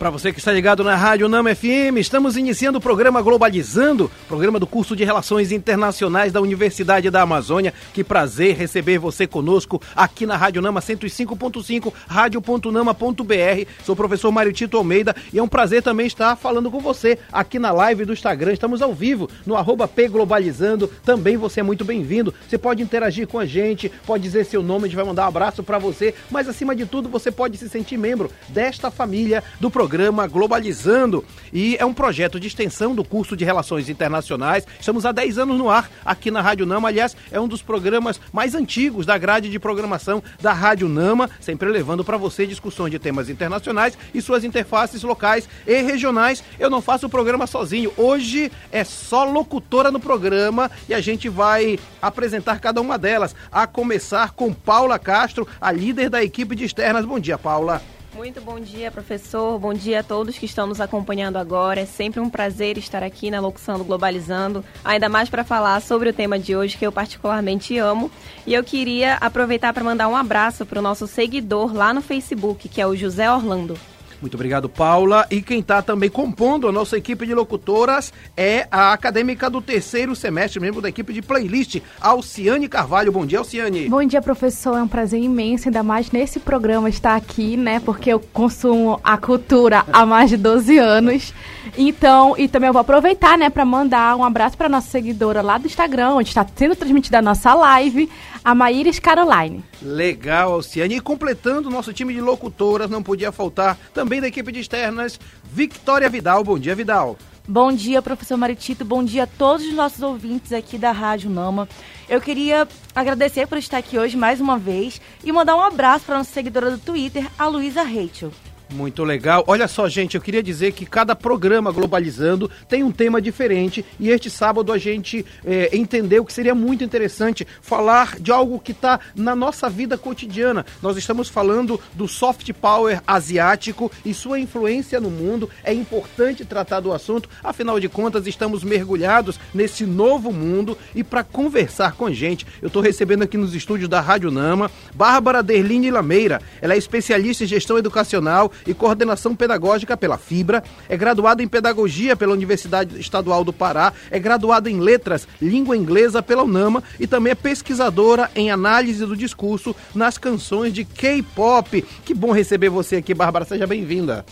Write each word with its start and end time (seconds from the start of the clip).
Para 0.00 0.08
você 0.08 0.32
que 0.32 0.38
está 0.38 0.50
ligado 0.50 0.82
na 0.82 0.96
Rádio 0.96 1.28
Nama 1.28 1.54
FM, 1.54 1.98
estamos 1.98 2.34
iniciando 2.34 2.78
o 2.78 2.80
programa 2.80 3.20
Globalizando, 3.20 4.10
programa 4.26 4.58
do 4.58 4.66
curso 4.66 4.96
de 4.96 5.04
Relações 5.04 5.52
Internacionais 5.52 6.32
da 6.32 6.40
Universidade 6.40 7.10
da 7.10 7.20
Amazônia. 7.20 7.74
Que 7.92 8.02
prazer 8.02 8.56
receber 8.56 8.96
você 8.96 9.26
conosco 9.26 9.78
aqui 9.94 10.24
na 10.24 10.38
Rádio 10.38 10.62
Nama 10.62 10.80
105.5, 10.80 11.92
rádio.nama.br. 12.08 13.68
Sou 13.84 13.92
o 13.92 13.96
professor 13.96 14.32
Mário 14.32 14.54
Tito 14.54 14.78
Almeida 14.78 15.14
e 15.34 15.38
é 15.38 15.42
um 15.42 15.46
prazer 15.46 15.82
também 15.82 16.06
estar 16.06 16.34
falando 16.34 16.70
com 16.70 16.80
você 16.80 17.18
aqui 17.30 17.58
na 17.58 17.70
live 17.70 18.06
do 18.06 18.14
Instagram. 18.14 18.54
Estamos 18.54 18.80
ao 18.80 18.94
vivo 18.94 19.28
no 19.44 19.54
arroba 19.54 19.86
Globalizando. 20.10 20.88
Também 21.04 21.36
você 21.36 21.60
é 21.60 21.62
muito 21.62 21.84
bem-vindo. 21.84 22.32
Você 22.48 22.56
pode 22.56 22.82
interagir 22.82 23.28
com 23.28 23.38
a 23.38 23.44
gente, 23.44 23.92
pode 24.06 24.22
dizer 24.22 24.46
seu 24.46 24.62
nome, 24.62 24.84
a 24.84 24.88
gente 24.88 24.96
vai 24.96 25.04
mandar 25.04 25.26
um 25.26 25.28
abraço 25.28 25.62
para 25.62 25.78
você, 25.78 26.14
mas 26.30 26.48
acima 26.48 26.74
de 26.74 26.86
tudo 26.86 27.06
você 27.06 27.30
pode 27.30 27.58
se 27.58 27.68
sentir 27.68 27.98
membro 27.98 28.30
desta 28.48 28.90
família 28.90 29.44
do 29.60 29.70
programa 29.70 29.89
programa 29.90 30.28
Globalizando 30.28 31.24
e 31.52 31.76
é 31.76 31.84
um 31.84 31.92
projeto 31.92 32.38
de 32.38 32.46
extensão 32.46 32.94
do 32.94 33.02
curso 33.02 33.36
de 33.36 33.44
Relações 33.44 33.88
Internacionais. 33.88 34.64
Estamos 34.78 35.04
há 35.04 35.10
10 35.10 35.38
anos 35.38 35.58
no 35.58 35.68
ar 35.68 35.90
aqui 36.04 36.30
na 36.30 36.40
Rádio 36.40 36.64
Nama. 36.64 36.86
Aliás, 36.86 37.16
é 37.32 37.40
um 37.40 37.48
dos 37.48 37.60
programas 37.60 38.20
mais 38.32 38.54
antigos 38.54 39.04
da 39.04 39.18
grade 39.18 39.50
de 39.50 39.58
programação 39.58 40.22
da 40.40 40.52
Rádio 40.52 40.88
Nama, 40.88 41.28
sempre 41.40 41.68
levando 41.68 42.04
para 42.04 42.16
você 42.16 42.46
discussões 42.46 42.92
de 42.92 43.00
temas 43.00 43.28
internacionais 43.28 43.98
e 44.14 44.22
suas 44.22 44.44
interfaces 44.44 45.02
locais 45.02 45.48
e 45.66 45.82
regionais. 45.82 46.44
Eu 46.56 46.70
não 46.70 46.80
faço 46.80 47.06
o 47.06 47.10
programa 47.10 47.48
sozinho. 47.48 47.92
Hoje 47.96 48.52
é 48.70 48.84
só 48.84 49.24
locutora 49.24 49.90
no 49.90 49.98
programa 49.98 50.70
e 50.88 50.94
a 50.94 51.00
gente 51.00 51.28
vai 51.28 51.80
apresentar 52.00 52.60
cada 52.60 52.80
uma 52.80 52.96
delas, 52.96 53.34
a 53.50 53.66
começar 53.66 54.30
com 54.34 54.54
Paula 54.54 55.00
Castro, 55.00 55.48
a 55.60 55.72
líder 55.72 56.08
da 56.08 56.22
equipe 56.22 56.54
de 56.54 56.64
externas. 56.64 57.04
Bom 57.04 57.18
dia, 57.18 57.36
Paula. 57.36 57.82
Muito 58.14 58.40
bom 58.40 58.58
dia, 58.58 58.90
professor. 58.90 59.56
Bom 59.58 59.72
dia 59.72 60.00
a 60.00 60.02
todos 60.02 60.36
que 60.36 60.44
estão 60.44 60.66
nos 60.66 60.80
acompanhando 60.80 61.36
agora. 61.36 61.80
É 61.80 61.86
sempre 61.86 62.18
um 62.18 62.28
prazer 62.28 62.76
estar 62.76 63.04
aqui 63.04 63.30
na 63.30 63.40
locução 63.40 63.78
do 63.78 63.84
Globalizando, 63.84 64.64
ainda 64.84 65.08
mais 65.08 65.28
para 65.28 65.44
falar 65.44 65.80
sobre 65.80 66.08
o 66.08 66.12
tema 66.12 66.36
de 66.36 66.56
hoje 66.56 66.76
que 66.76 66.84
eu 66.84 66.90
particularmente 66.90 67.78
amo. 67.78 68.10
E 68.44 68.52
eu 68.52 68.64
queria 68.64 69.14
aproveitar 69.14 69.72
para 69.72 69.84
mandar 69.84 70.08
um 70.08 70.16
abraço 70.16 70.66
para 70.66 70.80
o 70.80 70.82
nosso 70.82 71.06
seguidor 71.06 71.72
lá 71.72 71.94
no 71.94 72.02
Facebook, 72.02 72.68
que 72.68 72.80
é 72.80 72.86
o 72.86 72.96
José 72.96 73.30
Orlando. 73.30 73.78
Muito 74.20 74.34
obrigado, 74.34 74.68
Paula. 74.68 75.26
E 75.30 75.40
quem 75.40 75.60
está 75.60 75.80
também 75.80 76.10
compondo 76.10 76.68
a 76.68 76.72
nossa 76.72 76.96
equipe 76.96 77.26
de 77.26 77.34
locutoras 77.34 78.12
é 78.36 78.66
a 78.70 78.92
acadêmica 78.92 79.48
do 79.48 79.62
terceiro 79.62 80.14
semestre, 80.14 80.60
membro 80.60 80.82
da 80.82 80.88
equipe 80.88 81.12
de 81.12 81.22
playlist, 81.22 81.80
Alciane 82.00 82.68
Carvalho. 82.68 83.12
Bom 83.12 83.24
dia, 83.24 83.38
Alciane. 83.38 83.88
Bom 83.88 84.04
dia, 84.04 84.20
professor. 84.20 84.76
É 84.76 84.82
um 84.82 84.88
prazer 84.88 85.20
imenso, 85.20 85.68
ainda 85.68 85.82
mais 85.82 86.10
nesse 86.10 86.38
programa 86.38 86.88
estar 86.88 87.16
aqui, 87.16 87.56
né? 87.56 87.80
Porque 87.80 88.10
eu 88.10 88.20
consumo 88.20 89.00
a 89.02 89.16
cultura 89.16 89.84
há 89.90 90.04
mais 90.04 90.28
de 90.28 90.36
12 90.36 90.78
anos. 90.78 91.32
Então, 91.78 92.34
e 92.36 92.48
também 92.48 92.68
eu 92.68 92.72
vou 92.72 92.80
aproveitar, 92.80 93.38
né, 93.38 93.48
para 93.48 93.64
mandar 93.64 94.16
um 94.16 94.24
abraço 94.24 94.56
para 94.56 94.68
nossa 94.68 94.88
seguidora 94.88 95.40
lá 95.40 95.56
do 95.56 95.66
Instagram, 95.66 96.14
onde 96.14 96.28
está 96.28 96.46
sendo 96.54 96.74
transmitida 96.74 97.18
a 97.18 97.22
nossa 97.22 97.54
live, 97.54 98.10
a 98.44 98.54
Maíris 98.54 98.98
Caroline. 98.98 99.62
Legal, 99.82 100.52
Alciane. 100.52 100.96
E 100.96 101.00
completando 101.00 101.68
o 101.68 101.72
nosso 101.72 101.92
time 101.92 102.12
de 102.12 102.20
locutoras, 102.20 102.90
não 102.90 103.02
podia 103.02 103.30
faltar 103.30 103.78
também 103.94 104.09
da 104.18 104.28
equipe 104.28 104.50
de 104.50 104.60
externas, 104.60 105.20
Victoria 105.44 106.08
Vidal. 106.08 106.42
Bom 106.42 106.58
dia, 106.58 106.74
Vidal. 106.74 107.18
Bom 107.46 107.70
dia, 107.70 108.00
professor 108.00 108.38
Maritito. 108.38 108.84
Bom 108.84 109.04
dia 109.04 109.24
a 109.24 109.26
todos 109.26 109.66
os 109.66 109.74
nossos 109.74 110.00
ouvintes 110.02 110.52
aqui 110.52 110.78
da 110.78 110.92
Rádio 110.92 111.28
Nama. 111.28 111.68
Eu 112.08 112.20
queria 112.20 112.66
agradecer 112.94 113.46
por 113.46 113.58
estar 113.58 113.76
aqui 113.78 113.98
hoje 113.98 114.16
mais 114.16 114.40
uma 114.40 114.58
vez 114.58 115.00
e 115.22 115.30
mandar 115.30 115.56
um 115.56 115.62
abraço 115.62 116.04
para 116.06 116.14
a 116.14 116.18
nossa 116.18 116.32
seguidora 116.32 116.70
do 116.70 116.78
Twitter, 116.78 117.28
a 117.38 117.46
Luísa 117.46 117.82
Rachel. 117.82 118.32
Muito 118.72 119.02
legal. 119.02 119.42
Olha 119.48 119.66
só, 119.66 119.88
gente, 119.88 120.14
eu 120.14 120.20
queria 120.20 120.42
dizer 120.42 120.72
que 120.72 120.86
cada 120.86 121.16
programa 121.16 121.72
Globalizando 121.72 122.48
tem 122.68 122.84
um 122.84 122.92
tema 122.92 123.20
diferente 123.20 123.84
e 123.98 124.10
este 124.10 124.30
sábado 124.30 124.72
a 124.72 124.78
gente 124.78 125.26
é, 125.44 125.76
entendeu 125.76 126.24
que 126.24 126.32
seria 126.32 126.54
muito 126.54 126.84
interessante 126.84 127.46
falar 127.60 128.16
de 128.20 128.30
algo 128.30 128.60
que 128.60 128.70
está 128.70 129.00
na 129.14 129.34
nossa 129.34 129.68
vida 129.68 129.98
cotidiana. 129.98 130.64
Nós 130.80 130.96
estamos 130.96 131.28
falando 131.28 131.80
do 131.94 132.06
soft 132.06 132.52
power 132.52 133.02
asiático 133.06 133.90
e 134.04 134.14
sua 134.14 134.38
influência 134.38 135.00
no 135.00 135.10
mundo. 135.10 135.50
É 135.64 135.72
importante 135.72 136.44
tratar 136.44 136.78
do 136.78 136.92
assunto, 136.92 137.28
afinal 137.42 137.80
de 137.80 137.88
contas, 137.88 138.26
estamos 138.26 138.62
mergulhados 138.62 139.40
nesse 139.52 139.84
novo 139.84 140.32
mundo 140.32 140.78
e 140.94 141.02
para 141.02 141.24
conversar 141.24 141.96
com 141.96 142.06
a 142.06 142.12
gente, 142.12 142.46
eu 142.62 142.68
estou 142.68 142.82
recebendo 142.82 143.22
aqui 143.22 143.36
nos 143.36 143.52
estúdios 143.52 143.88
da 143.88 144.00
Rádio 144.00 144.30
Nama 144.30 144.70
Bárbara 144.94 145.42
Derline 145.42 145.90
Lameira. 145.90 146.40
Ela 146.62 146.74
é 146.74 146.78
especialista 146.78 147.42
em 147.42 147.48
gestão 147.48 147.76
educacional 147.76 148.52
e 148.66 148.74
coordenação 148.74 149.34
pedagógica 149.34 149.96
pela 149.96 150.18
Fibra, 150.18 150.62
é 150.88 150.96
graduada 150.96 151.42
em 151.42 151.48
pedagogia 151.48 152.16
pela 152.16 152.32
Universidade 152.32 152.98
Estadual 152.98 153.44
do 153.44 153.52
Pará, 153.52 153.92
é 154.10 154.18
graduada 154.18 154.70
em 154.70 154.80
letras, 154.80 155.26
língua 155.40 155.76
inglesa 155.76 156.22
pela 156.22 156.42
UNAMA 156.42 156.82
e 156.98 157.06
também 157.06 157.32
é 157.32 157.34
pesquisadora 157.34 158.30
em 158.34 158.50
análise 158.50 159.04
do 159.04 159.16
discurso 159.16 159.74
nas 159.94 160.18
canções 160.18 160.72
de 160.72 160.84
K-pop. 160.84 161.82
Que 162.04 162.14
bom 162.14 162.32
receber 162.32 162.68
você 162.68 162.96
aqui, 162.96 163.14
Bárbara, 163.14 163.44
seja 163.44 163.66
bem-vinda. 163.66 164.24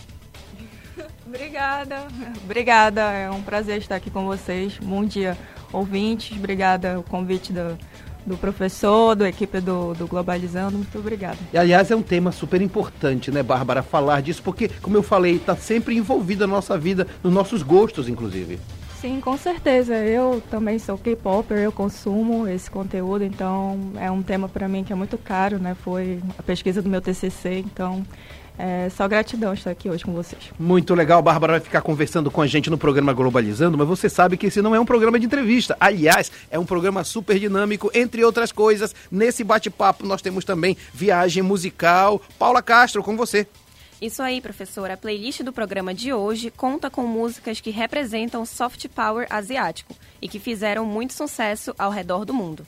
Obrigada, 1.25 2.07
obrigada, 2.43 3.01
é 3.01 3.29
um 3.29 3.43
prazer 3.43 3.77
estar 3.77 3.95
aqui 3.95 4.09
com 4.09 4.25
vocês. 4.25 4.79
Bom 4.81 5.05
dia, 5.05 5.37
ouvintes, 5.71 6.35
obrigada 6.35 6.99
o 6.99 7.03
convite 7.03 7.53
do, 7.53 7.77
do 8.25 8.37
professor, 8.37 9.15
da 9.15 9.27
equipe 9.27 9.59
do, 9.59 9.93
do 9.93 10.07
Globalizando. 10.07 10.77
Muito 10.77 10.97
obrigada. 10.97 11.37
E, 11.53 11.57
aliás, 11.57 11.89
é 11.91 11.95
um 11.95 12.01
tema 12.01 12.31
super 12.31 12.61
importante, 12.61 13.31
né, 13.31 13.41
Bárbara, 13.41 13.81
falar 13.81 14.21
disso, 14.21 14.41
porque, 14.43 14.69
como 14.81 14.97
eu 14.97 15.03
falei, 15.03 15.35
está 15.35 15.55
sempre 15.55 15.95
envolvida 15.95 16.45
na 16.45 16.53
nossa 16.53 16.77
vida, 16.77 17.07
nos 17.23 17.33
nossos 17.33 17.63
gostos, 17.63 18.07
inclusive. 18.07 18.59
Sim, 18.99 19.21
com 19.21 19.37
certeza. 19.37 19.95
Eu 19.95 20.43
também 20.51 20.77
sou 20.77 20.97
K-Popper, 20.97 21.57
eu 21.59 21.71
consumo 21.71 22.45
esse 22.45 22.69
conteúdo, 22.69 23.23
então 23.23 23.79
é 23.97 24.11
um 24.11 24.21
tema 24.21 24.49
para 24.49 24.67
mim 24.67 24.83
que 24.83 24.91
é 24.91 24.95
muito 24.95 25.17
caro, 25.17 25.57
né? 25.57 25.73
Foi 25.73 26.19
a 26.37 26.43
pesquisa 26.43 26.81
do 26.81 26.89
meu 26.89 26.99
TCC, 26.99 27.59
então 27.59 28.05
é 28.61 28.89
só 28.89 29.07
gratidão 29.07 29.53
estar 29.53 29.71
aqui 29.71 29.89
hoje 29.89 30.03
com 30.03 30.11
vocês. 30.11 30.51
Muito 30.59 30.93
legal, 30.93 31.19
a 31.19 31.21
Bárbara 31.21 31.53
vai 31.53 31.61
ficar 31.61 31.81
conversando 31.81 32.29
com 32.29 32.41
a 32.41 32.47
gente 32.47 32.69
no 32.69 32.77
programa 32.77 33.13
Globalizando, 33.13 33.77
mas 33.77 33.87
você 33.87 34.09
sabe 34.09 34.35
que 34.35 34.47
esse 34.47 34.61
não 34.61 34.75
é 34.75 34.79
um 34.79 34.85
programa 34.85 35.17
de 35.17 35.25
entrevista. 35.25 35.77
Aliás, 35.79 36.29
é 36.51 36.59
um 36.59 36.65
programa 36.65 37.05
super 37.05 37.39
dinâmico, 37.39 37.89
entre 37.93 38.21
outras 38.21 38.51
coisas. 38.51 38.93
Nesse 39.09 39.45
bate-papo 39.45 40.05
nós 40.05 40.21
temos 40.21 40.43
também 40.43 40.75
viagem 40.93 41.41
musical. 41.41 42.21
Paula 42.37 42.61
Castro, 42.61 43.01
com 43.01 43.15
você. 43.15 43.47
Isso 44.01 44.21
aí, 44.21 44.41
professora. 44.41 44.95
A 44.95 44.97
playlist 44.97 45.41
do 45.41 45.53
programa 45.53 45.93
de 45.93 46.11
hoje 46.11 46.51
conta 46.51 46.89
com 46.89 47.07
músicas 47.07 47.61
que 47.61 47.69
representam 47.69 48.41
o 48.41 48.45
soft 48.45 48.87
power 48.89 49.25
asiático 49.29 49.95
e 50.21 50.27
que 50.27 50.39
fizeram 50.39 50.85
muito 50.85 51.13
sucesso 51.13 51.73
ao 51.77 51.91
redor 51.91 52.25
do 52.25 52.33
mundo. 52.33 52.67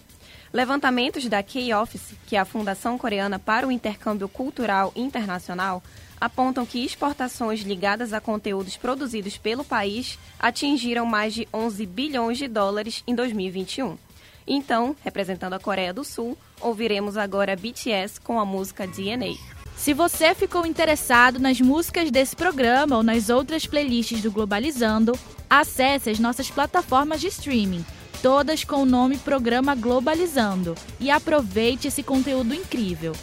Levantamentos 0.54 1.26
da 1.30 1.42
K-Office, 1.42 2.14
que 2.28 2.36
é 2.36 2.40
a 2.40 2.46
Fundação 2.46 2.98
Coreana 2.98 3.40
para 3.40 3.66
o 3.66 3.72
Intercâmbio 3.72 4.28
Cultural 4.28 4.92
Internacional, 4.98 5.82
apontam 6.20 6.66
que 6.66 6.84
exportações 6.84 7.62
ligadas 7.62 8.12
a 8.12 8.20
conteúdos 8.20 8.76
produzidos 8.76 9.38
pelo 9.38 9.64
país 9.64 10.20
atingiram 10.38 11.06
mais 11.06 11.34
de 11.34 11.48
11 11.54 11.86
bilhões 11.86 12.38
de 12.38 12.50
dólares 12.50 13.02
em 13.08 13.16
2021. 13.16 13.98
Então, 14.46 14.94
representando 15.06 15.54
a 15.54 15.60
Coreia 15.60 15.94
do 15.94 16.04
Sul, 16.04 16.38
ouviremos 16.60 17.16
agora 17.16 17.56
BTS 17.56 18.20
com 18.20 18.38
a 18.38 18.44
música 18.44 18.86
DNA. 18.86 19.36
Se 19.78 19.94
você 19.94 20.36
ficou 20.36 20.66
interessado 20.66 21.40
nas 21.40 21.62
músicas 21.62 22.12
desse 22.12 22.36
programa 22.36 22.98
ou 22.98 23.04
nas 23.04 23.30
outras 23.30 23.66
playlists 23.66 24.22
do 24.22 24.30
Globalizando, 24.30 25.18
acesse 25.50 26.10
as 26.10 26.20
nossas 26.20 26.52
plataformas 26.52 27.22
de 27.22 27.28
streaming 27.28 27.86
todas 28.22 28.64
com 28.64 28.84
o 28.84 28.86
nome 28.86 29.18
Programa 29.18 29.74
Globalizando, 29.74 30.76
e 31.00 31.10
aproveite 31.10 31.88
esse 31.88 32.04
conteúdo 32.04 32.54
incrível. 32.54 33.14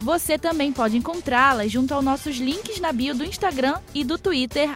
Você 0.00 0.38
também 0.38 0.72
pode 0.72 0.96
encontrá-las 0.96 1.72
junto 1.72 1.92
aos 1.92 2.04
nossos 2.04 2.36
links 2.36 2.80
na 2.80 2.92
bio 2.92 3.14
do 3.14 3.24
Instagram 3.24 3.78
e 3.94 4.04
do 4.04 4.16
Twitter, 4.16 4.70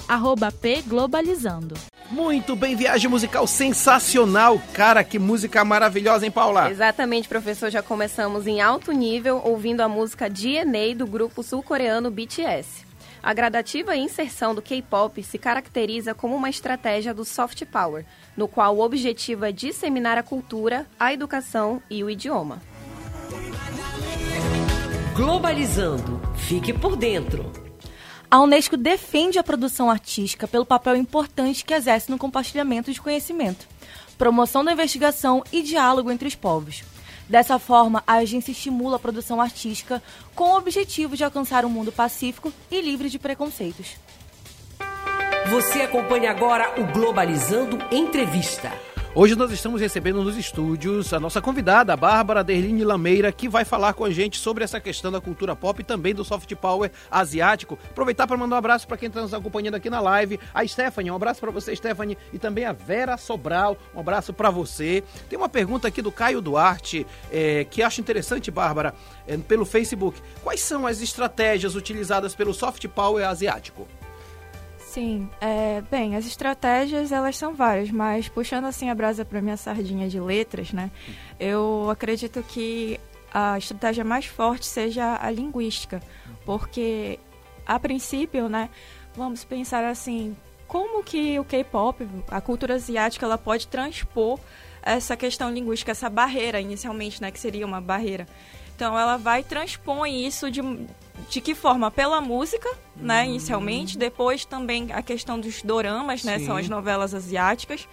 pglobalizando. 0.61 1.75
Muito 2.11 2.57
bem, 2.57 2.75
viagem 2.75 3.09
musical 3.09 3.47
sensacional. 3.47 4.61
Cara, 4.73 5.03
que 5.05 5.19
música 5.19 5.65
maravilhosa, 5.65 6.27
hein, 6.27 6.31
Paula? 6.31 6.71
Exatamente, 6.71 7.29
professor. 7.29 7.71
Já 7.71 7.83
começamos 7.83 8.47
em 8.47 8.61
alto 8.61 8.93
nível 8.93 9.41
ouvindo 9.45 9.81
a 9.81 9.89
música 9.89 10.29
DNA 10.29 10.95
do 10.97 11.07
grupo 11.07 11.43
sul-coreano 11.43 12.11
BTS. 12.11 12.92
A 13.23 13.33
gradativa 13.33 13.95
inserção 13.95 14.53
do 14.55 14.61
K-pop 14.61 15.23
se 15.23 15.39
caracteriza 15.39 16.13
como 16.13 16.35
uma 16.35 16.51
estratégia 16.51 17.15
do 17.15 17.25
soft 17.25 17.65
power, 17.67 18.05
no 18.37 18.49
qual 18.49 18.77
o 18.77 18.81
objetivo 18.81 19.45
é 19.45 19.53
disseminar 19.53 20.19
a 20.19 20.23
cultura, 20.23 20.87
a 20.99 21.13
educação 21.13 21.81
e 21.89 22.03
o 22.03 22.11
idioma. 22.11 22.61
Globalizando. 25.15 26.21
Fique 26.35 26.73
por 26.73 26.97
dentro. 26.97 27.53
A 28.29 28.41
Unesco 28.41 28.77
defende 28.77 29.39
a 29.39 29.45
produção 29.45 29.91
artística 29.91 30.49
pelo 30.49 30.67
papel 30.67 30.97
importante 30.97 31.65
que 31.65 31.75
exerce 31.75 32.11
no 32.11 32.19
compartilhamento 32.19 32.93
de 32.93 33.01
conhecimento 33.01 33.69
promoção 34.23 34.65
da 34.65 34.73
investigação 34.73 35.43
e 35.51 35.63
diálogo 35.63 36.09
entre 36.09 36.29
os 36.29 36.37
povos. 36.37 36.85
Dessa 37.29 37.59
forma, 37.59 38.03
a 38.07 38.15
agência 38.15 38.53
estimula 38.53 38.97
a 38.97 38.99
produção 38.99 39.41
artística 39.41 40.03
com 40.35 40.51
o 40.51 40.57
objetivo 40.57 41.17
de 41.17 41.25
alcançar 41.25 41.65
um 41.65 41.71
mundo 41.71 41.93
pacífico 41.93 42.53
e 42.71 42.81
livre 42.81 43.09
de 43.09 43.19
preconceitos. 43.19 43.97
Você 45.51 45.83
acompanha 45.83 46.31
agora 46.31 46.81
o 46.81 46.93
Globalizando 46.93 47.79
Entrevista. 47.91 48.71
Hoje 49.15 49.37
nós 49.37 49.53
estamos 49.53 49.79
recebendo 49.79 50.25
nos 50.25 50.39
estúdios 50.39 51.13
a 51.13 51.21
nossa 51.21 51.39
convidada, 51.39 51.93
a 51.93 51.97
Bárbara 51.99 52.43
Derline 52.43 52.83
Lameira, 52.83 53.31
que 53.31 53.47
vai 53.47 53.63
falar 53.63 53.93
com 53.93 54.07
a 54.07 54.11
gente 54.11 54.39
sobre 54.39 54.65
essa 54.65 54.81
questão 54.81 55.13
da 55.13 55.21
cultura 55.21 55.55
pop 55.55 55.79
e 55.79 55.85
também 55.85 56.15
do 56.15 56.25
soft 56.25 56.51
power 56.55 56.91
asiático. 57.11 57.79
Aproveitar 57.91 58.27
para 58.27 58.39
mandar 58.39 58.57
um 58.57 58.59
abraço 58.59 58.89
para 58.89 58.97
quem 58.97 59.09
está 59.09 59.21
nos 59.21 59.35
acompanhando 59.35 59.75
aqui 59.75 59.91
na 59.91 60.01
live. 60.01 60.41
A 60.55 60.67
Stephanie, 60.67 61.11
um 61.11 61.17
abraço 61.17 61.41
para 61.41 61.51
você, 61.51 61.77
Stephanie, 61.77 62.17
e 62.33 62.39
também 62.39 62.65
a 62.65 62.73
Vera 62.73 63.19
Sobral, 63.19 63.77
um 63.95 64.01
abraço 64.01 64.33
para 64.33 64.49
você. 64.49 65.05
Tem 65.29 65.39
uma 65.39 65.49
pergunta 65.49 65.89
aqui 65.89 66.01
do 66.01 66.11
Caio 66.11 66.41
Duarte, 66.41 67.07
é, 67.31 67.65
que 67.65 67.83
acho 67.83 68.01
interessante, 68.01 68.51
Bárbara, 68.51 68.95
é, 69.29 69.37
pelo 69.37 69.67
Facebook. 69.67 70.19
Quais 70.43 70.63
são 70.63 70.87
as 70.87 71.03
estratégias 71.03 71.75
utilizadas 71.75 72.35
pelo 72.35 72.55
soft 72.55 72.89
power 72.89 73.29
asiático? 73.29 73.87
Sim, 74.93 75.27
é, 75.41 75.81
bem, 75.91 76.17
as 76.17 76.27
estratégias 76.27 77.13
elas 77.13 77.39
são 77.39 77.55
várias, 77.55 77.91
mas 77.91 78.29
puxando 78.29 78.67
assim 78.67 78.91
a 78.91 78.95
brasa 78.95 79.25
para 79.25 79.41
minha 79.41 79.57
sardinha 79.57 80.07
de 80.07 80.21
letras, 80.21 80.71
né? 80.71 80.91
Eu 81.41 81.89
acredito 81.89 82.43
que 82.43 83.01
a 83.33 83.57
estratégia 83.57 84.05
mais 84.05 84.27
forte 84.27 84.67
seja 84.67 85.19
a 85.19 85.31
linguística, 85.31 86.03
porque 86.45 87.19
a 87.65 87.81
princípio, 87.81 88.51
né, 88.51 88.69
vamos 89.17 89.45
pensar 89.45 89.83
assim, 89.83 90.37
como 90.69 91.03
que 91.03 91.39
o 91.39 91.45
K-pop, 91.45 92.07
a 92.29 92.43
cultura 92.43 92.75
asiática, 92.75 93.25
ela 93.25 93.39
pode 93.39 93.69
transpor 93.69 94.39
essa 94.83 95.17
questão 95.17 95.51
linguística, 95.51 95.91
essa 95.91 96.11
barreira 96.11 96.61
inicialmente, 96.61 97.23
né, 97.23 97.31
que 97.31 97.41
seria 97.41 97.65
uma 97.65 97.81
barreira. 97.81 98.27
Então 98.77 98.99
ela 98.99 99.17
vai 99.17 99.43
transpor 99.43 100.07
isso 100.07 100.51
de, 100.51 100.61
de 101.29 101.41
que 101.41 101.55
forma? 101.55 101.91
Pela 101.91 102.21
música, 102.21 102.69
né, 102.97 103.27
inicialmente, 103.27 103.97
depois 103.97 104.45
também 104.45 104.93
a 104.93 105.03
questão 105.03 105.39
dos 105.39 105.63
doramas, 105.63 106.25
né, 106.25 106.39
Sim. 106.39 106.47
são 106.47 106.57
as 106.57 106.69
novelas 106.69 107.15
asiáticas. 107.15 107.89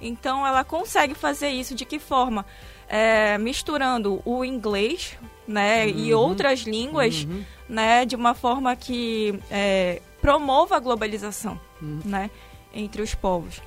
Então 0.00 0.46
ela 0.46 0.64
consegue 0.64 1.14
fazer 1.14 1.50
isso 1.50 1.74
de 1.74 1.84
que 1.84 1.98
forma? 1.98 2.46
É, 2.88 3.36
misturando 3.36 4.22
o 4.24 4.44
inglês, 4.44 5.18
né, 5.46 5.88
e 5.88 6.14
outras 6.14 6.60
línguas, 6.60 7.26
né, 7.68 8.04
de 8.04 8.16
uma 8.16 8.34
forma 8.34 8.74
que 8.76 9.38
é, 9.50 10.00
promova 10.20 10.76
a 10.76 10.78
globalização, 10.78 11.60
né, 11.80 12.30
entre 12.72 13.02
os 13.02 13.14
povos. 13.14 13.60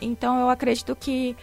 Então 0.00 0.40
eu 0.40 0.50
acredito 0.50 0.94
que 0.94 1.36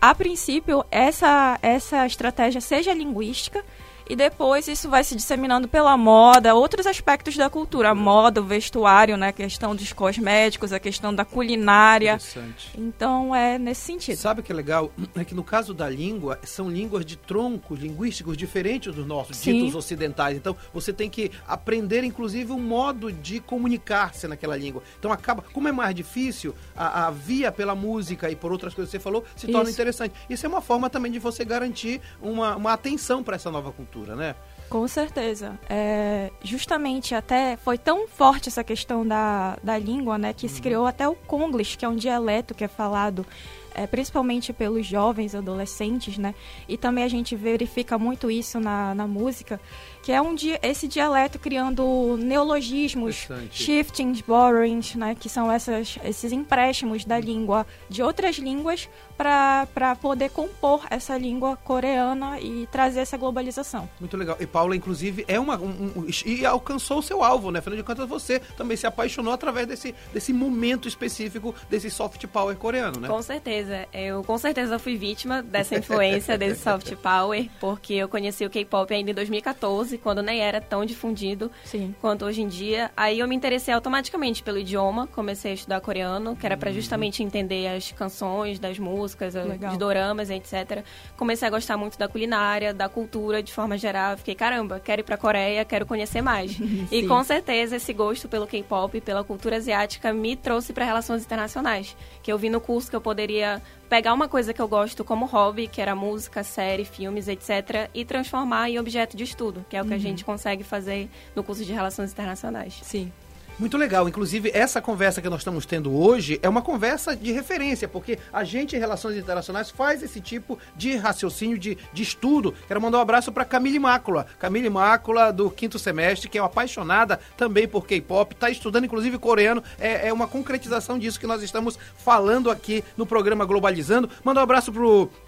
a 0.00 0.14
princípio 0.14 0.84
essa 0.90 1.58
essa 1.62 2.06
estratégia 2.06 2.60
seja 2.60 2.92
linguística 2.92 3.64
e 4.08 4.16
depois 4.16 4.68
isso 4.68 4.88
vai 4.88 5.02
se 5.02 5.14
disseminando 5.14 5.68
pela 5.68 5.96
moda, 5.96 6.54
outros 6.54 6.86
aspectos 6.86 7.36
da 7.36 7.48
cultura, 7.48 7.90
a 7.90 7.94
moda, 7.94 8.40
o 8.40 8.44
vestuário, 8.44 9.16
né, 9.16 9.28
a 9.28 9.32
questão 9.32 9.74
dos 9.74 9.92
cosméticos, 9.92 10.72
a 10.72 10.78
questão 10.78 11.14
da 11.14 11.24
culinária. 11.24 12.14
Interessante. 12.14 12.70
Então 12.76 13.34
é 13.34 13.58
nesse 13.58 13.82
sentido. 13.82 14.16
Sabe 14.16 14.40
o 14.40 14.42
que 14.42 14.52
é 14.52 14.54
legal? 14.54 14.92
É 15.16 15.24
que 15.24 15.34
no 15.34 15.44
caso 15.44 15.72
da 15.72 15.88
língua, 15.88 16.40
são 16.42 16.68
línguas 16.68 17.06
de 17.06 17.16
troncos 17.16 17.78
linguísticos 17.78 18.36
diferentes 18.36 18.92
dos 18.92 19.06
nossos, 19.06 19.36
Sim. 19.36 19.60
ditos 19.60 19.74
ocidentais. 19.76 20.36
Então, 20.36 20.56
você 20.72 20.92
tem 20.92 21.08
que 21.08 21.30
aprender, 21.46 22.02
inclusive, 22.02 22.50
um 22.50 22.58
modo 22.58 23.12
de 23.12 23.38
comunicar-se 23.38 24.26
naquela 24.26 24.56
língua. 24.56 24.82
Então, 24.98 25.12
acaba, 25.12 25.40
como 25.40 25.68
é 25.68 25.72
mais 25.72 25.94
difícil, 25.94 26.54
a, 26.76 27.06
a 27.06 27.10
via 27.10 27.52
pela 27.52 27.74
música 27.74 28.28
e 28.28 28.34
por 28.34 28.50
outras 28.50 28.74
coisas 28.74 28.90
que 28.90 28.98
você 28.98 29.02
falou, 29.02 29.24
se 29.36 29.46
torna 29.46 29.70
Isso. 29.70 29.72
interessante. 29.72 30.14
Isso 30.28 30.44
é 30.44 30.48
uma 30.48 30.60
forma 30.60 30.90
também 30.90 31.12
de 31.12 31.18
você 31.18 31.44
garantir 31.44 32.00
uma, 32.20 32.56
uma 32.56 32.72
atenção 32.72 33.22
para 33.22 33.36
essa 33.36 33.50
nova 33.50 33.70
cultura, 33.70 33.93
né? 34.00 34.34
Com 34.68 34.88
certeza. 34.88 35.58
É, 35.68 36.30
justamente 36.42 37.14
até 37.14 37.56
foi 37.56 37.78
tão 37.78 38.08
forte 38.08 38.48
essa 38.48 38.64
questão 38.64 39.06
da, 39.06 39.56
da 39.62 39.78
língua, 39.78 40.18
né, 40.18 40.32
que 40.32 40.48
se 40.48 40.60
criou 40.60 40.86
até 40.86 41.08
o 41.08 41.14
Konglish, 41.14 41.76
que 41.76 41.84
é 41.84 41.88
um 41.88 41.96
dialeto 41.96 42.54
que 42.54 42.64
é 42.64 42.68
falado 42.68 43.26
é, 43.74 43.86
principalmente 43.86 44.52
pelos 44.52 44.86
jovens, 44.86 45.34
adolescentes, 45.34 46.16
né? 46.16 46.34
E 46.68 46.78
também 46.78 47.02
a 47.02 47.08
gente 47.08 47.34
verifica 47.34 47.98
muito 47.98 48.30
isso 48.30 48.60
na, 48.60 48.94
na 48.94 49.06
música, 49.06 49.60
que 50.02 50.12
é 50.12 50.22
um 50.22 50.34
dia 50.34 50.60
esse 50.62 50.86
dialeto 50.86 51.38
criando 51.38 52.16
neologismos, 52.16 53.26
shiftings, 53.50 54.20
borrowings, 54.20 54.94
né? 54.94 55.16
Que 55.18 55.28
são 55.28 55.50
essas, 55.50 55.98
esses 56.04 56.30
empréstimos 56.30 57.04
da 57.04 57.18
língua 57.18 57.66
de 57.88 58.02
outras 58.02 58.36
línguas 58.36 58.88
para 59.16 59.96
poder 60.00 60.30
compor 60.30 60.84
essa 60.90 61.16
língua 61.16 61.56
coreana 61.56 62.40
e 62.40 62.66
trazer 62.70 63.00
essa 63.00 63.16
globalização. 63.16 63.88
Muito 64.00 64.16
legal. 64.16 64.36
E 64.40 64.46
Paula, 64.46 64.74
inclusive, 64.76 65.24
é 65.28 65.38
uma. 65.38 65.56
um- 65.56 65.92
um- 65.96 66.06
e 66.26 66.44
alcançou 66.44 66.98
o 66.98 67.02
seu 67.02 67.22
alvo, 67.22 67.50
né? 67.50 67.58
Afinal 67.60 67.76
de 67.76 67.82
contas, 67.82 68.08
você 68.08 68.40
também 68.56 68.76
se 68.76 68.86
apaixonou 68.86 69.32
através 69.32 69.66
desse, 69.66 69.94
desse 70.12 70.32
momento 70.32 70.88
específico 70.88 71.54
desse 71.70 71.90
soft 71.90 72.26
power 72.26 72.56
coreano, 72.56 73.00
né? 73.00 73.08
Com 73.08 73.22
certeza. 73.22 73.86
Eu 73.92 74.22
com 74.24 74.36
certeza 74.38 74.78
fui 74.78 74.96
vítima 74.96 75.42
dessa 75.42 75.76
influência 75.76 76.36
desse 76.36 76.60
soft 76.62 76.94
power, 76.96 77.48
porque 77.60 77.94
eu 77.94 78.08
conheci 78.08 78.44
o 78.44 78.50
K-pop 78.50 78.92
ainda 78.92 79.10
em 79.10 79.14
2014, 79.14 79.98
quando 79.98 80.22
nem 80.22 80.40
era 80.40 80.60
tão 80.60 80.84
difundido 80.84 81.50
Sim. 81.64 81.94
quanto 82.00 82.24
hoje 82.24 82.42
em 82.42 82.48
dia. 82.48 82.90
Aí 82.96 83.18
eu 83.20 83.28
me 83.28 83.34
interessei 83.36 83.72
automaticamente 83.72 84.42
pelo 84.42 84.58
idioma, 84.58 85.06
comecei 85.06 85.52
a 85.52 85.54
estudar 85.54 85.80
coreano, 85.80 86.34
que 86.36 86.44
era 86.46 86.56
pra 86.56 86.72
justamente 86.72 87.22
entender 87.22 87.66
as 87.68 87.92
canções, 87.92 88.58
das 88.58 88.78
músicas, 88.78 89.03
Legal. 89.48 89.70
dos 89.70 89.78
doramas, 89.78 90.30
etc. 90.30 90.84
Comecei 91.16 91.46
a 91.46 91.50
gostar 91.50 91.76
muito 91.76 91.98
da 91.98 92.08
culinária, 92.08 92.72
da 92.72 92.88
cultura 92.88 93.42
de 93.42 93.52
forma 93.52 93.76
geral. 93.76 94.16
Fiquei, 94.16 94.34
caramba, 94.34 94.80
quero 94.80 95.00
ir 95.00 95.04
pra 95.04 95.16
Coreia, 95.16 95.64
quero 95.64 95.84
conhecer 95.86 96.22
mais. 96.22 96.56
e 96.90 97.06
com 97.06 97.22
certeza 97.22 97.76
esse 97.76 97.92
gosto 97.92 98.28
pelo 98.28 98.46
K-pop, 98.46 99.00
pela 99.00 99.24
cultura 99.24 99.56
asiática, 99.56 100.12
me 100.12 100.36
trouxe 100.36 100.72
para 100.72 100.84
relações 100.84 101.24
internacionais. 101.24 101.96
Que 102.22 102.32
eu 102.32 102.38
vi 102.38 102.48
no 102.48 102.60
curso 102.60 102.88
que 102.88 102.96
eu 102.96 103.00
poderia 103.00 103.60
pegar 103.88 104.12
uma 104.12 104.28
coisa 104.28 104.52
que 104.52 104.60
eu 104.60 104.68
gosto 104.68 105.04
como 105.04 105.26
hobby, 105.26 105.68
que 105.68 105.80
era 105.80 105.94
música, 105.94 106.42
série, 106.42 106.84
filmes, 106.84 107.28
etc., 107.28 107.90
e 107.94 108.04
transformar 108.04 108.68
em 108.70 108.78
objeto 108.78 109.16
de 109.16 109.24
estudo, 109.24 109.64
que 109.68 109.76
é 109.76 109.82
o 109.82 109.84
que 109.84 109.94
a 109.94 109.98
gente 109.98 110.24
consegue 110.24 110.64
fazer 110.64 111.08
no 111.34 111.44
curso 111.44 111.64
de 111.64 111.72
relações 111.72 112.10
internacionais. 112.10 112.80
Sim. 112.82 113.12
Muito 113.56 113.76
legal. 113.76 114.08
Inclusive, 114.08 114.50
essa 114.52 114.82
conversa 114.82 115.22
que 115.22 115.28
nós 115.28 115.40
estamos 115.40 115.64
tendo 115.64 115.96
hoje 115.96 116.40
é 116.42 116.48
uma 116.48 116.60
conversa 116.60 117.14
de 117.14 117.30
referência, 117.30 117.86
porque 117.86 118.18
a 118.32 118.42
gente 118.42 118.74
em 118.74 118.80
Relações 118.80 119.16
Internacionais 119.16 119.70
faz 119.70 120.02
esse 120.02 120.20
tipo 120.20 120.58
de 120.76 120.96
raciocínio, 120.96 121.56
de, 121.56 121.78
de 121.92 122.02
estudo. 122.02 122.52
Quero 122.66 122.80
mandar 122.80 122.98
um 122.98 123.02
abraço 123.02 123.30
para 123.30 123.44
Camille 123.44 123.78
Mácula. 123.78 124.26
Camille 124.40 124.68
Mácula, 124.68 125.32
do 125.32 125.50
quinto 125.50 125.78
semestre, 125.78 126.28
que 126.28 126.36
é 126.36 126.42
uma 126.42 126.48
apaixonada 126.48 127.20
também 127.36 127.68
por 127.68 127.86
K-pop, 127.86 128.34
está 128.34 128.50
estudando 128.50 128.86
inclusive 128.86 129.18
coreano. 129.18 129.62
É, 129.78 130.08
é 130.08 130.12
uma 130.12 130.26
concretização 130.26 130.98
disso 130.98 131.20
que 131.20 131.26
nós 131.26 131.40
estamos 131.40 131.78
falando 131.96 132.50
aqui 132.50 132.82
no 132.96 133.06
programa 133.06 133.44
Globalizando. 133.44 134.10
Manda 134.24 134.40
um 134.40 134.42
abraço 134.42 134.72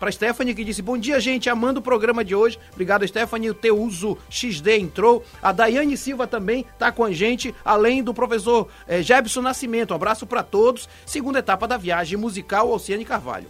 para 0.00 0.10
Stephanie, 0.10 0.52
que 0.52 0.64
disse: 0.64 0.82
Bom 0.82 0.98
dia, 0.98 1.20
gente, 1.20 1.48
amando 1.48 1.78
o 1.78 1.82
programa 1.82 2.24
de 2.24 2.34
hoje. 2.34 2.58
Obrigado, 2.72 3.06
Stephanie. 3.06 3.50
O 3.50 3.54
teu 3.54 3.78
uso 3.78 4.18
XD 4.28 4.78
entrou. 4.78 5.24
A 5.40 5.52
Daiane 5.52 5.96
Silva 5.96 6.26
também 6.26 6.66
está 6.72 6.90
com 6.90 7.04
a 7.04 7.12
gente, 7.12 7.54
além 7.64 8.02
do 8.02 8.15
professor 8.16 8.68
eh, 8.88 9.02
Jebson 9.02 9.42
Nascimento. 9.42 9.92
Um 9.92 9.94
abraço 9.94 10.26
para 10.26 10.42
todos. 10.42 10.88
Segunda 11.04 11.38
etapa 11.38 11.68
da 11.68 11.76
viagem 11.76 12.18
musical 12.18 12.70
Oceane 12.70 13.04
Carvalho. 13.04 13.46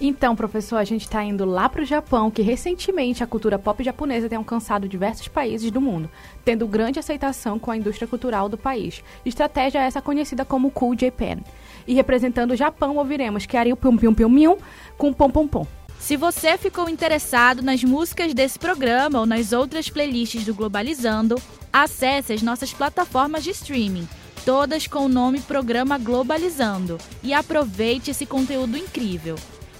Então, 0.00 0.34
professor, 0.34 0.76
a 0.76 0.84
gente 0.84 1.02
está 1.02 1.22
indo 1.22 1.44
lá 1.44 1.68
para 1.68 1.82
o 1.82 1.84
Japão, 1.84 2.28
que 2.28 2.42
recentemente 2.42 3.22
a 3.22 3.26
cultura 3.28 3.58
pop 3.58 3.82
japonesa 3.82 4.28
tem 4.28 4.36
alcançado 4.36 4.88
diversos 4.88 5.28
países 5.28 5.70
do 5.70 5.80
mundo, 5.80 6.10
tendo 6.44 6.66
grande 6.66 6.98
aceitação 6.98 7.60
com 7.60 7.70
a 7.70 7.76
indústria 7.76 8.08
cultural 8.08 8.48
do 8.48 8.58
país. 8.58 9.04
Estratégia 9.24 9.78
essa 9.78 10.02
conhecida 10.02 10.44
como 10.44 10.70
Cool 10.72 10.98
Japan. 10.98 11.38
E 11.86 11.94
representando 11.94 12.50
o 12.50 12.56
Japão, 12.56 12.96
ouviremos 12.96 13.46
Kyaryu 13.46 13.76
Pum 13.76 13.96
Pum 13.96 14.12
Pum 14.12 14.28
Mium 14.28 14.58
com 14.98 15.12
Pom 15.12 15.30
Pom 15.30 15.46
Pom. 15.46 15.66
Se 16.00 16.16
você 16.16 16.58
ficou 16.58 16.88
interessado 16.88 17.62
nas 17.62 17.82
músicas 17.84 18.34
desse 18.34 18.58
programa 18.58 19.20
ou 19.20 19.26
nas 19.26 19.52
outras 19.52 19.88
playlists 19.88 20.44
do 20.44 20.54
Globalizando, 20.54 21.36
acesse 21.74 22.32
as 22.32 22.40
nossas 22.40 22.72
plataformas 22.72 23.42
de 23.42 23.50
streaming, 23.50 24.08
todas 24.44 24.86
com 24.86 25.06
o 25.06 25.08
nome 25.08 25.40
Programa 25.40 25.98
Globalizando, 25.98 26.98
e 27.20 27.34
aproveite 27.34 28.12
esse 28.12 28.24
conteúdo 28.24 28.78
incrível. 28.78 29.34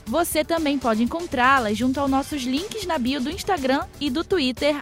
Você 0.06 0.44
também 0.44 0.78
pode 0.78 1.02
encontrá-la 1.02 1.72
junto 1.72 1.98
aos 1.98 2.10
nossos 2.10 2.42
links 2.42 2.86
na 2.86 2.98
bio 2.98 3.20
do 3.20 3.30
Instagram 3.30 3.84
e 4.00 4.10
do 4.10 4.22
Twitter, 4.22 4.76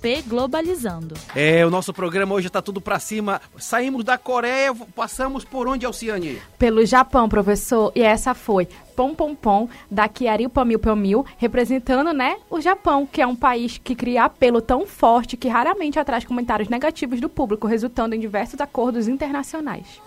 pglobalizando. 0.00 1.14
É, 1.34 1.66
o 1.66 1.70
nosso 1.70 1.92
programa 1.92 2.34
hoje 2.34 2.46
está 2.46 2.62
tudo 2.62 2.80
para 2.80 2.98
cima. 2.98 3.40
Saímos 3.58 4.04
da 4.04 4.16
Coreia, 4.16 4.74
passamos 4.94 5.44
por 5.44 5.66
onde, 5.66 5.84
Alciane? 5.84 6.40
Pelo 6.58 6.86
Japão, 6.86 7.28
professor. 7.28 7.90
E 7.94 8.02
essa 8.02 8.34
foi 8.34 8.68
Pom 8.94 9.14
Pom 9.14 9.34
Pom, 9.34 9.68
da 9.90 10.08
Kiaril 10.08 10.50
Pamil 10.50 10.78
Pamil, 10.78 11.26
representando, 11.38 12.12
né, 12.12 12.36
o 12.48 12.60
Japão, 12.60 13.06
que 13.06 13.20
é 13.20 13.26
um 13.26 13.34
país 13.34 13.78
que 13.82 13.94
cria 13.94 14.24
apelo 14.24 14.60
tão 14.60 14.86
forte 14.86 15.36
que 15.36 15.48
raramente 15.48 15.98
atrai 15.98 16.22
comentários 16.24 16.68
negativos 16.68 17.20
do 17.20 17.28
público, 17.28 17.66
resultando 17.66 18.14
em 18.14 18.20
diversos 18.20 18.60
acordos 18.60 19.08
internacionais. 19.08 20.00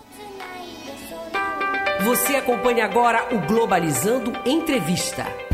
Você 2.04 2.36
acompanha 2.36 2.84
agora 2.84 3.34
o 3.34 3.38
Globalizando 3.46 4.32
Entrevista. 4.44 5.45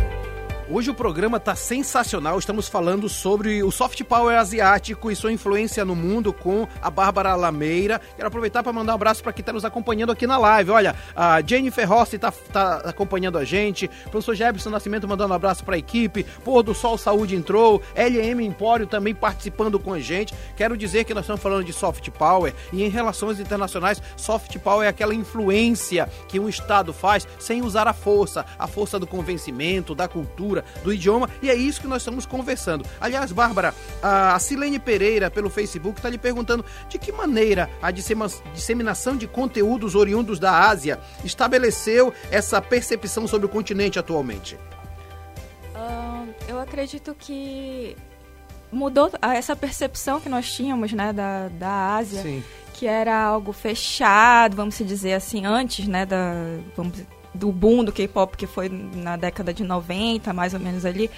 Hoje 0.71 0.91
o 0.91 0.95
programa 0.95 1.39
está 1.39 1.57
sensacional. 1.57 2.39
Estamos 2.39 2.69
falando 2.69 3.09
sobre 3.09 3.65
o 3.65 3.71
soft 3.73 4.01
power 4.05 4.39
asiático 4.39 5.11
e 5.11 5.17
sua 5.17 5.33
influência 5.33 5.85
no 5.85 5.97
mundo 5.97 6.33
com 6.33 6.69
a 6.81 6.89
Bárbara 6.89 7.35
Lameira. 7.35 8.01
Quero 8.15 8.29
aproveitar 8.29 8.63
para 8.63 8.73
mandar 8.73 8.93
um 8.93 8.95
abraço 8.95 9.25
para 9.25 9.33
quem 9.33 9.43
está 9.43 9.53
nos 9.53 9.65
acompanhando 9.65 10.13
aqui 10.13 10.25
na 10.25 10.39
live. 10.39 10.71
Olha, 10.71 10.95
a 11.17 11.43
Jennifer 11.45 11.87
Rossi 11.87 12.15
está 12.15 12.31
tá 12.31 12.77
acompanhando 12.85 13.39
a 13.39 13.45
gente. 13.45 13.91
O 14.07 14.11
professor 14.11 14.37
Jefferson 14.37 14.71
Nascimento 14.71 15.07
mandando 15.09 15.33
um 15.33 15.37
abraço 15.37 15.65
para 15.65 15.75
a 15.75 15.79
equipe. 15.79 16.25
Pôr 16.45 16.63
do 16.63 16.75
Sol 16.75 16.97
Saúde 16.97 17.35
entrou. 17.35 17.83
LM 17.97 18.41
Empório 18.41 18.87
também 18.87 19.15
participando 19.15 19.81
com 19.81 19.93
a 19.93 20.01
gente. 20.01 20.33
Quero 20.57 20.77
dizer 20.77 21.05
que 21.05 21.13
nós 21.13 21.25
estamos 21.25 21.43
falando 21.43 21.65
de 21.65 21.73
soft 21.73 22.09
power 22.11 22.55
e 22.73 22.85
em 22.85 22.89
relações 22.89 23.41
internacionais, 23.41 24.01
soft 24.17 24.57
power 24.61 24.87
é 24.87 24.89
aquela 24.89 25.15
influência 25.15 26.09
que 26.29 26.39
um 26.39 26.49
Estado 26.49 26.93
faz 26.93 27.27
sem 27.39 27.63
usar 27.63 27.89
a 27.89 27.93
força, 27.93 28.47
a 28.57 28.69
força 28.69 28.99
do 28.99 29.09
convencimento, 29.09 29.95
da 29.95 30.07
cultura 30.07 30.62
do 30.83 30.93
idioma, 30.93 31.29
e 31.43 31.51
é 31.51 31.55
isso 31.55 31.81
que 31.81 31.87
nós 31.87 32.03
estamos 32.03 32.27
conversando. 32.27 32.85
Aliás, 33.01 33.33
Bárbara, 33.33 33.75
a 34.03 34.39
Silene 34.39 34.79
Pereira, 34.79 35.31
pelo 35.31 35.51
Facebook, 35.51 35.99
está 35.99 36.09
lhe 36.09 36.19
perguntando 36.19 36.65
de 36.89 36.99
que 36.99 37.13
maneira 37.13 37.69
a 37.81 37.91
disseminação 37.91 39.17
de 39.17 39.27
conteúdos 39.27 39.95
oriundos 39.95 40.39
da 40.39 40.69
Ásia 40.69 41.01
estabeleceu 41.25 42.13
essa 42.31 42.61
percepção 42.61 43.27
sobre 43.27 43.47
o 43.47 43.49
continente 43.49 43.99
atualmente. 43.99 44.59
Uh, 45.75 46.33
eu 46.49 46.61
acredito 46.61 47.15
que 47.19 47.97
mudou 48.71 49.11
essa 49.21 49.55
percepção 49.55 50.21
que 50.21 50.29
nós 50.29 50.51
tínhamos 50.51 50.93
né, 50.93 51.13
da, 51.13 51.49
da 51.49 51.97
Ásia, 51.97 52.23
Sim. 52.23 52.43
que 52.73 52.87
era 52.87 53.23
algo 53.23 53.53
fechado, 53.53 54.57
vamos 54.57 54.79
dizer 54.79 55.13
assim, 55.13 55.45
antes 55.45 55.87
né, 55.87 56.07
da, 56.07 56.33
vamos 56.75 56.99
do 57.35 57.51
boom 57.51 57.85
do 57.85 57.93
K-pop, 57.93 58.37
que 58.37 58.47
foi 58.47 58.69
na 58.69 59.17
década 59.17 59.53
de 59.53 59.65
90, 59.65 60.33
mais 60.33 60.55
ou 60.55 60.61
menos 60.61 60.85
ali, 60.85 61.11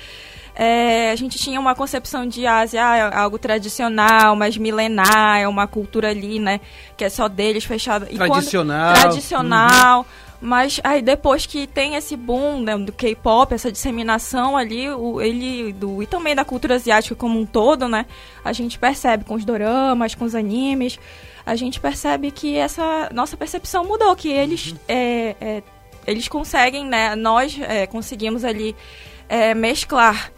é, 0.57 1.11
a 1.11 1.17
gente 1.17 1.37
tinha 1.37 1.59
uma 1.59 1.75
concepção 1.75 2.27
de 2.27 2.47
Ásia, 2.47 2.85
ah, 2.85 3.23
algo 3.23 3.39
tradicional, 3.39 4.37
mais 4.37 4.57
milenar, 4.57 5.41
é 5.41 5.49
uma 5.49 5.67
cultura 5.67 6.11
ali, 6.11 6.39
né, 6.39 6.61
que 6.97 7.05
é 7.05 7.09
só 7.09 7.29
deles, 7.29 7.65
fechada. 7.65 8.07
Tradicional. 8.07 8.93
Quando, 8.93 9.01
tradicional. 9.01 9.99
Uhum. 10.01 10.05
Mas 10.41 10.79
aí 10.85 11.01
depois 11.01 11.47
que 11.47 11.67
tem 11.67 11.95
esse 11.95 12.17
boom 12.17 12.61
né, 12.61 12.77
do 12.77 12.93
K-pop, 12.93 13.55
essa 13.55 13.73
disseminação 13.73 14.57
ali, 14.57 14.91
o, 14.91 15.21
ele 15.21 15.73
do 15.73 16.03
e 16.03 16.07
também 16.07 16.35
da 16.35 16.45
cultura 16.45 16.75
asiática 16.75 17.15
como 17.15 17.41
um 17.41 17.47
todo, 17.47 17.89
né? 17.89 18.05
A 18.45 18.53
gente 18.53 18.79
percebe 18.79 19.25
com 19.25 19.37
os 19.37 19.45
doramas, 19.45 20.15
com 20.15 20.25
os 20.25 20.35
animes, 20.35 20.99
a 21.47 21.57
gente 21.57 21.81
percebe 21.81 22.31
que 22.31 22.57
essa 22.57 23.09
nossa 23.15 23.39
percepção 23.39 23.87
mudou, 23.87 24.15
que 24.15 24.29
eles 24.29 24.73
uhum. 24.73 24.79
é, 24.87 25.37
é, 25.41 25.63
eles 26.07 26.29
conseguem, 26.29 26.87
né? 26.87 27.15
Nós 27.15 27.59
é, 27.61 27.87
conseguimos 27.87 28.45
ali 28.45 28.75
é, 29.29 29.55
mesclar 29.55 30.33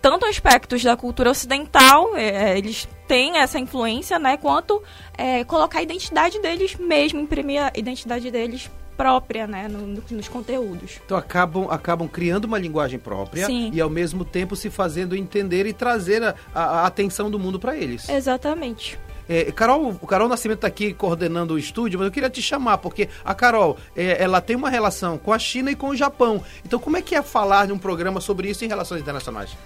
tanto 0.00 0.24
aspectos 0.24 0.82
da 0.82 0.96
cultura 0.96 1.30
ocidental, 1.30 2.16
é, 2.16 2.52
é, 2.52 2.58
eles 2.58 2.88
têm 3.06 3.38
essa 3.38 3.58
influência, 3.58 4.18
né? 4.18 4.36
Quanto 4.36 4.82
é, 5.16 5.44
colocar 5.44 5.80
a 5.80 5.82
identidade 5.82 6.40
deles 6.40 6.74
mesmo, 6.76 7.20
imprimir 7.20 7.62
a 7.62 7.72
identidade 7.74 8.30
deles 8.30 8.70
própria, 8.96 9.46
né, 9.46 9.66
no, 9.66 10.02
nos 10.10 10.28
conteúdos. 10.28 11.00
Então 11.06 11.16
acabam, 11.16 11.70
acabam 11.70 12.06
criando 12.06 12.44
uma 12.44 12.58
linguagem 12.58 12.98
própria 12.98 13.46
Sim. 13.46 13.70
e 13.72 13.80
ao 13.80 13.88
mesmo 13.88 14.26
tempo 14.26 14.54
se 14.54 14.68
fazendo 14.68 15.16
entender 15.16 15.64
e 15.64 15.72
trazer 15.72 16.22
a, 16.22 16.34
a, 16.54 16.62
a 16.82 16.86
atenção 16.86 17.30
do 17.30 17.38
mundo 17.38 17.58
para 17.58 17.74
eles. 17.74 18.06
Exatamente. 18.10 18.98
É, 19.32 19.52
Carol, 19.52 19.96
o 20.02 20.06
Carol 20.08 20.28
Nascimento 20.28 20.58
está 20.58 20.66
aqui 20.66 20.92
coordenando 20.92 21.54
o 21.54 21.58
estúdio, 21.58 22.00
mas 22.00 22.06
eu 22.06 22.12
queria 22.12 22.28
te 22.28 22.42
chamar, 22.42 22.78
porque 22.78 23.08
a 23.24 23.32
Carol, 23.32 23.78
é, 23.94 24.20
ela 24.20 24.40
tem 24.40 24.56
uma 24.56 24.68
relação 24.68 25.16
com 25.16 25.32
a 25.32 25.38
China 25.38 25.70
e 25.70 25.76
com 25.76 25.90
o 25.90 25.96
Japão. 25.96 26.42
Então, 26.66 26.80
como 26.80 26.96
é 26.96 27.02
que 27.02 27.14
é 27.14 27.22
falar 27.22 27.68
num 27.68 27.78
programa 27.78 28.20
sobre 28.20 28.50
isso 28.50 28.64
em 28.64 28.68
relações 28.68 29.00
internacionais? 29.00 29.56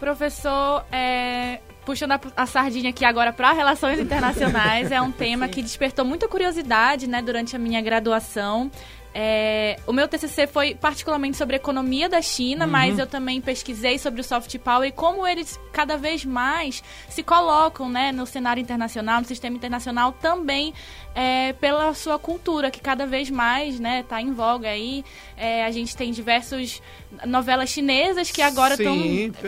Professor, 0.00 0.86
é, 0.90 1.60
puxando 1.84 2.12
a, 2.12 2.20
a, 2.34 2.46
sardinha 2.46 2.88
aqui 2.88 3.04
agora 3.04 3.34
para 3.34 3.52
relações 3.52 4.00
internacionais, 4.00 4.90
é 4.90 5.02
um 5.02 5.12
tema 5.12 5.46
que 5.46 5.60
despertou 5.60 6.06
muita 6.06 6.26
curiosidade, 6.26 7.06
né, 7.06 7.20
durante 7.20 7.54
a 7.54 7.58
minha 7.58 7.82
graduação. 7.82 8.70
É, 9.14 9.78
o 9.86 9.92
meu 9.92 10.08
TCC 10.08 10.46
foi 10.46 10.74
particularmente 10.74 11.36
sobre 11.36 11.56
a 11.56 11.58
economia 11.58 12.08
da 12.08 12.22
China, 12.22 12.64
uhum. 12.64 12.70
mas 12.70 12.98
eu 12.98 13.06
também 13.06 13.40
pesquisei 13.40 13.98
sobre 13.98 14.20
o 14.20 14.24
soft 14.24 14.56
power 14.58 14.88
e 14.88 14.92
como 14.92 15.26
eles 15.26 15.60
cada 15.72 15.96
vez 15.96 16.24
mais 16.24 16.82
se 17.08 17.22
colocam 17.22 17.88
né, 17.88 18.10
no 18.10 18.26
cenário 18.26 18.60
internacional, 18.60 19.20
no 19.20 19.26
sistema 19.26 19.56
internacional, 19.56 20.12
também 20.12 20.72
é, 21.14 21.52
pela 21.54 21.92
sua 21.94 22.18
cultura, 22.18 22.70
que 22.70 22.80
cada 22.80 23.06
vez 23.06 23.30
mais 23.30 23.74
está 23.74 23.82
né, 23.82 24.02
tá 24.02 24.20
em 24.20 24.32
voga 24.32 24.68
aí. 24.68 25.04
É, 25.36 25.64
a 25.64 25.70
gente 25.70 25.96
tem 25.96 26.10
diversas 26.10 26.80
novelas 27.26 27.68
chinesas 27.68 28.30
que 28.30 28.40
agora 28.40 28.74
estão 28.74 28.96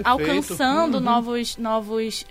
alcançando 0.05 0.97
uhum. 0.97 1.01
novos, 1.01 1.57
novos 1.57 2.27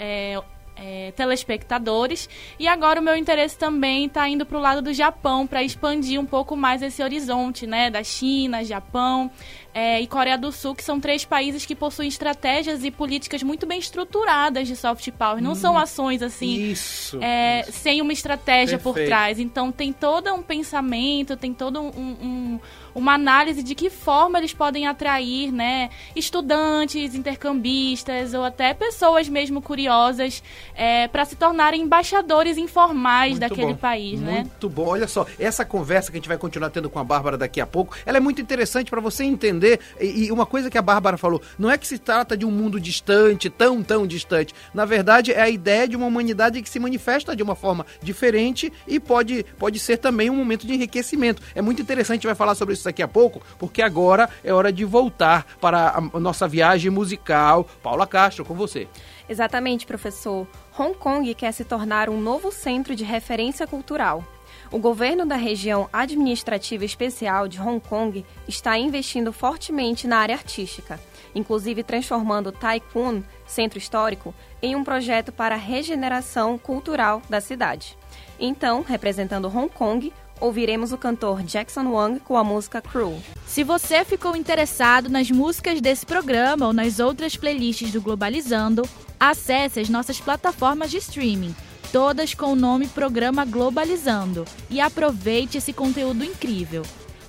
é, 0.75 1.11
telespectadores. 1.15 2.29
E 2.59 2.67
agora 2.67 2.99
o 2.99 3.03
meu 3.03 3.15
interesse 3.15 3.57
também 3.57 4.05
está 4.05 4.27
indo 4.27 4.45
para 4.45 4.57
o 4.57 4.61
lado 4.61 4.81
do 4.81 4.93
Japão, 4.93 5.45
para 5.47 5.63
expandir 5.63 6.19
um 6.19 6.25
pouco 6.25 6.55
mais 6.55 6.81
esse 6.81 7.01
horizonte, 7.01 7.65
né? 7.65 7.89
Da 7.89 8.03
China, 8.03 8.63
Japão 8.63 9.31
é, 9.73 9.99
e 9.99 10.07
Coreia 10.07 10.37
do 10.37 10.51
Sul, 10.51 10.75
que 10.75 10.83
são 10.83 10.99
três 10.99 11.25
países 11.25 11.65
que 11.65 11.75
possuem 11.75 12.07
estratégias 12.07 12.83
e 12.83 12.91
políticas 12.91 13.41
muito 13.41 13.65
bem 13.65 13.79
estruturadas 13.79 14.67
de 14.67 14.75
soft 14.75 15.09
power. 15.11 15.41
Não 15.41 15.51
hum, 15.51 15.55
são 15.55 15.77
ações 15.77 16.21
assim, 16.21 16.71
isso, 16.71 17.19
é, 17.21 17.61
isso. 17.61 17.71
sem 17.71 18.01
uma 18.01 18.13
estratégia 18.13 18.77
Perfeito. 18.77 18.99
por 18.99 19.05
trás. 19.05 19.39
Então 19.39 19.71
tem 19.71 19.91
todo 19.91 20.31
um 20.33 20.43
pensamento, 20.43 21.35
tem 21.35 21.53
todo 21.53 21.81
um, 21.81 21.87
um 21.87 22.59
uma 22.95 23.13
análise 23.13 23.63
de 23.63 23.75
que 23.75 23.89
forma 23.89 24.37
eles 24.37 24.53
podem 24.53 24.87
atrair 24.87 25.51
né, 25.51 25.89
estudantes, 26.15 27.15
intercambistas 27.15 28.33
ou 28.33 28.43
até 28.43 28.73
pessoas 28.73 29.27
mesmo 29.27 29.61
curiosas 29.61 30.43
é, 30.75 31.07
para 31.07 31.25
se 31.25 31.35
tornarem 31.35 31.81
embaixadores 31.81 32.57
informais 32.57 33.31
muito 33.31 33.41
daquele 33.41 33.73
bom. 33.73 33.79
país. 33.79 34.19
Né? 34.19 34.41
Muito 34.41 34.67
né? 34.67 34.73
bom. 34.73 34.87
Olha 34.87 35.07
só, 35.07 35.25
essa 35.39 35.65
conversa 35.65 36.11
que 36.11 36.17
a 36.17 36.19
gente 36.19 36.27
vai 36.27 36.37
continuar 36.37 36.69
tendo 36.69 36.89
com 36.89 36.99
a 36.99 37.03
Bárbara 37.03 37.37
daqui 37.37 37.59
a 37.59 37.65
pouco, 37.65 37.95
ela 38.05 38.17
é 38.17 38.21
muito 38.21 38.41
interessante 38.41 38.89
para 38.89 39.01
você 39.01 39.23
entender. 39.23 39.79
E, 39.99 40.25
e 40.25 40.31
uma 40.31 40.45
coisa 40.45 40.69
que 40.69 40.77
a 40.77 40.81
Bárbara 40.81 41.17
falou, 41.17 41.41
não 41.57 41.69
é 41.69 41.77
que 41.77 41.87
se 41.87 41.97
trata 41.97 42.37
de 42.37 42.45
um 42.45 42.51
mundo 42.51 42.79
distante, 42.79 43.49
tão, 43.49 43.81
tão 43.81 44.05
distante. 44.05 44.53
Na 44.73 44.85
verdade, 44.85 45.31
é 45.31 45.41
a 45.41 45.49
ideia 45.49 45.87
de 45.87 45.95
uma 45.95 46.05
humanidade 46.05 46.61
que 46.61 46.69
se 46.69 46.79
manifesta 46.79 47.35
de 47.35 47.43
uma 47.43 47.55
forma 47.55 47.85
diferente 48.01 48.71
e 48.87 48.99
pode, 48.99 49.45
pode 49.57 49.79
ser 49.79 49.97
também 49.97 50.29
um 50.29 50.35
momento 50.35 50.67
de 50.67 50.73
enriquecimento. 50.73 51.41
É 51.55 51.61
muito 51.61 51.81
interessante, 51.81 52.11
a 52.11 52.15
gente 52.15 52.27
vai 52.27 52.35
falar 52.35 52.55
sobre 52.55 52.73
isso 52.73 52.82
daqui 52.85 53.01
a 53.01 53.07
pouco, 53.07 53.41
porque 53.57 53.81
agora 53.81 54.29
é 54.43 54.53
hora 54.53 54.71
de 54.71 54.85
voltar 54.85 55.45
para 55.59 55.97
a 55.97 56.19
nossa 56.19 56.47
viagem 56.47 56.91
musical. 56.91 57.67
Paula 57.81 58.07
Castro, 58.07 58.45
com 58.45 58.53
você. 58.53 58.87
Exatamente, 59.27 59.85
professor. 59.85 60.47
Hong 60.77 60.97
Kong 60.97 61.33
quer 61.33 61.51
se 61.51 61.63
tornar 61.63 62.09
um 62.09 62.19
novo 62.19 62.51
centro 62.51 62.95
de 62.95 63.03
referência 63.03 63.65
cultural. 63.65 64.23
O 64.71 64.79
governo 64.79 65.25
da 65.25 65.35
região 65.35 65.87
administrativa 65.93 66.83
especial 66.83 67.47
de 67.47 67.61
Hong 67.61 67.79
Kong 67.79 68.25
está 68.47 68.77
investindo 68.77 69.31
fortemente 69.31 70.07
na 70.07 70.17
área 70.17 70.35
artística, 70.35 70.99
inclusive 71.35 71.83
transformando 71.83 72.51
Tai 72.51 72.79
Kwun, 72.79 73.23
centro 73.45 73.77
histórico, 73.77 74.33
em 74.61 74.75
um 74.75 74.83
projeto 74.83 75.31
para 75.31 75.55
a 75.55 75.59
regeneração 75.59 76.57
cultural 76.57 77.21
da 77.29 77.39
cidade. 77.39 77.95
Então, 78.39 78.81
representando 78.81 79.47
Hong 79.47 79.69
Kong, 79.69 80.11
ouviremos 80.39 80.91
o 80.91 80.97
cantor 80.97 81.43
Jackson 81.43 81.89
Wang 81.91 82.19
com 82.19 82.37
a 82.37 82.43
música 82.43 82.81
Cruel. 82.81 83.21
Se 83.45 83.63
você 83.63 84.03
ficou 84.03 84.35
interessado 84.35 85.09
nas 85.09 85.29
músicas 85.29 85.79
desse 85.79 86.05
programa 86.05 86.67
ou 86.67 86.73
nas 86.73 86.99
outras 86.99 87.35
playlists 87.35 87.91
do 87.91 88.01
Globalizando, 88.01 88.87
acesse 89.19 89.79
as 89.79 89.89
nossas 89.89 90.19
plataformas 90.19 90.91
de 90.91 90.97
streaming, 90.97 91.55
todas 91.91 92.33
com 92.33 92.53
o 92.53 92.55
nome 92.55 92.87
Programa 92.87 93.45
Globalizando, 93.45 94.45
e 94.69 94.81
aproveite 94.81 95.57
esse 95.57 95.71
conteúdo 95.71 96.23
incrível. 96.23 96.83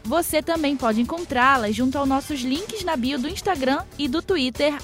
Você 0.07 0.43
também 0.43 0.77
pode 0.77 1.01
encontrá-las 1.01 1.75
junto 1.75 1.97
aos 1.97 2.07
nossos 2.07 2.43
links 2.43 2.85
na 2.85 2.95
bio 2.95 3.19
do 3.19 3.27
Instagram 3.27 3.83
e 3.99 4.07
do 4.07 4.21
Twitter, 4.21 4.75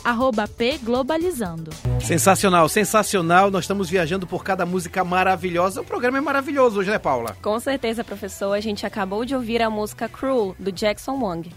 pglobalizando. 0.56 1.70
Sensacional, 2.00 2.66
sensacional. 2.70 3.50
Nós 3.50 3.64
estamos 3.64 3.90
viajando 3.90 4.26
por 4.26 4.42
cada 4.42 4.64
música 4.64 5.04
maravilhosa. 5.04 5.82
O 5.82 5.84
programa 5.84 6.16
é 6.16 6.20
maravilhoso 6.22 6.80
hoje, 6.80 6.90
né, 6.90 6.98
Paula? 6.98 7.36
Com 7.42 7.60
certeza, 7.60 8.02
professor. 8.02 8.54
A 8.54 8.60
gente 8.60 8.86
acabou 8.86 9.26
de 9.26 9.34
ouvir 9.34 9.60
a 9.60 9.68
música 9.68 10.08
Cruel, 10.08 10.56
do 10.58 10.72
Jackson 10.72 11.22
Wang. 11.22 11.50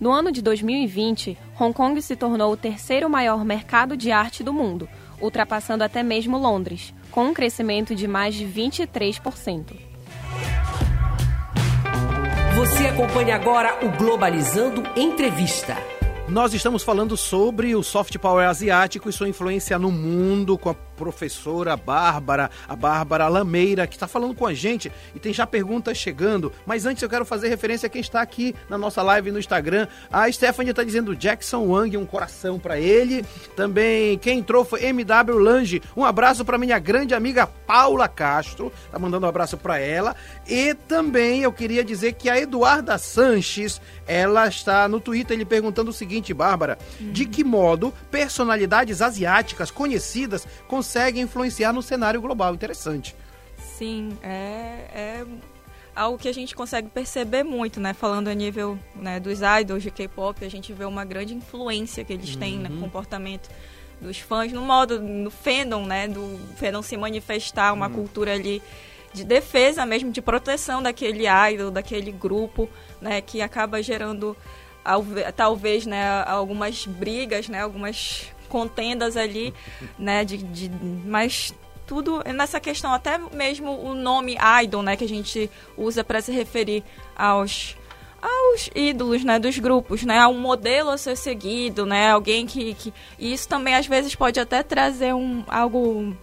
No 0.00 0.10
ano 0.10 0.32
de 0.32 0.40
2020, 0.40 1.36
Hong 1.60 1.74
Kong 1.74 2.00
se 2.00 2.16
tornou 2.16 2.50
o 2.52 2.56
terceiro 2.56 3.10
maior 3.10 3.44
mercado 3.44 3.94
de 3.94 4.10
arte 4.10 4.42
do 4.42 4.54
mundo, 4.54 4.88
ultrapassando 5.20 5.84
até 5.84 6.02
mesmo 6.02 6.38
Londres, 6.38 6.94
com 7.10 7.26
um 7.26 7.34
crescimento 7.34 7.94
de 7.94 8.08
mais 8.08 8.34
de 8.34 8.46
23%. 8.46 9.91
Você 12.54 12.86
acompanha 12.86 13.34
agora 13.34 13.78
o 13.82 13.88
Globalizando 13.96 14.82
Entrevista. 14.94 15.74
Nós 16.28 16.52
estamos 16.52 16.82
falando 16.82 17.16
sobre 17.16 17.74
o 17.74 17.82
soft 17.82 18.18
power 18.18 18.46
asiático 18.46 19.08
e 19.08 19.12
sua 19.12 19.28
influência 19.28 19.78
no 19.78 19.90
mundo 19.90 20.58
com 20.58 20.68
a 20.68 20.74
professora 21.02 21.76
Bárbara, 21.76 22.48
a 22.68 22.76
Bárbara 22.76 23.26
Lameira, 23.26 23.88
que 23.88 23.96
está 23.96 24.06
falando 24.06 24.36
com 24.36 24.46
a 24.46 24.54
gente 24.54 24.92
e 25.16 25.18
tem 25.18 25.34
já 25.34 25.44
perguntas 25.44 25.98
chegando. 25.98 26.52
Mas 26.64 26.86
antes 26.86 27.02
eu 27.02 27.08
quero 27.08 27.24
fazer 27.24 27.48
referência 27.48 27.88
a 27.88 27.90
quem 27.90 28.00
está 28.00 28.22
aqui 28.22 28.54
na 28.68 28.78
nossa 28.78 29.02
live 29.02 29.32
no 29.32 29.38
Instagram. 29.40 29.88
A 30.12 30.30
Stephanie 30.30 30.70
está 30.70 30.84
dizendo 30.84 31.16
Jackson 31.16 31.66
Wang, 31.66 31.96
um 31.96 32.06
coração 32.06 32.56
para 32.56 32.78
ele. 32.78 33.24
Também 33.56 34.16
quem 34.18 34.38
entrou 34.38 34.64
foi 34.64 34.84
MW 34.84 35.38
Lange. 35.40 35.82
Um 35.96 36.04
abraço 36.04 36.44
para 36.44 36.56
minha 36.56 36.78
grande 36.78 37.14
amiga 37.14 37.48
Paula 37.48 38.06
Castro, 38.06 38.72
tá 38.92 38.96
mandando 38.96 39.26
um 39.26 39.28
abraço 39.28 39.56
para 39.56 39.80
ela. 39.80 40.14
E 40.48 40.72
também 40.74 41.42
eu 41.42 41.52
queria 41.52 41.82
dizer 41.82 42.12
que 42.12 42.30
a 42.30 42.38
Eduarda 42.38 42.96
Sanches, 42.96 43.80
ela 44.06 44.46
está 44.46 44.86
no 44.86 45.00
Twitter 45.00 45.36
ele 45.36 45.44
perguntando 45.44 45.90
o 45.90 45.92
seguinte, 45.92 46.32
Bárbara, 46.32 46.78
uhum. 47.00 47.10
de 47.10 47.26
que 47.26 47.42
modo 47.42 47.92
personalidades 48.08 49.02
asiáticas 49.02 49.68
conhecidas 49.68 50.46
conseguem 50.68 50.91
influenciar 51.20 51.72
no 51.72 51.82
cenário 51.82 52.20
global? 52.20 52.54
Interessante. 52.54 53.14
Sim, 53.58 54.16
é, 54.22 54.86
é 54.94 55.26
algo 55.94 56.18
que 56.18 56.28
a 56.28 56.32
gente 56.32 56.54
consegue 56.54 56.88
perceber 56.88 57.42
muito, 57.42 57.80
né? 57.80 57.92
Falando 57.92 58.28
a 58.28 58.34
nível 58.34 58.78
né, 58.94 59.20
dos 59.20 59.40
idols 59.60 59.82
de 59.82 59.90
K-pop, 59.90 60.44
a 60.44 60.48
gente 60.48 60.72
vê 60.72 60.84
uma 60.84 61.04
grande 61.04 61.34
influência 61.34 62.04
que 62.04 62.12
eles 62.12 62.36
têm 62.36 62.58
no 62.58 62.70
uhum. 62.70 62.80
comportamento 62.80 63.48
dos 64.00 64.18
fãs, 64.18 64.52
no 64.52 64.62
modo, 64.62 65.00
no 65.00 65.30
fandom, 65.30 65.86
né? 65.86 66.08
Do 66.08 66.38
fandom 66.56 66.82
se 66.82 66.96
manifestar, 66.96 67.72
uma 67.72 67.86
uhum. 67.86 67.94
cultura 67.94 68.34
ali 68.34 68.62
de 69.12 69.24
defesa 69.24 69.84
mesmo, 69.84 70.10
de 70.10 70.22
proteção 70.22 70.82
daquele 70.82 71.24
idol, 71.52 71.70
daquele 71.70 72.10
grupo, 72.10 72.68
né? 73.00 73.20
Que 73.20 73.40
acaba 73.40 73.82
gerando, 73.82 74.36
talvez, 75.36 75.86
né? 75.86 76.22
Algumas 76.26 76.86
brigas, 76.86 77.48
né? 77.48 77.60
Algumas 77.60 78.32
contendas 78.52 79.16
ali, 79.16 79.54
né? 79.98 80.26
De, 80.26 80.36
de, 80.36 80.70
mas 81.06 81.54
tudo 81.86 82.22
nessa 82.34 82.60
questão, 82.60 82.92
até 82.92 83.18
mesmo 83.18 83.72
o 83.82 83.94
nome 83.94 84.36
idol, 84.62 84.82
né, 84.82 84.94
que 84.94 85.04
a 85.04 85.08
gente 85.08 85.50
usa 85.76 86.04
para 86.04 86.20
se 86.20 86.30
referir 86.30 86.84
aos 87.16 87.76
aos 88.22 88.70
ídolos, 88.72 89.24
né, 89.24 89.36
dos 89.40 89.58
grupos, 89.58 90.04
né, 90.04 90.24
um 90.28 90.38
modelo 90.38 90.90
a 90.90 90.96
ser 90.96 91.16
seguido, 91.16 91.84
né, 91.84 92.10
alguém 92.10 92.46
que, 92.46 92.72
que 92.74 92.94
e 93.18 93.32
isso 93.32 93.48
também 93.48 93.74
às 93.74 93.86
vezes 93.86 94.14
pode 94.14 94.38
até 94.38 94.62
trazer 94.62 95.12
um 95.12 95.42
algo 95.48 96.16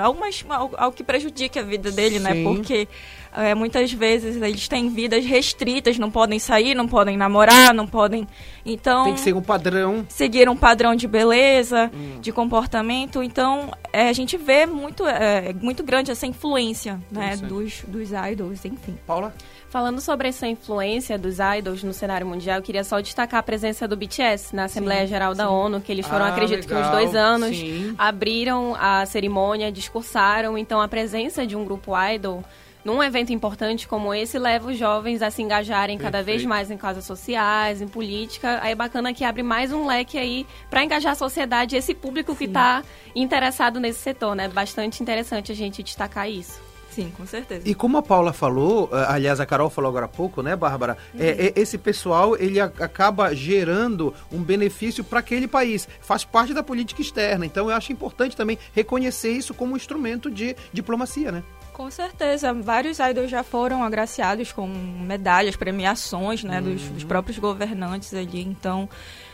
algumas, 0.00 0.44
algo 0.48 0.94
que 0.94 1.04
prejudique 1.04 1.58
a 1.58 1.62
vida 1.62 1.90
dele, 1.90 2.18
né? 2.18 2.32
Sim. 2.32 2.44
né, 2.44 2.54
porque 2.54 2.88
é, 3.32 3.54
muitas 3.54 3.92
vezes 3.92 4.40
eles 4.40 4.68
têm 4.68 4.88
vidas 4.88 5.24
restritas, 5.24 5.98
não 5.98 6.10
podem 6.10 6.38
sair, 6.38 6.74
não 6.74 6.88
podem 6.88 7.16
namorar, 7.16 7.72
não 7.72 7.86
podem. 7.86 8.26
Então. 8.64 9.04
Tem 9.04 9.14
que 9.14 9.20
seguir 9.20 9.38
um 9.38 9.42
padrão. 9.42 10.06
Seguir 10.08 10.48
um 10.48 10.56
padrão 10.56 10.94
de 10.94 11.06
beleza, 11.06 11.90
hum. 11.94 12.20
de 12.20 12.32
comportamento. 12.32 13.22
Então, 13.22 13.70
é, 13.92 14.08
a 14.08 14.12
gente 14.12 14.36
vê 14.36 14.66
muito, 14.66 15.06
é, 15.06 15.52
muito 15.54 15.82
grande 15.82 16.10
essa 16.10 16.26
influência, 16.26 17.00
né? 17.10 17.36
Dos, 17.36 17.82
dos 17.86 18.10
idols, 18.10 18.64
enfim. 18.64 18.98
Paula? 19.06 19.34
Falando 19.68 20.00
sobre 20.00 20.28
essa 20.28 20.46
influência 20.46 21.18
dos 21.18 21.36
idols 21.58 21.82
no 21.82 21.92
cenário 21.92 22.26
mundial, 22.26 22.56
eu 22.56 22.62
queria 22.62 22.82
só 22.82 23.00
destacar 23.00 23.40
a 23.40 23.42
presença 23.42 23.86
do 23.86 23.96
BTS 23.96 24.56
na 24.56 24.64
Assembleia 24.64 25.02
sim, 25.02 25.08
Geral 25.08 25.32
sim. 25.32 25.38
da 25.38 25.50
ONU, 25.50 25.78
que 25.82 25.92
eles 25.92 26.06
foram, 26.06 26.24
ah, 26.24 26.28
acredito 26.28 26.66
legal. 26.66 26.82
que 26.82 26.88
uns 26.88 26.90
dois 26.90 27.14
anos, 27.14 27.54
sim. 27.54 27.94
abriram 27.98 28.74
a 28.80 29.04
cerimônia, 29.04 29.70
discursaram. 29.70 30.56
Então, 30.56 30.80
a 30.80 30.88
presença 30.88 31.46
de 31.46 31.54
um 31.54 31.66
grupo 31.66 31.92
idol 31.94 32.42
num 32.82 33.02
evento 33.02 33.30
importante 33.30 33.86
como 33.86 34.14
esse, 34.14 34.38
leva 34.38 34.70
os 34.70 34.78
jovens 34.78 35.20
a 35.20 35.30
se 35.30 35.42
engajarem 35.42 35.98
Perfeito. 35.98 36.12
cada 36.12 36.24
vez 36.24 36.42
mais 36.46 36.70
em 36.70 36.78
causas 36.78 37.04
sociais, 37.04 37.82
em 37.82 37.88
política. 37.88 38.60
Aí 38.62 38.72
é 38.72 38.74
bacana 38.74 39.12
que 39.12 39.24
abre 39.24 39.42
mais 39.42 39.70
um 39.70 39.86
leque 39.86 40.16
aí 40.16 40.46
para 40.70 40.82
engajar 40.82 41.12
a 41.12 41.16
sociedade 41.16 41.76
esse 41.76 41.94
público 41.94 42.32
Sim. 42.32 42.38
que 42.38 42.44
está 42.44 42.82
interessado 43.14 43.78
nesse 43.78 43.98
setor, 43.98 44.34
né? 44.34 44.48
Bastante 44.48 45.02
interessante 45.02 45.52
a 45.52 45.54
gente 45.54 45.82
destacar 45.82 46.30
isso. 46.30 46.67
Sim, 46.90 47.12
com 47.16 47.26
certeza. 47.26 47.62
E 47.64 47.74
como 47.74 47.96
a 47.98 48.02
Paula 48.02 48.32
falou, 48.32 48.88
eh, 48.92 49.04
aliás, 49.08 49.40
a 49.40 49.46
Carol 49.46 49.70
falou 49.70 49.88
agora 49.88 50.06
há 50.06 50.08
pouco, 50.08 50.42
né, 50.42 50.56
Bárbara? 50.56 50.96
Uhum. 51.14 51.20
É, 51.20 51.46
é, 51.46 51.52
esse 51.54 51.78
pessoal, 51.78 52.36
ele 52.36 52.60
acaba 52.60 53.34
gerando 53.34 54.14
um 54.32 54.42
benefício 54.42 55.04
para 55.04 55.20
aquele 55.20 55.46
país. 55.46 55.88
Faz 56.00 56.24
parte 56.24 56.52
da 56.54 56.62
política 56.62 57.00
externa. 57.00 57.46
Então, 57.46 57.70
eu 57.70 57.76
acho 57.76 57.92
importante 57.92 58.36
também 58.36 58.58
reconhecer 58.74 59.30
isso 59.30 59.54
como 59.54 59.74
um 59.74 59.76
instrumento 59.76 60.30
de 60.30 60.56
diplomacia, 60.72 61.30
né? 61.30 61.42
Com 61.78 61.92
certeza, 61.92 62.52
vários 62.52 62.98
idols 62.98 63.30
já 63.30 63.44
foram 63.44 63.84
agraciados 63.84 64.50
com 64.50 64.66
medalhas, 64.66 65.54
premiações, 65.54 66.42
né, 66.42 66.58
uhum. 66.58 66.72
dos, 66.72 66.82
dos, 66.88 67.04
próprios 67.04 67.38
governantes 67.38 68.12
ali. 68.12 68.42
Então, 68.42 68.88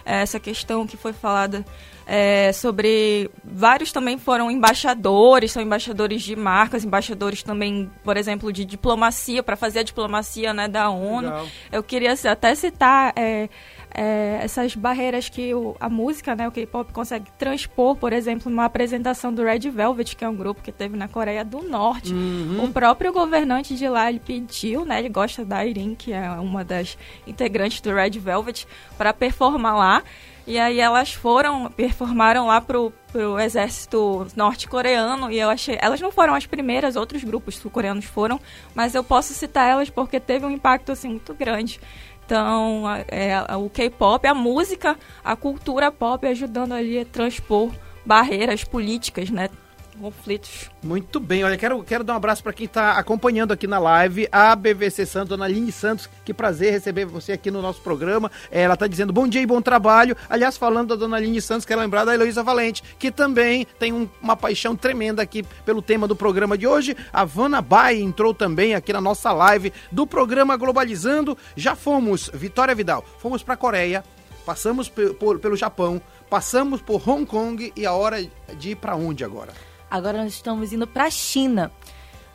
essa 0.04 0.38
questão 0.38 0.86
que 0.86 0.94
foi 0.94 1.14
falada 1.14 1.64
é, 2.06 2.52
sobre 2.52 3.30
vários 3.42 3.90
também 3.90 4.18
foram 4.18 4.50
embaixadores, 4.50 5.52
são 5.52 5.62
embaixadores 5.62 6.22
de 6.22 6.36
marcas, 6.36 6.84
embaixadores 6.84 7.42
também, 7.42 7.90
por 8.02 8.16
exemplo, 8.16 8.52
de 8.52 8.64
diplomacia 8.64 9.42
para 9.42 9.56
fazer 9.56 9.80
a 9.80 9.82
diplomacia 9.82 10.52
né, 10.52 10.68
da 10.68 10.90
ONU. 10.90 11.28
Legal. 11.28 11.46
Eu 11.72 11.82
queria 11.82 12.14
até 12.30 12.54
citar 12.54 13.12
é, 13.16 13.48
é, 13.94 14.40
essas 14.42 14.74
barreiras 14.74 15.28
que 15.28 15.54
o, 15.54 15.76
a 15.80 15.88
música, 15.88 16.34
né, 16.34 16.46
o 16.46 16.52
K-pop 16.52 16.92
consegue 16.92 17.30
transpor, 17.38 17.96
por 17.96 18.12
exemplo, 18.12 18.50
numa 18.50 18.64
apresentação 18.66 19.32
do 19.32 19.42
Red 19.42 19.70
Velvet, 19.70 20.16
que 20.16 20.24
é 20.24 20.28
um 20.28 20.34
grupo 20.34 20.60
que 20.60 20.72
teve 20.72 20.96
na 20.96 21.08
Coreia 21.08 21.44
do 21.44 21.62
Norte. 21.62 22.12
Uhum. 22.12 22.64
O 22.64 22.72
próprio 22.72 23.12
governante 23.12 23.74
de 23.76 23.88
lá 23.88 24.10
ele 24.10 24.20
pediu, 24.20 24.84
né, 24.84 24.98
ele 24.98 25.08
gosta 25.08 25.44
da 25.44 25.64
Irene, 25.64 25.96
que 25.96 26.12
é 26.12 26.28
uma 26.32 26.64
das 26.64 26.98
integrantes 27.26 27.80
do 27.80 27.94
Red 27.94 28.18
Velvet, 28.18 28.66
para 28.98 29.12
performar 29.14 29.76
lá. 29.76 30.02
E 30.46 30.58
aí 30.58 30.78
elas 30.78 31.12
foram, 31.12 31.70
performaram 31.70 32.46
lá 32.46 32.60
pro, 32.60 32.92
pro 33.10 33.38
exército 33.38 34.26
norte-coreano 34.36 35.30
e 35.30 35.38
eu 35.38 35.48
achei, 35.48 35.78
elas 35.80 36.00
não 36.00 36.12
foram 36.12 36.34
as 36.34 36.44
primeiras, 36.44 36.96
outros 36.96 37.24
grupos 37.24 37.56
sul-coreanos 37.56 38.04
foram, 38.04 38.38
mas 38.74 38.94
eu 38.94 39.02
posso 39.02 39.32
citar 39.32 39.70
elas 39.70 39.88
porque 39.88 40.20
teve 40.20 40.44
um 40.44 40.50
impacto 40.50 40.92
assim 40.92 41.08
muito 41.08 41.32
grande. 41.32 41.80
Então, 42.26 42.84
é, 43.08 43.56
o 43.56 43.68
K-pop, 43.70 44.26
a 44.26 44.34
música, 44.34 44.98
a 45.22 45.34
cultura 45.36 45.90
pop 45.90 46.26
ajudando 46.26 46.72
ali 46.72 46.98
a 46.98 47.04
transpor 47.04 47.70
barreiras 48.04 48.64
políticas, 48.64 49.30
né? 49.30 49.48
Conflitos. 49.98 50.70
Muito 50.82 51.18
bem, 51.18 51.44
olha, 51.44 51.56
quero, 51.56 51.82
quero 51.82 52.04
dar 52.04 52.14
um 52.14 52.16
abraço 52.16 52.42
para 52.42 52.52
quem 52.52 52.66
está 52.66 52.92
acompanhando 52.92 53.52
aqui 53.52 53.66
na 53.66 53.78
live, 53.78 54.28
a 54.30 54.54
BVC 54.54 55.06
Santos, 55.06 55.30
Dona 55.30 55.44
Aline 55.44 55.72
Santos, 55.72 56.08
que 56.24 56.34
prazer 56.34 56.72
receber 56.72 57.04
você 57.04 57.32
aqui 57.32 57.50
no 57.50 57.62
nosso 57.62 57.80
programa. 57.80 58.30
Ela 58.50 58.74
está 58.74 58.86
dizendo 58.86 59.12
bom 59.12 59.26
dia 59.26 59.40
e 59.40 59.46
bom 59.46 59.60
trabalho. 59.62 60.16
Aliás, 60.28 60.56
falando 60.56 60.88
da 60.88 60.96
Dona 60.96 61.16
Aline 61.16 61.40
Santos, 61.40 61.64
quero 61.64 61.80
lembrar 61.80 62.04
da 62.04 62.14
Heloísa 62.14 62.42
Valente, 62.42 62.82
que 62.98 63.10
também 63.10 63.66
tem 63.78 63.92
um, 63.92 64.08
uma 64.20 64.36
paixão 64.36 64.76
tremenda 64.76 65.22
aqui 65.22 65.42
pelo 65.64 65.82
tema 65.82 66.06
do 66.06 66.16
programa 66.16 66.58
de 66.58 66.66
hoje. 66.66 66.96
A 67.12 67.24
Vanna 67.24 67.60
Bay 67.60 68.02
entrou 68.02 68.34
também 68.34 68.74
aqui 68.74 68.92
na 68.92 69.00
nossa 69.00 69.32
live 69.32 69.72
do 69.90 70.06
programa 70.06 70.56
Globalizando. 70.56 71.36
Já 71.56 71.74
fomos, 71.74 72.30
Vitória 72.34 72.74
Vidal, 72.74 73.04
fomos 73.18 73.42
para 73.42 73.54
a 73.54 73.56
Coreia, 73.56 74.04
passamos 74.44 74.88
pelo 74.88 75.56
Japão, 75.56 76.00
passamos 76.28 76.80
por 76.82 77.08
Hong 77.08 77.24
Kong 77.24 77.72
e 77.74 77.86
a 77.86 77.92
hora 77.92 78.22
de 78.58 78.70
ir 78.70 78.76
para 78.76 78.96
onde 78.96 79.24
agora? 79.24 79.52
Agora 79.90 80.22
nós 80.22 80.34
estamos 80.34 80.72
indo 80.72 80.86
para 80.86 81.04
a 81.04 81.10
China. 81.10 81.72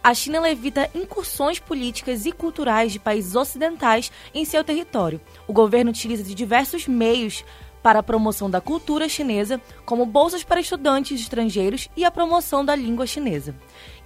A 0.02 0.14
China 0.14 0.50
evita 0.50 0.90
incursões 0.96 1.60
políticas 1.60 2.26
e 2.26 2.32
culturais 2.32 2.94
de 2.94 3.00
países 3.00 3.36
ocidentais 3.36 4.12
em 4.34 4.46
seu 4.46 4.64
território. 4.64 5.20
O 5.46 5.52
governo 5.52 5.92
utiliza 5.92 6.24
de 6.24 6.34
diversos 6.34 6.88
meios 6.88 7.44
para 7.84 8.00
a 8.00 8.04
promoção 8.04 8.50
da 8.50 8.62
cultura 8.62 9.10
chinesa, 9.10 9.60
como 9.86 10.06
bolsas 10.06 10.44
para 10.44 10.60
estudantes 10.60 11.20
estrangeiros 11.20 11.90
e 11.96 12.06
a 12.06 12.12
promoção 12.12 12.64
da 12.64 12.76
língua 12.76 13.06
chinesa. 13.06 13.56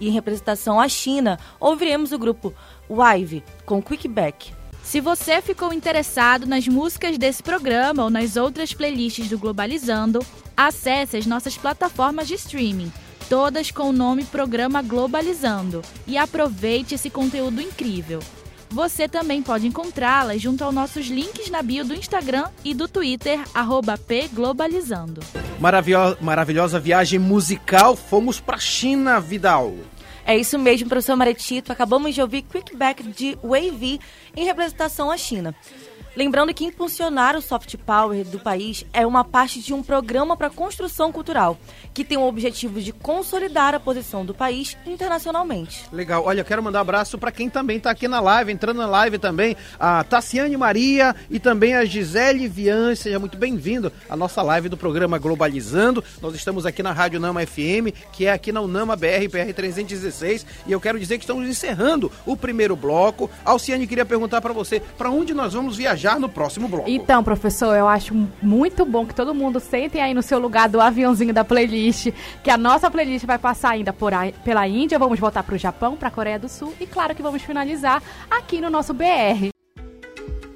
E 0.00 0.08
em 0.08 0.12
representação 0.12 0.80
à 0.80 0.88
China, 0.88 1.38
ouviremos 1.60 2.12
o 2.12 2.18
grupo 2.18 2.52
Wive 2.88 3.44
com 3.64 3.82
Quickback. 3.82 4.52
Se 4.82 5.00
você 5.00 5.40
ficou 5.40 5.72
interessado 5.72 6.44
nas 6.44 6.68
músicas 6.68 7.16
desse 7.16 7.42
programa 7.42 8.04
ou 8.04 8.10
nas 8.10 8.36
outras 8.36 8.74
playlists 8.74 9.28
do 9.28 9.38
Globalizando, 9.38 10.20
acesse 10.56 11.16
as 11.16 11.24
nossas 11.24 11.56
plataformas 11.56 12.28
de 12.28 12.34
streaming 12.34 12.92
todas 13.28 13.70
com 13.70 13.90
o 13.90 13.92
nome 13.92 14.24
Programa 14.24 14.82
Globalizando, 14.82 15.82
e 16.06 16.16
aproveite 16.16 16.94
esse 16.94 17.10
conteúdo 17.10 17.60
incrível. 17.60 18.20
Você 18.70 19.06
também 19.06 19.40
pode 19.40 19.66
encontrá-las 19.66 20.42
junto 20.42 20.64
aos 20.64 20.74
nossos 20.74 21.06
links 21.06 21.48
na 21.48 21.62
bio 21.62 21.84
do 21.84 21.94
Instagram 21.94 22.48
e 22.64 22.74
do 22.74 22.88
Twitter, 22.88 23.38
pglobalizando. 24.06 25.20
Maravilho 25.60 26.16
maravilhosa 26.20 26.80
viagem 26.80 27.18
musical, 27.18 27.94
fomos 27.94 28.40
para 28.40 28.58
China, 28.58 29.20
Vidal. 29.20 29.74
É 30.26 30.36
isso 30.36 30.58
mesmo, 30.58 30.88
professor 30.88 31.16
Maretito. 31.16 31.70
Acabamos 31.70 32.14
de 32.14 32.22
ouvir 32.22 32.42
Quickback 32.42 33.02
de 33.02 33.38
Wavy 33.42 34.00
em 34.34 34.44
representação 34.44 35.10
à 35.10 35.16
China. 35.16 35.54
Lembrando 36.16 36.54
que 36.54 36.64
impulsionar 36.64 37.36
o 37.36 37.42
soft 37.42 37.76
power 37.78 38.24
do 38.24 38.38
país 38.38 38.86
é 38.92 39.04
uma 39.04 39.24
parte 39.24 39.60
de 39.60 39.74
um 39.74 39.82
programa 39.82 40.36
para 40.36 40.48
construção 40.48 41.10
cultural, 41.10 41.58
que 41.92 42.04
tem 42.04 42.16
o 42.16 42.22
objetivo 42.22 42.80
de 42.80 42.92
consolidar 42.92 43.74
a 43.74 43.80
posição 43.80 44.24
do 44.24 44.32
país 44.32 44.76
internacionalmente. 44.86 45.86
Legal. 45.92 46.22
Olha, 46.24 46.44
quero 46.44 46.62
mandar 46.62 46.78
um 46.78 46.82
abraço 46.82 47.18
para 47.18 47.32
quem 47.32 47.50
também 47.50 47.78
está 47.78 47.90
aqui 47.90 48.06
na 48.06 48.20
live, 48.20 48.52
entrando 48.52 48.76
na 48.76 48.86
live 48.86 49.18
também, 49.18 49.56
a 49.78 50.04
Tassiane 50.04 50.56
Maria 50.56 51.16
e 51.28 51.40
também 51.40 51.74
a 51.74 51.84
Gisele 51.84 52.46
Vian. 52.46 52.94
Seja 52.94 53.18
muito 53.18 53.36
bem-vindo 53.36 53.92
à 54.08 54.16
nossa 54.16 54.40
live 54.40 54.68
do 54.68 54.76
programa 54.76 55.18
Globalizando. 55.18 56.04
Nós 56.22 56.36
estamos 56.36 56.64
aqui 56.64 56.80
na 56.80 56.92
Rádio 56.92 57.18
Nama 57.18 57.44
FM, 57.44 57.90
que 58.12 58.26
é 58.26 58.32
aqui 58.32 58.52
na 58.52 58.60
Unama 58.60 58.94
BR, 58.94 59.26
BR 59.28 59.52
316, 59.52 60.46
e 60.64 60.70
eu 60.70 60.80
quero 60.80 61.00
dizer 61.00 61.18
que 61.18 61.24
estamos 61.24 61.48
encerrando 61.48 62.12
o 62.24 62.36
primeiro 62.36 62.76
bloco. 62.76 63.28
Alciane 63.44 63.84
queria 63.84 64.04
perguntar 64.04 64.40
para 64.40 64.52
você, 64.52 64.78
para 64.96 65.10
onde 65.10 65.34
nós 65.34 65.54
vamos 65.54 65.76
viajar 65.76 66.03
no 66.18 66.28
próximo 66.28 66.68
bloco. 66.68 66.88
Então, 66.88 67.24
professor, 67.24 67.74
eu 67.74 67.88
acho 67.88 68.14
muito 68.42 68.84
bom 68.84 69.06
que 69.06 69.14
todo 69.14 69.34
mundo 69.34 69.58
sentem 69.58 70.02
aí 70.02 70.14
no 70.14 70.22
seu 70.22 70.38
lugar 70.38 70.68
do 70.68 70.80
aviãozinho 70.80 71.32
da 71.32 71.44
playlist, 71.44 72.12
que 72.42 72.50
a 72.50 72.56
nossa 72.56 72.90
playlist 72.90 73.24
vai 73.24 73.38
passar 73.38 73.70
ainda 73.70 73.92
por 73.92 74.12
a, 74.12 74.30
pela 74.44 74.66
Índia, 74.68 74.98
vamos 74.98 75.18
voltar 75.18 75.42
para 75.42 75.54
o 75.54 75.58
Japão, 75.58 75.96
para 75.96 76.08
a 76.08 76.10
Coreia 76.10 76.38
do 76.38 76.48
Sul 76.48 76.72
e 76.80 76.86
claro 76.86 77.14
que 77.14 77.22
vamos 77.22 77.42
finalizar 77.42 78.02
aqui 78.30 78.60
no 78.60 78.70
nosso 78.70 78.92
BR. 78.92 79.48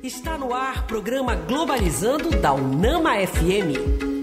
Está 0.03 0.39
no 0.39 0.55
ar 0.55 0.87
programa 0.87 1.35
Globalizando 1.35 2.31
da 2.31 2.53
Unama 2.53 3.15
FM. 3.15 4.18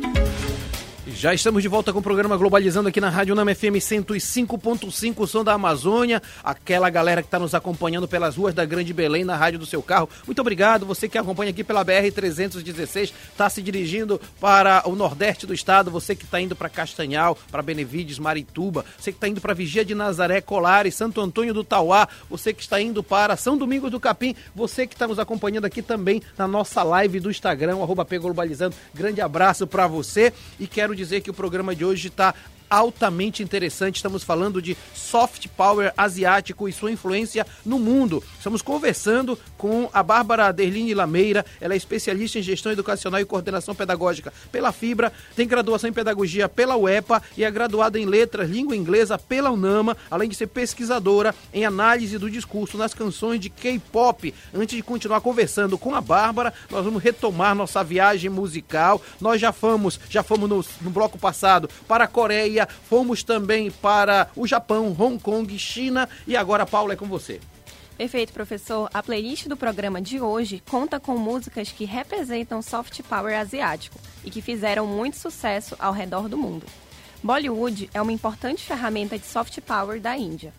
Já 1.17 1.34
estamos 1.34 1.63
de 1.63 1.69
volta 1.69 1.93
com 1.93 1.99
o 1.99 2.01
programa 2.01 2.36
Globalizando 2.36 2.89
aqui 2.89 2.99
na 2.99 3.10
Rádio 3.10 3.34
Nama 3.34 3.56
FM 3.56 3.80
105.5, 3.80 5.25
som 5.25 5.45
da 5.45 5.54
Amazônia. 5.54 6.21
Aquela 6.43 6.89
galera 6.89 7.21
que 7.21 7.28
está 7.28 7.39
nos 7.39 7.56
acompanhando 7.56 8.06
pelas 8.06 8.36
ruas 8.36 8.54
da 8.54 8.65
Grande 8.65 8.93
Belém 8.93 9.23
na 9.23 9.34
rádio 9.34 9.58
do 9.58 9.65
seu 9.65 9.82
carro. 9.82 10.10
Muito 10.25 10.41
obrigado. 10.41 10.86
Você 10.86 11.08
que 11.08 11.17
acompanha 11.17 11.51
aqui 11.51 11.63
pela 11.63 11.86
BR 11.86 12.12
316, 12.13 13.13
está 13.32 13.49
se 13.49 13.62
dirigindo 13.62 14.19
para 14.41 14.84
o 14.86 14.93
nordeste 14.93 15.47
do 15.47 15.54
estado. 15.54 15.89
Você 15.89 16.17
que 16.17 16.25
está 16.25 16.39
indo 16.41 16.54
para 16.54 16.67
Castanhal, 16.67 17.38
para 17.49 17.63
Benevides, 17.63 18.19
Marituba. 18.19 18.84
Você 18.99 19.13
que 19.13 19.17
está 19.17 19.30
indo 19.30 19.39
para 19.39 19.54
Vigia 19.54 19.86
de 19.86 19.95
Nazaré, 19.95 20.41
Colares, 20.41 20.95
Santo 20.95 21.21
Antônio 21.21 21.54
do 21.54 21.63
Tauá. 21.63 22.10
Você 22.30 22.51
que 22.54 22.62
está 22.62 22.80
indo 22.82 23.01
para 23.01 23.38
São 23.38 23.58
Domingos 23.58 23.89
do 23.89 24.01
Capim. 24.01 24.36
Você 24.54 24.86
que 24.86 24.93
está 24.93 25.08
nos 25.08 25.17
acompanhando 25.17 25.63
aqui 25.63 25.82
também 25.82 26.21
na 26.38 26.45
nossa 26.45 26.84
live 26.84 27.21
do 27.21 27.32
Instagram, 27.32 27.82
arroba 27.82 28.06
Globalizando. 28.06 28.75
Grande 28.93 29.21
abraço 29.21 29.65
para 29.65 29.88
você 29.88 30.34
e 30.60 30.67
quero 30.67 30.93
dizer 30.93 31.04
dizer 31.05 31.21
que 31.21 31.29
o 31.29 31.33
programa 31.33 31.75
de 31.75 31.85
hoje 31.85 32.07
está 32.09 32.33
altamente 32.69 33.43
interessante. 33.43 33.97
Estamos 33.97 34.23
falando 34.23 34.62
de 34.62 34.78
soft 34.93 35.47
power 35.49 35.93
asiático 35.97 36.67
e 36.67 36.73
sua 36.73 36.91
influência 36.91 37.45
no 37.65 37.80
mundo. 37.80 38.23
Estamos 38.38 38.62
conversando 38.62 39.38
com 39.58 39.89
a 39.93 40.04
Bárbara 40.04 40.51
Derline 40.51 40.93
Lameira. 40.93 41.45
Ela 41.60 41.73
é 41.73 41.78
especialista 41.78 42.39
em 42.39 42.41
gestão 42.41 42.71
educacional 42.71 43.19
e 43.19 43.25
coordenação 43.25 43.75
pedagógica 43.75 44.34
pela 44.51 44.71
Fibra, 44.71 45.12
tem 45.36 45.47
graduação 45.47 45.89
em 45.89 45.93
pedagogia 45.93 46.47
pela 46.47 46.78
UEPA 46.78 47.21
e 47.38 47.43
é 47.43 47.51
graduada 47.51 47.99
em 47.99 48.06
letras, 48.06 48.49
língua 48.49 48.75
inglesa 48.75 49.17
pela 49.17 49.51
UNAMA, 49.51 49.97
além 50.10 50.30
de 50.30 50.36
ser 50.36 50.47
pesquisadora 50.47 51.34
em 51.54 51.65
análise 51.65 52.17
do 52.17 52.30
discurso 52.30 52.78
nas 52.78 52.93
canções 52.93 53.39
de 53.39 53.49
K-pop. 53.49 54.34
Antes 54.54 54.75
de 54.75 54.84
continuar 54.84 55.21
conversando 55.21 55.78
com 55.78 55.95
a 55.95 56.01
Bárbara, 56.01 56.54
nós 56.69 56.86
vamos 56.86 57.01
retomar 57.01 57.56
nossa 57.56 57.84
viagem 57.84 58.30
musical. 58.30 59.01
Nós 59.19 59.41
já 59.41 59.51
fomos, 59.51 59.99
já 60.10 60.23
fomos 60.23 60.49
no, 60.49 60.65
no 60.82 60.89
bloco 60.89 61.17
passado 61.17 61.69
para 61.88 62.06
a 62.06 62.08
Coreia 62.08 62.54
fomos 62.65 63.23
também 63.23 63.71
para 63.71 64.29
o 64.35 64.47
Japão, 64.47 64.95
Hong 64.97 65.19
Kong, 65.19 65.57
China 65.57 66.07
e 66.27 66.37
agora, 66.37 66.65
Paula, 66.65 66.93
é 66.93 66.95
com 66.95 67.07
você. 67.07 67.39
Perfeito, 67.97 68.33
professor. 68.33 68.89
A 68.93 69.01
playlist 69.01 69.47
do 69.47 69.55
programa 69.55 70.01
de 70.01 70.19
hoje 70.19 70.61
conta 70.69 70.99
com 70.99 71.17
músicas 71.17 71.71
que 71.71 71.85
representam 71.85 72.61
soft 72.61 73.01
power 73.03 73.37
asiático 73.39 73.97
e 74.23 74.29
que 74.29 74.41
fizeram 74.41 74.85
muito 74.85 75.17
sucesso 75.17 75.75
ao 75.79 75.93
redor 75.93 76.27
do 76.27 76.37
mundo. 76.37 76.65
Bollywood 77.23 77.89
é 77.93 78.01
uma 78.01 78.11
importante 78.11 78.63
ferramenta 78.63 79.17
de 79.17 79.25
soft 79.25 79.59
power 79.61 79.99
da 79.99 80.17
Índia. 80.17 80.53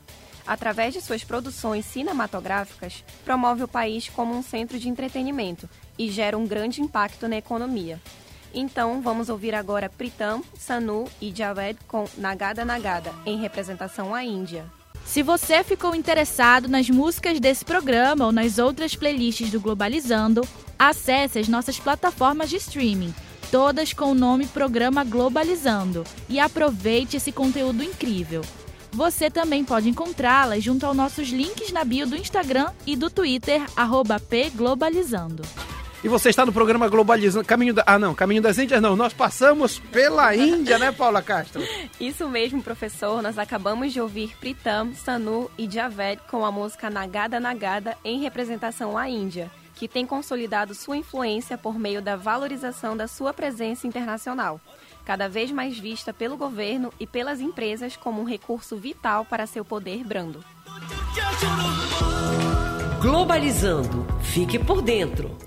Através 0.46 0.94
de 0.94 1.00
suas 1.00 1.24
produções 1.24 1.84
cinematográficas, 1.84 3.04
promove 3.24 3.64
o 3.64 3.68
país 3.68 4.08
como 4.08 4.34
um 4.34 4.42
centro 4.42 4.78
de 4.78 4.88
entretenimento 4.88 5.68
e 5.98 6.10
gera 6.10 6.38
um 6.38 6.46
grande 6.46 6.80
impacto 6.80 7.28
na 7.28 7.36
economia. 7.36 8.00
Então, 8.58 9.02
vamos 9.02 9.28
ouvir 9.28 9.54
agora 9.54 9.86
Pritam, 9.86 10.42
Sanu 10.58 11.04
e 11.20 11.30
Javed 11.30 11.78
com 11.86 12.08
Nagada 12.16 12.64
Nagada, 12.64 13.12
em 13.26 13.36
representação 13.36 14.14
à 14.14 14.24
Índia. 14.24 14.64
Se 15.04 15.22
você 15.22 15.62
ficou 15.62 15.94
interessado 15.94 16.66
nas 16.66 16.88
músicas 16.88 17.38
desse 17.38 17.66
programa 17.66 18.24
ou 18.24 18.32
nas 18.32 18.58
outras 18.58 18.96
playlists 18.96 19.50
do 19.50 19.60
Globalizando, 19.60 20.40
acesse 20.78 21.38
as 21.38 21.48
nossas 21.48 21.78
plataformas 21.78 22.48
de 22.48 22.56
streaming, 22.56 23.14
todas 23.50 23.92
com 23.92 24.10
o 24.12 24.14
nome 24.14 24.46
Programa 24.46 25.04
Globalizando, 25.04 26.02
e 26.26 26.40
aproveite 26.40 27.18
esse 27.18 27.30
conteúdo 27.30 27.84
incrível. 27.84 28.40
Você 28.90 29.30
também 29.30 29.66
pode 29.66 29.90
encontrá-las 29.90 30.64
junto 30.64 30.86
aos 30.86 30.96
nossos 30.96 31.28
links 31.28 31.70
na 31.70 31.84
bio 31.84 32.06
do 32.06 32.16
Instagram 32.16 32.72
e 32.86 32.96
do 32.96 33.10
Twitter, 33.10 33.60
pglobalizando. 34.30 35.42
E 36.04 36.08
você 36.08 36.28
está 36.28 36.44
no 36.44 36.52
programa 36.52 36.88
Globalizando. 36.88 37.44
Caminho 37.44 37.74
da. 37.74 37.82
Ah, 37.86 37.98
não, 37.98 38.14
Caminho 38.14 38.42
das 38.42 38.58
Índias 38.58 38.80
não. 38.80 38.96
Nós 38.96 39.12
passamos 39.12 39.78
pela 39.78 40.34
Índia, 40.34 40.78
né, 40.78 40.92
Paula 40.92 41.22
Castro? 41.22 41.62
Isso 41.98 42.28
mesmo, 42.28 42.62
professor. 42.62 43.22
Nós 43.22 43.38
acabamos 43.38 43.92
de 43.92 44.00
ouvir 44.00 44.36
Pritam, 44.38 44.94
Sanu 44.94 45.50
e 45.58 45.68
Javed 45.70 46.22
com 46.30 46.44
a 46.44 46.52
música 46.52 46.90
Nagada 46.90 47.40
Nagada 47.40 47.96
em 48.04 48.20
representação 48.20 48.96
à 48.96 49.08
Índia, 49.08 49.50
que 49.74 49.88
tem 49.88 50.06
consolidado 50.06 50.74
sua 50.74 50.96
influência 50.96 51.58
por 51.58 51.78
meio 51.78 52.00
da 52.00 52.16
valorização 52.16 52.96
da 52.96 53.08
sua 53.08 53.32
presença 53.32 53.86
internacional 53.86 54.60
cada 55.06 55.28
vez 55.28 55.52
mais 55.52 55.78
vista 55.78 56.12
pelo 56.12 56.36
governo 56.36 56.92
e 56.98 57.06
pelas 57.06 57.40
empresas 57.40 57.96
como 57.96 58.20
um 58.20 58.24
recurso 58.24 58.76
vital 58.76 59.24
para 59.24 59.46
seu 59.46 59.64
poder 59.64 60.02
brando. 60.02 60.44
Globalizando. 63.00 64.04
Fique 64.20 64.58
por 64.58 64.82
dentro. 64.82 65.38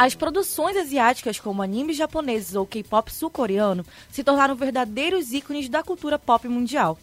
As 0.00 0.14
produções 0.14 0.78
asiáticas, 0.78 1.38
como 1.38 1.60
animes 1.60 1.94
japoneses 1.94 2.54
ou 2.54 2.64
K-pop 2.66 3.12
sul-coreano, 3.12 3.84
se 4.10 4.24
tornaram 4.24 4.54
verdadeiros 4.54 5.30
ícones 5.30 5.68
da 5.68 5.82
cultura 5.82 6.18
pop 6.18 6.48
mundial. 6.48 6.98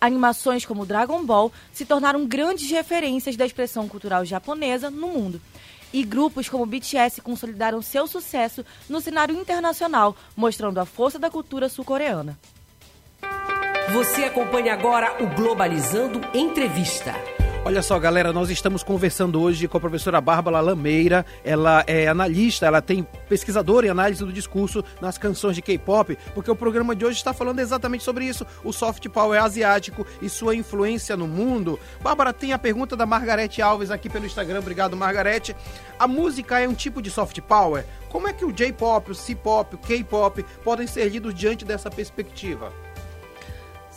Animações 0.00 0.64
como 0.64 0.86
Dragon 0.86 1.24
Ball 1.24 1.50
se 1.72 1.84
tornaram 1.84 2.24
grandes 2.24 2.70
referências 2.70 3.34
da 3.34 3.44
expressão 3.44 3.88
cultural 3.88 4.24
japonesa 4.24 4.88
no 4.92 5.08
mundo. 5.08 5.42
E 5.92 6.04
grupos 6.04 6.48
como 6.48 6.64
BTS 6.64 7.20
consolidaram 7.20 7.82
seu 7.82 8.06
sucesso 8.06 8.64
no 8.88 9.00
cenário 9.00 9.34
internacional, 9.34 10.16
mostrando 10.36 10.78
a 10.78 10.86
força 10.86 11.18
da 11.18 11.28
cultura 11.28 11.68
sul-coreana. 11.68 12.38
Você 13.92 14.22
acompanha 14.22 14.72
agora 14.72 15.20
o 15.20 15.26
Globalizando 15.34 16.20
Entrevista. 16.32 17.12
Olha 17.66 17.82
só, 17.82 17.98
galera, 17.98 18.32
nós 18.32 18.48
estamos 18.48 18.84
conversando 18.84 19.42
hoje 19.42 19.66
com 19.66 19.76
a 19.76 19.80
professora 19.80 20.20
Bárbara 20.20 20.60
Lameira. 20.60 21.26
Ela 21.44 21.82
é 21.88 22.06
analista, 22.06 22.64
ela 22.64 22.80
tem 22.80 23.04
pesquisadora 23.28 23.88
em 23.88 23.90
análise 23.90 24.24
do 24.24 24.32
discurso 24.32 24.84
nas 25.00 25.18
canções 25.18 25.56
de 25.56 25.62
K-pop, 25.62 26.16
porque 26.32 26.48
o 26.48 26.54
programa 26.54 26.94
de 26.94 27.04
hoje 27.04 27.16
está 27.16 27.34
falando 27.34 27.58
exatamente 27.58 28.04
sobre 28.04 28.24
isso, 28.24 28.46
o 28.62 28.72
soft 28.72 29.08
power 29.08 29.42
asiático 29.42 30.06
e 30.22 30.28
sua 30.28 30.54
influência 30.54 31.16
no 31.16 31.26
mundo. 31.26 31.76
Bárbara, 32.00 32.32
tem 32.32 32.52
a 32.52 32.58
pergunta 32.58 32.94
da 32.94 33.04
Margarete 33.04 33.60
Alves 33.60 33.90
aqui 33.90 34.08
pelo 34.08 34.26
Instagram. 34.26 34.60
Obrigado, 34.60 34.96
Margarete. 34.96 35.56
A 35.98 36.06
música 36.06 36.60
é 36.60 36.68
um 36.68 36.74
tipo 36.74 37.02
de 37.02 37.10
soft 37.10 37.40
power? 37.40 37.84
Como 38.10 38.28
é 38.28 38.32
que 38.32 38.44
o 38.44 38.52
J-pop, 38.52 39.10
o 39.10 39.14
C-pop, 39.14 39.74
o 39.74 39.78
K-pop 39.78 40.40
podem 40.62 40.86
ser 40.86 41.08
lidos 41.08 41.34
diante 41.34 41.64
dessa 41.64 41.90
perspectiva? 41.90 42.72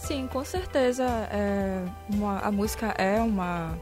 Sim, 0.01 0.27
com 0.27 0.43
certeza. 0.43 1.05
É 1.31 1.83
uma, 2.09 2.39
a 2.39 2.51
música 2.51 2.93
é 2.97 3.19
uma, 3.21 3.77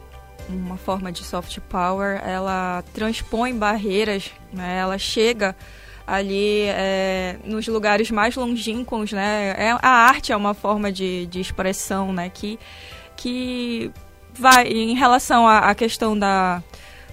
uma 0.50 0.78
forma 0.78 1.12
de 1.12 1.24
soft 1.24 1.60
power. 1.70 2.22
Ela 2.26 2.84
transpõe 2.94 3.54
barreiras, 3.54 4.32
né? 4.52 4.78
ela 4.80 4.98
chega 4.98 5.56
ali 6.06 6.64
é, 6.68 7.38
nos 7.44 7.68
lugares 7.68 8.10
mais 8.10 8.36
longínquos, 8.36 9.12
né? 9.12 9.54
É, 9.58 9.72
a 9.82 9.90
arte 9.90 10.32
é 10.32 10.38
uma 10.38 10.54
forma 10.54 10.92
de, 10.92 11.26
de 11.28 11.40
expressão, 11.40 12.14
né? 12.14 12.30
Que, 12.30 12.58
que 13.16 13.92
vai 14.34 14.68
em 14.68 14.96
relação 14.96 15.48
à, 15.48 15.60
à 15.60 15.76
questão 15.76 16.18
da 16.18 16.64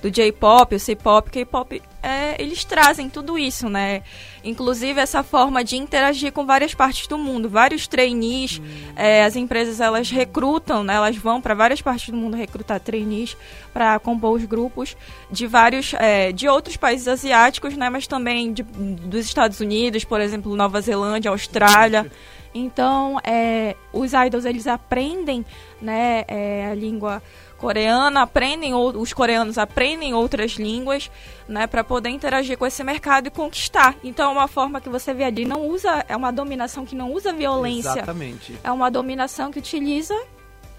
do 0.00 0.10
J-pop, 0.10 0.74
o 0.74 0.78
C-pop, 0.78 1.30
K-pop, 1.30 1.82
é, 2.04 2.36
eles 2.38 2.64
trazem 2.64 3.08
tudo 3.08 3.38
isso, 3.38 3.68
né? 3.68 4.02
Inclusive 4.44 5.00
essa 5.00 5.22
forma 5.22 5.64
de 5.64 5.76
interagir 5.76 6.32
com 6.32 6.44
várias 6.44 6.74
partes 6.74 7.06
do 7.06 7.16
mundo, 7.16 7.48
vários 7.48 7.86
trainees, 7.86 8.60
é, 8.94 9.24
as 9.24 9.36
empresas 9.36 9.80
elas 9.80 10.10
recrutam, 10.10 10.84
né? 10.84 10.94
Elas 10.94 11.16
vão 11.16 11.40
para 11.40 11.54
várias 11.54 11.80
partes 11.80 12.10
do 12.10 12.16
mundo 12.16 12.36
recrutar 12.36 12.78
trainees 12.78 13.34
para 13.72 13.98
compor 13.98 14.36
os 14.36 14.44
grupos 14.44 14.94
de 15.30 15.46
vários, 15.46 15.94
é, 15.94 16.30
de 16.30 16.46
outros 16.46 16.76
países 16.76 17.08
asiáticos, 17.08 17.74
né? 17.74 17.88
Mas 17.88 18.06
também 18.06 18.52
de, 18.52 18.62
dos 18.62 19.24
Estados 19.24 19.60
Unidos, 19.60 20.04
por 20.04 20.20
exemplo, 20.20 20.54
Nova 20.54 20.82
Zelândia, 20.82 21.30
Austrália. 21.30 22.10
Então, 22.54 23.18
é, 23.24 23.74
os 23.92 24.12
idols 24.12 24.44
eles 24.44 24.66
aprendem 24.66 25.44
né, 25.82 26.24
é, 26.28 26.68
a 26.70 26.74
língua 26.74 27.20
coreana, 27.64 28.20
aprendem 28.20 28.74
os 28.74 29.14
coreanos 29.14 29.56
aprendem 29.56 30.12
outras 30.12 30.52
línguas, 30.52 31.10
né, 31.48 31.66
para 31.66 31.82
poder 31.82 32.10
interagir 32.10 32.58
com 32.58 32.66
esse 32.66 32.84
mercado 32.84 33.28
e 33.28 33.30
conquistar. 33.30 33.96
Então, 34.04 34.28
é 34.28 34.32
uma 34.32 34.46
forma 34.46 34.82
que 34.82 34.88
você 34.90 35.14
vê 35.14 35.24
ali 35.24 35.46
não 35.46 35.66
usa 35.66 36.04
é 36.06 36.14
uma 36.14 36.30
dominação 36.30 36.84
que 36.84 36.94
não 36.94 37.10
usa 37.10 37.32
violência. 37.32 37.88
Exatamente. 37.88 38.58
É 38.62 38.70
uma 38.70 38.90
dominação 38.90 39.50
que 39.50 39.58
utiliza 39.58 40.14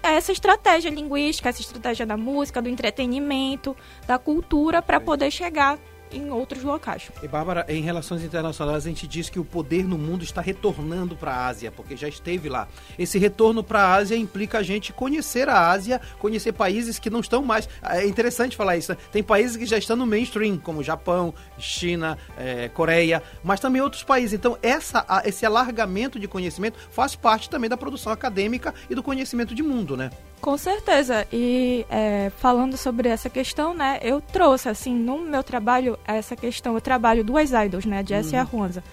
essa 0.00 0.30
estratégia 0.30 0.88
linguística, 0.88 1.48
essa 1.48 1.60
estratégia 1.60 2.06
da 2.06 2.16
música, 2.16 2.62
do 2.62 2.68
entretenimento, 2.68 3.76
da 4.06 4.16
cultura 4.16 4.80
para 4.80 5.00
poder 5.00 5.32
chegar 5.32 5.76
em 6.16 6.30
outros 6.30 6.62
locais. 6.62 7.10
E 7.22 7.28
Bárbara, 7.28 7.64
em 7.68 7.82
relações 7.82 8.22
internacionais 8.22 8.84
a 8.84 8.88
gente 8.88 9.06
diz 9.06 9.28
que 9.28 9.38
o 9.38 9.44
poder 9.44 9.84
no 9.84 9.98
mundo 9.98 10.24
está 10.24 10.40
retornando 10.40 11.16
para 11.16 11.32
a 11.32 11.46
Ásia, 11.46 11.70
porque 11.70 11.96
já 11.96 12.08
esteve 12.08 12.48
lá. 12.48 12.68
Esse 12.98 13.18
retorno 13.18 13.62
para 13.62 13.80
a 13.82 13.94
Ásia 13.94 14.16
implica 14.16 14.58
a 14.58 14.62
gente 14.62 14.92
conhecer 14.92 15.48
a 15.48 15.70
Ásia, 15.70 16.00
conhecer 16.18 16.52
países 16.52 16.98
que 16.98 17.10
não 17.10 17.20
estão 17.20 17.42
mais. 17.42 17.68
É 17.82 18.06
interessante 18.06 18.56
falar 18.56 18.76
isso. 18.76 18.92
Né? 18.92 18.98
Tem 19.12 19.22
países 19.22 19.56
que 19.56 19.66
já 19.66 19.78
estão 19.78 19.96
no 19.96 20.06
mainstream, 20.06 20.58
como 20.58 20.82
Japão, 20.82 21.34
China, 21.58 22.18
é, 22.36 22.68
Coreia, 22.68 23.22
mas 23.42 23.60
também 23.60 23.82
outros 23.82 24.02
países. 24.02 24.32
Então 24.32 24.58
essa, 24.62 25.04
esse 25.24 25.44
alargamento 25.44 26.18
de 26.18 26.28
conhecimento 26.28 26.78
faz 26.90 27.14
parte 27.14 27.50
também 27.50 27.68
da 27.68 27.76
produção 27.76 28.12
acadêmica 28.12 28.74
e 28.88 28.94
do 28.94 29.02
conhecimento 29.02 29.54
de 29.54 29.62
mundo, 29.62 29.96
né? 29.96 30.10
Com 30.40 30.56
certeza. 30.56 31.26
E 31.32 31.84
é, 31.90 32.30
falando 32.38 32.76
sobre 32.76 33.08
essa 33.08 33.28
questão, 33.28 33.74
né, 33.74 33.98
eu 34.02 34.20
trouxe, 34.20 34.68
assim, 34.68 34.94
no 34.94 35.18
meu 35.18 35.42
trabalho, 35.42 35.98
essa 36.06 36.36
questão. 36.36 36.74
Eu 36.74 36.80
trabalho 36.80 37.24
duas 37.24 37.50
idols, 37.52 37.84
né, 37.84 38.00
a 38.00 38.02
Jess 38.02 38.28
uhum. 38.28 38.34
e 38.34 38.36
a 38.36 38.42
Ronza. 38.42 38.84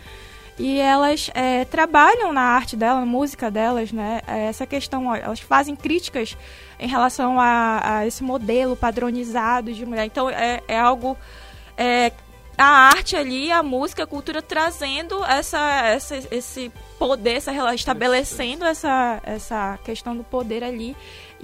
E 0.58 0.79
elas 0.79 1.32
é, 1.34 1.65
trabalham 1.65 2.32
na 2.32 2.41
arte 2.41 2.75
dela, 2.75 2.99
na 2.99 3.06
música 3.06 3.49
delas, 3.49 3.91
né, 3.91 4.21
é, 4.27 4.45
essa 4.45 4.67
questão, 4.67 5.13
elas 5.13 5.39
fazem 5.39 5.75
críticas 5.75 6.38
em 6.79 6.88
relação 6.88 7.39
a, 7.39 7.82
a, 7.97 8.08
esse 8.08 8.23
modelo 8.23 8.75
padronizado 8.75 9.73
de 9.73 9.86
mulher. 9.86 10.06
Então, 10.06 10.29
é, 10.29 10.62
é 10.67 10.79
algo 10.79 11.17
é, 11.77 12.12
a 12.57 12.65
arte 12.65 13.15
ali, 13.15 13.51
a 13.51 13.63
música, 13.63 14.03
a 14.03 14.07
cultura 14.07 14.41
trazendo 14.41 15.23
essa, 15.25 15.87
essa, 15.87 16.15
esse 16.31 16.71
poder, 16.99 17.37
essa, 17.37 17.73
estabelecendo 17.73 18.63
essa, 18.63 19.19
essa 19.23 19.79
questão 19.83 20.15
do 20.15 20.23
poder 20.23 20.63
ali. 20.63 20.95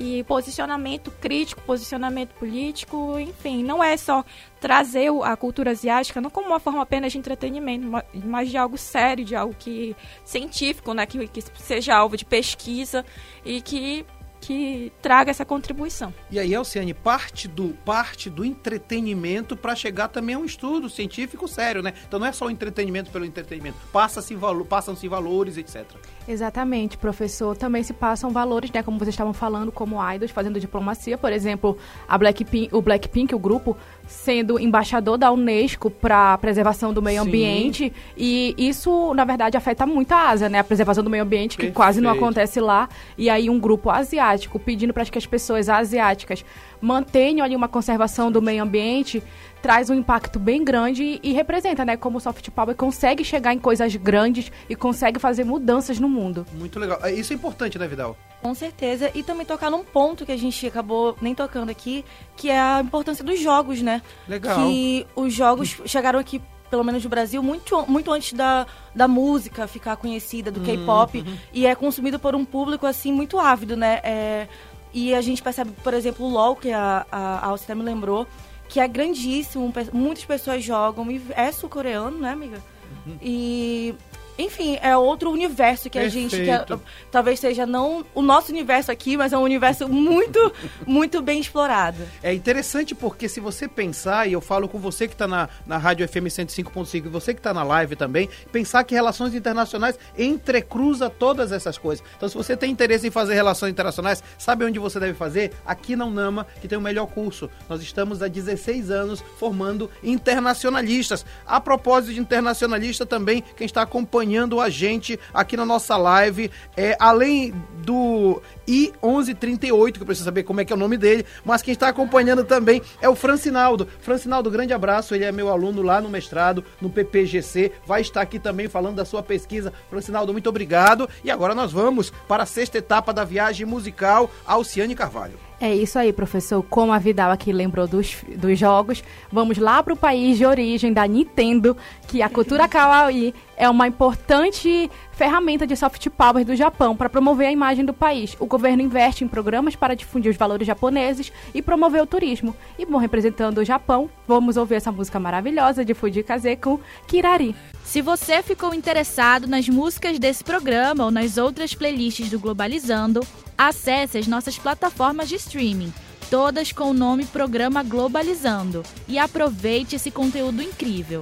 E 0.01 0.23
posicionamento 0.23 1.11
crítico, 1.11 1.61
posicionamento 1.63 2.33
político, 2.35 3.19
enfim, 3.19 3.65
não 3.65 3.83
é 3.83 3.97
só 3.97 4.23
trazer 4.57 5.09
a 5.25 5.35
cultura 5.35 5.71
asiática 5.71 6.21
não 6.21 6.29
como 6.29 6.47
uma 6.47 6.59
forma 6.59 6.81
apenas 6.81 7.11
de 7.11 7.17
entretenimento, 7.17 7.85
mas 8.13 8.49
de 8.49 8.55
algo 8.55 8.77
sério, 8.77 9.25
de 9.25 9.35
algo 9.35 9.53
que 9.59 9.93
científico, 10.23 10.93
né, 10.93 11.05
que, 11.05 11.27
que 11.27 11.41
seja 11.61 11.97
alvo 11.97 12.15
de 12.15 12.23
pesquisa 12.23 13.05
e 13.43 13.61
que 13.61 14.05
que 14.39 14.91
traga 15.01 15.31
essa 15.31 15.45
contribuição. 15.45 16.13
E 16.31 16.39
aí, 16.39 16.53
Alciane, 16.55 16.93
parte 16.93 17.47
do, 17.47 17.69
parte 17.85 18.29
do 18.29 18.45
entretenimento 18.45 19.55
para 19.55 19.75
chegar 19.75 20.07
também 20.07 20.35
a 20.35 20.39
um 20.39 20.45
estudo 20.45 20.89
científico 20.89 21.47
sério, 21.47 21.81
né? 21.81 21.93
Então 22.07 22.19
não 22.19 22.27
é 22.27 22.31
só 22.31 22.45
o 22.45 22.51
entretenimento 22.51 23.11
pelo 23.11 23.25
entretenimento, 23.25 23.77
passa-se 23.91 24.37
passam-se 24.69 25.07
valores, 25.07 25.57
etc. 25.57 25.85
Exatamente, 26.29 26.95
professor. 26.95 27.57
Também 27.57 27.81
se 27.81 27.91
passam 27.91 28.29
valores, 28.29 28.71
né? 28.71 28.83
Como 28.83 28.99
vocês 28.99 29.15
estavam 29.15 29.33
falando, 29.33 29.71
como 29.71 29.97
idols 30.13 30.29
fazendo 30.29 30.59
diplomacia, 30.59 31.17
por 31.17 31.33
exemplo, 31.33 31.75
a 32.07 32.15
Blackpink, 32.19 32.69
o 32.71 32.79
Blackpink, 32.83 33.33
o 33.33 33.39
grupo, 33.39 33.75
sendo 34.05 34.59
embaixador 34.59 35.17
da 35.17 35.31
Unesco 35.31 35.89
para 35.89 36.33
a 36.33 36.37
preservação 36.37 36.93
do 36.93 37.01
meio 37.01 37.23
Sim. 37.23 37.27
ambiente. 37.27 37.93
E 38.15 38.53
isso, 38.59 39.11
na 39.15 39.25
verdade, 39.25 39.57
afeta 39.57 39.87
muito 39.87 40.11
a 40.11 40.29
Ásia, 40.29 40.47
né? 40.47 40.59
A 40.59 40.63
preservação 40.63 41.03
do 41.03 41.09
meio 41.09 41.23
ambiente, 41.23 41.57
Perfeito. 41.57 41.73
que 41.73 41.75
quase 41.75 41.99
não 41.99 42.11
acontece 42.11 42.59
lá. 42.59 42.87
E 43.17 43.27
aí 43.27 43.49
um 43.49 43.59
grupo 43.59 43.89
asiático 43.89 44.59
pedindo 44.59 44.93
para 44.93 45.05
que 45.05 45.17
as 45.17 45.25
pessoas 45.25 45.67
asiáticas 45.67 46.45
mantenham 46.79 47.43
ali 47.43 47.55
uma 47.55 47.67
conservação 47.67 48.31
do 48.31 48.39
meio 48.39 48.61
ambiente 48.61 49.23
traz 49.61 49.89
um 49.89 49.93
impacto 49.93 50.39
bem 50.39 50.63
grande 50.63 51.03
e, 51.03 51.19
e, 51.23 51.33
representa, 51.33 51.83
né, 51.83 51.97
como 51.97 52.17
o 52.17 52.21
soft 52.21 52.49
power 52.49 52.75
consegue 52.75 53.23
chegar 53.23 53.53
em 53.53 53.59
coisas 53.59 53.95
grandes 53.95 54.51
e 54.69 54.75
consegue 54.75 55.19
fazer 55.19 55.43
mudanças 55.43 55.99
no 55.99 56.09
mundo. 56.09 56.45
Muito 56.53 56.79
legal. 56.79 56.99
É, 57.03 57.11
isso 57.11 57.33
é 57.33 57.35
importante, 57.35 57.77
né, 57.77 57.87
Vidal? 57.87 58.17
Com 58.41 58.53
certeza. 58.53 59.11
E 59.13 59.23
também 59.23 59.45
tocar 59.45 59.69
num 59.69 59.83
ponto 59.83 60.25
que 60.25 60.31
a 60.31 60.37
gente 60.37 60.65
acabou 60.65 61.17
nem 61.21 61.35
tocando 61.35 61.69
aqui, 61.69 62.05
que 62.35 62.49
é 62.49 62.59
a 62.59 62.81
importância 62.81 63.23
dos 63.23 63.39
jogos, 63.39 63.81
né? 63.81 64.01
Legal. 64.27 64.67
Que 64.67 65.05
os 65.15 65.33
jogos 65.33 65.81
chegaram 65.85 66.19
aqui 66.19 66.41
pelo 66.69 66.83
menos 66.83 67.03
no 67.03 67.09
Brasil, 67.09 67.41
muito, 67.41 67.83
muito 67.87 68.11
antes 68.11 68.33
da, 68.33 68.67
da 68.93 69.07
música 69.07 69.67
ficar 69.67 69.95
conhecida, 69.97 70.51
do 70.51 70.61
K-pop, 70.61 71.17
uhum. 71.19 71.37
e 71.51 71.65
é 71.65 71.73
consumido 71.73 72.19
por 72.19 72.35
um 72.35 72.45
público, 72.45 72.85
assim, 72.85 73.11
muito 73.11 73.39
ávido, 73.39 73.75
né? 73.75 73.99
É, 74.03 74.47
e 74.93 75.13
a 75.13 75.21
gente 75.21 75.41
percebe, 75.41 75.71
por 75.83 75.93
exemplo, 75.93 76.25
o 76.25 76.29
LoL, 76.29 76.55
que 76.55 76.71
a, 76.71 77.05
a 77.11 77.47
Alcida 77.47 77.75
me 77.75 77.83
lembrou, 77.83 78.27
que 78.69 78.79
é 78.79 78.87
grandíssimo, 78.87 79.73
muitas 79.91 80.23
pessoas 80.23 80.63
jogam, 80.63 81.05
é 81.35 81.51
sul-coreano, 81.51 82.19
né, 82.19 82.29
amiga? 82.29 82.61
Uhum. 83.05 83.17
E 83.19 83.95
enfim, 84.39 84.79
é 84.81 84.95
outro 84.95 85.29
universo 85.29 85.89
que 85.89 85.99
Perfeito. 85.99 86.33
a 86.33 86.39
gente 86.39 86.81
talvez 87.11 87.41
seja 87.41 87.65
não 87.65 88.05
o 88.15 88.21
nosso 88.21 88.51
universo 88.53 88.89
aqui, 88.89 89.17
mas 89.17 89.33
é 89.33 89.37
um 89.37 89.41
universo 89.41 89.89
muito, 89.89 90.53
muito 90.87 91.21
bem 91.21 91.41
explorado. 91.41 91.97
É 92.23 92.33
interessante 92.33 92.95
porque 92.95 93.27
se 93.27 93.41
você 93.41 93.67
pensar, 93.67 94.27
e 94.27 94.33
eu 94.33 94.39
falo 94.39 94.69
com 94.69 94.79
você 94.79 95.09
que 95.09 95.13
está 95.13 95.27
na, 95.27 95.49
na 95.67 95.77
Rádio 95.77 96.07
FM 96.07 96.27
105.5 96.27 96.95
e 96.95 97.09
você 97.09 97.33
que 97.33 97.41
está 97.41 97.53
na 97.53 97.63
live 97.63 97.97
também, 97.97 98.29
pensar 98.49 98.85
que 98.85 98.95
relações 98.95 99.35
internacionais 99.35 99.99
entrecruza 100.17 101.09
todas 101.09 101.51
essas 101.51 101.77
coisas. 101.77 102.05
Então, 102.15 102.29
se 102.29 102.35
você 102.35 102.55
tem 102.55 102.71
interesse 102.71 103.07
em 103.07 103.11
fazer 103.11 103.33
relações 103.33 103.71
internacionais, 103.71 104.23
sabe 104.37 104.63
onde 104.63 104.79
você 104.79 105.01
deve 105.01 105.15
fazer? 105.15 105.51
Aqui 105.65 105.97
na 105.97 106.05
UNAMA, 106.05 106.47
que 106.61 106.67
tem 106.67 106.77
o 106.77 106.81
melhor 106.81 107.07
curso. 107.07 107.49
Nós 107.67 107.81
estamos 107.81 108.23
há 108.23 108.29
16 108.29 108.89
anos 108.89 109.21
formando 109.37 109.91
internacionalistas. 110.01 111.25
A 111.45 111.59
propósito 111.59 112.13
de 112.13 112.21
internacionalista 112.21 113.05
também, 113.05 113.43
quem 113.57 113.65
está 113.65 113.81
acompanhando 113.81 114.28
acompanhando 114.29 114.61
a 114.61 114.69
gente 114.69 115.19
aqui 115.33 115.57
na 115.57 115.65
nossa 115.65 115.97
live. 115.97 116.51
É, 116.77 116.95
além 116.99 117.53
do 117.83 118.41
I1138, 118.67 119.93
que 119.93 120.01
eu 120.01 120.05
preciso 120.05 120.25
saber 120.25 120.43
como 120.43 120.61
é 120.61 120.65
que 120.65 120.71
é 120.71 120.75
o 120.75 120.79
nome 120.79 120.97
dele, 120.97 121.25
mas 121.43 121.63
quem 121.63 121.73
está 121.73 121.87
acompanhando 121.87 122.43
também 122.43 122.81
é 123.01 123.09
o 123.09 123.15
Francinaldo. 123.15 123.87
Francinaldo, 124.01 124.51
grande 124.51 124.73
abraço, 124.73 125.15
ele 125.15 125.25
é 125.25 125.31
meu 125.31 125.49
aluno 125.49 125.81
lá 125.81 125.99
no 125.99 126.09
mestrado, 126.09 126.63
no 126.79 126.89
PPGC, 126.89 127.71
vai 127.85 128.01
estar 128.01 128.21
aqui 128.21 128.37
também 128.37 128.67
falando 128.67 128.97
da 128.97 129.05
sua 129.05 129.23
pesquisa. 129.23 129.73
Francinaldo, 129.89 130.31
muito 130.31 130.49
obrigado. 130.49 131.09
E 131.23 131.31
agora 131.31 131.55
nós 131.55 131.71
vamos 131.71 132.11
para 132.27 132.43
a 132.43 132.45
sexta 132.45 132.77
etapa 132.77 133.11
da 133.11 133.23
viagem 133.23 133.65
musical, 133.65 134.29
Alciane 134.45 134.93
Carvalho. 134.93 135.48
É 135.61 135.75
isso 135.75 135.99
aí, 135.99 136.13
professor. 136.13 136.63
Como 136.63 136.93
a 136.93 136.97
Vidal 136.97 137.31
aqui 137.31 137.51
lembrou 137.51 137.85
dos, 137.85 138.23
dos 138.37 138.57
jogos, 138.57 139.03
vamos 139.29 139.57
lá 139.57 139.83
para 139.83 139.93
o 139.93 139.97
país 139.97 140.37
de 140.37 140.45
origem 140.45 140.93
da 140.93 141.05
Nintendo, 141.05 141.75
que 142.07 142.21
a 142.21 142.29
cultura 142.29 142.65
kawaii 142.69 143.33
é 143.57 143.69
uma 143.69 143.85
importante 143.85 144.89
ferramenta 145.11 145.67
de 145.67 145.75
soft 145.75 146.07
power 146.11 146.45
do 146.45 146.55
Japão 146.55 146.95
para 146.95 147.09
promover 147.09 147.47
a 147.47 147.51
imagem 147.51 147.83
do 147.83 147.93
país. 147.93 148.37
O 148.39 148.45
governo 148.45 148.81
investe 148.81 149.25
em 149.25 149.27
programas 149.27 149.75
para 149.75 149.95
difundir 149.95 150.31
os 150.31 150.37
valores 150.37 150.65
japoneses 150.65 151.29
e 151.53 151.61
promover 151.61 152.01
o 152.01 152.07
turismo. 152.07 152.55
E, 152.77 152.85
bom, 152.85 152.97
representando 152.97 153.57
o 153.57 153.65
Japão, 153.65 154.09
vamos 154.25 154.55
ouvir 154.55 154.75
essa 154.75 154.93
música 154.93 155.19
maravilhosa 155.19 155.83
de 155.83 155.93
Fuji 155.93 156.23
Kaze 156.23 156.55
com 156.55 156.79
Kirari. 157.05 157.53
Se 157.83 158.01
você 158.01 158.41
ficou 158.41 158.73
interessado 158.73 159.45
nas 159.45 159.67
músicas 159.67 160.17
desse 160.17 160.41
programa 160.41 161.03
ou 161.03 161.11
nas 161.11 161.37
outras 161.37 161.73
playlists 161.73 162.29
do 162.29 162.39
Globalizando, 162.39 163.19
acesse 163.59 164.17
as 164.17 164.25
nossas 164.25 164.57
plataformas 164.57 165.27
de 165.27 165.35
streaming, 165.35 165.93
todas 166.29 166.71
com 166.71 166.91
o 166.91 166.93
nome 166.93 167.25
Programa 167.25 167.83
Globalizando, 167.83 168.83
e 169.05 169.19
aproveite 169.19 169.97
esse 169.97 170.09
conteúdo 170.09 170.63
incrível. 170.63 171.19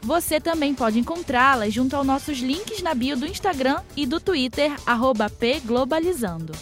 Você 0.00 0.40
também 0.40 0.72
pode 0.72 1.00
encontrá-las 1.00 1.74
junto 1.74 1.96
aos 1.96 2.06
nossos 2.06 2.38
links 2.38 2.80
na 2.80 2.94
bio 2.94 3.16
do 3.16 3.26
Instagram 3.26 3.82
e 3.96 4.06
do 4.06 4.20
Twitter, 4.20 4.72
pglobalizando. 5.38 6.52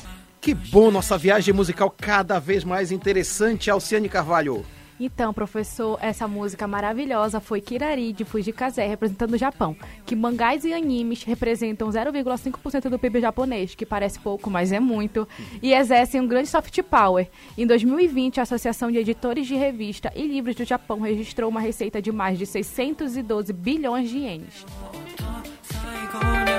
Que 0.40 0.54
bom 0.54 0.90
nossa 0.90 1.18
viagem 1.18 1.52
musical 1.52 1.94
cada 1.94 2.38
vez 2.38 2.64
mais 2.64 2.90
interessante, 2.90 3.70
Alciane 3.70 4.08
Carvalho. 4.08 4.64
Então, 5.00 5.32
professor, 5.32 5.98
essa 6.02 6.26
música 6.26 6.66
maravilhosa 6.66 7.40
foi 7.40 7.60
Kirari, 7.60 8.12
de 8.12 8.24
Fujikaze, 8.24 8.84
representando 8.84 9.34
o 9.34 9.38
Japão. 9.38 9.76
Que 10.04 10.16
mangás 10.16 10.64
e 10.64 10.72
animes 10.72 11.22
representam 11.22 11.88
0,5% 11.88 12.88
do 12.88 12.98
PIB 12.98 13.20
japonês, 13.20 13.74
que 13.74 13.86
parece 13.86 14.18
pouco, 14.18 14.50
mas 14.50 14.72
é 14.72 14.80
muito, 14.80 15.26
e 15.62 15.72
exercem 15.72 16.20
um 16.20 16.26
grande 16.26 16.48
soft 16.48 16.82
power. 16.82 17.28
Em 17.56 17.66
2020, 17.66 18.40
a 18.40 18.42
Associação 18.42 18.90
de 18.90 18.98
Editores 18.98 19.46
de 19.46 19.54
Revista 19.54 20.12
e 20.16 20.26
Livros 20.26 20.56
do 20.56 20.64
Japão 20.64 21.00
registrou 21.00 21.48
uma 21.48 21.60
receita 21.60 22.02
de 22.02 22.10
mais 22.10 22.38
de 22.38 22.46
612 22.46 23.52
bilhões 23.52 24.10
de 24.10 24.18
ienes. 24.18 24.66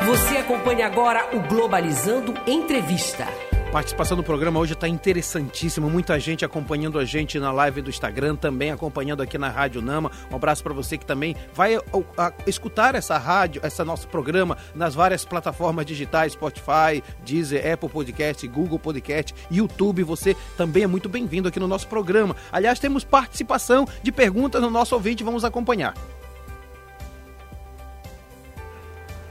Você 0.05 0.37
acompanha 0.37 0.85
agora 0.85 1.35
o 1.35 1.39
Globalizando 1.47 2.33
Entrevista. 2.47 3.27
Participação 3.71 4.17
do 4.17 4.23
programa 4.23 4.59
hoje 4.59 4.73
está 4.73 4.87
interessantíssima. 4.87 5.87
Muita 5.87 6.19
gente 6.19 6.43
acompanhando 6.43 6.97
a 6.97 7.05
gente 7.05 7.39
na 7.39 7.51
live 7.51 7.81
do 7.81 7.89
Instagram, 7.89 8.35
também 8.35 8.71
acompanhando 8.71 9.21
aqui 9.21 9.37
na 9.37 9.49
Rádio 9.49 9.81
Nama. 9.81 10.11
Um 10.31 10.35
abraço 10.35 10.63
para 10.63 10.73
você 10.73 10.97
que 10.97 11.05
também 11.05 11.35
vai 11.53 11.77
escutar 12.47 12.95
essa 12.95 13.17
rádio, 13.17 13.61
esse 13.63 13.83
nosso 13.83 14.07
programa 14.07 14.57
nas 14.73 14.95
várias 14.95 15.23
plataformas 15.23 15.85
digitais, 15.85 16.33
Spotify, 16.33 17.03
Deezer, 17.23 17.71
Apple 17.71 17.89
Podcast, 17.89 18.47
Google 18.47 18.79
Podcast, 18.79 19.35
YouTube. 19.51 20.03
Você 20.03 20.35
também 20.57 20.83
é 20.83 20.87
muito 20.87 21.07
bem-vindo 21.07 21.47
aqui 21.47 21.59
no 21.59 21.67
nosso 21.67 21.87
programa. 21.87 22.35
Aliás, 22.51 22.79
temos 22.79 23.03
participação 23.03 23.87
de 24.01 24.11
perguntas 24.11 24.61
no 24.61 24.69
nosso 24.69 24.95
ouvinte, 24.95 25.23
vamos 25.23 25.45
acompanhar. 25.45 25.93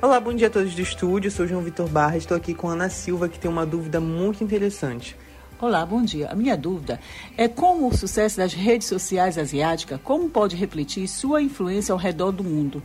Olá, 0.01 0.21
bom 0.21 0.33
dia 0.33 0.47
a 0.47 0.51
todos 0.51 0.77
do 0.77 0.81
estúdio. 0.81 1.29
Sou 1.29 1.45
João 1.45 1.61
Vitor 1.61 1.89
Barra. 1.89 2.17
Estou 2.17 2.37
aqui 2.37 2.55
com 2.55 2.71
a 2.71 2.73
Ana 2.73 2.89
Silva, 2.89 3.29
que 3.29 3.37
tem 3.37 3.51
uma 3.51 3.67
dúvida 3.67 3.99
muito 4.01 4.45
interessante. 4.45 5.17
Olá, 5.61 5.85
bom 5.85 6.05
dia. 6.05 6.29
A 6.29 6.37
minha 6.37 6.57
dúvida 6.57 7.01
é 7.37 7.49
como 7.49 7.89
o 7.89 7.97
sucesso 7.97 8.37
das 8.37 8.53
redes 8.53 8.87
sociais 8.87 9.37
asiáticas, 9.37 10.01
como 10.05 10.31
pode 10.31 10.55
refletir 10.55 11.09
sua 11.09 11.43
influência 11.43 11.93
ao 11.93 11.99
redor 11.99 12.31
do 12.31 12.45
mundo? 12.45 12.81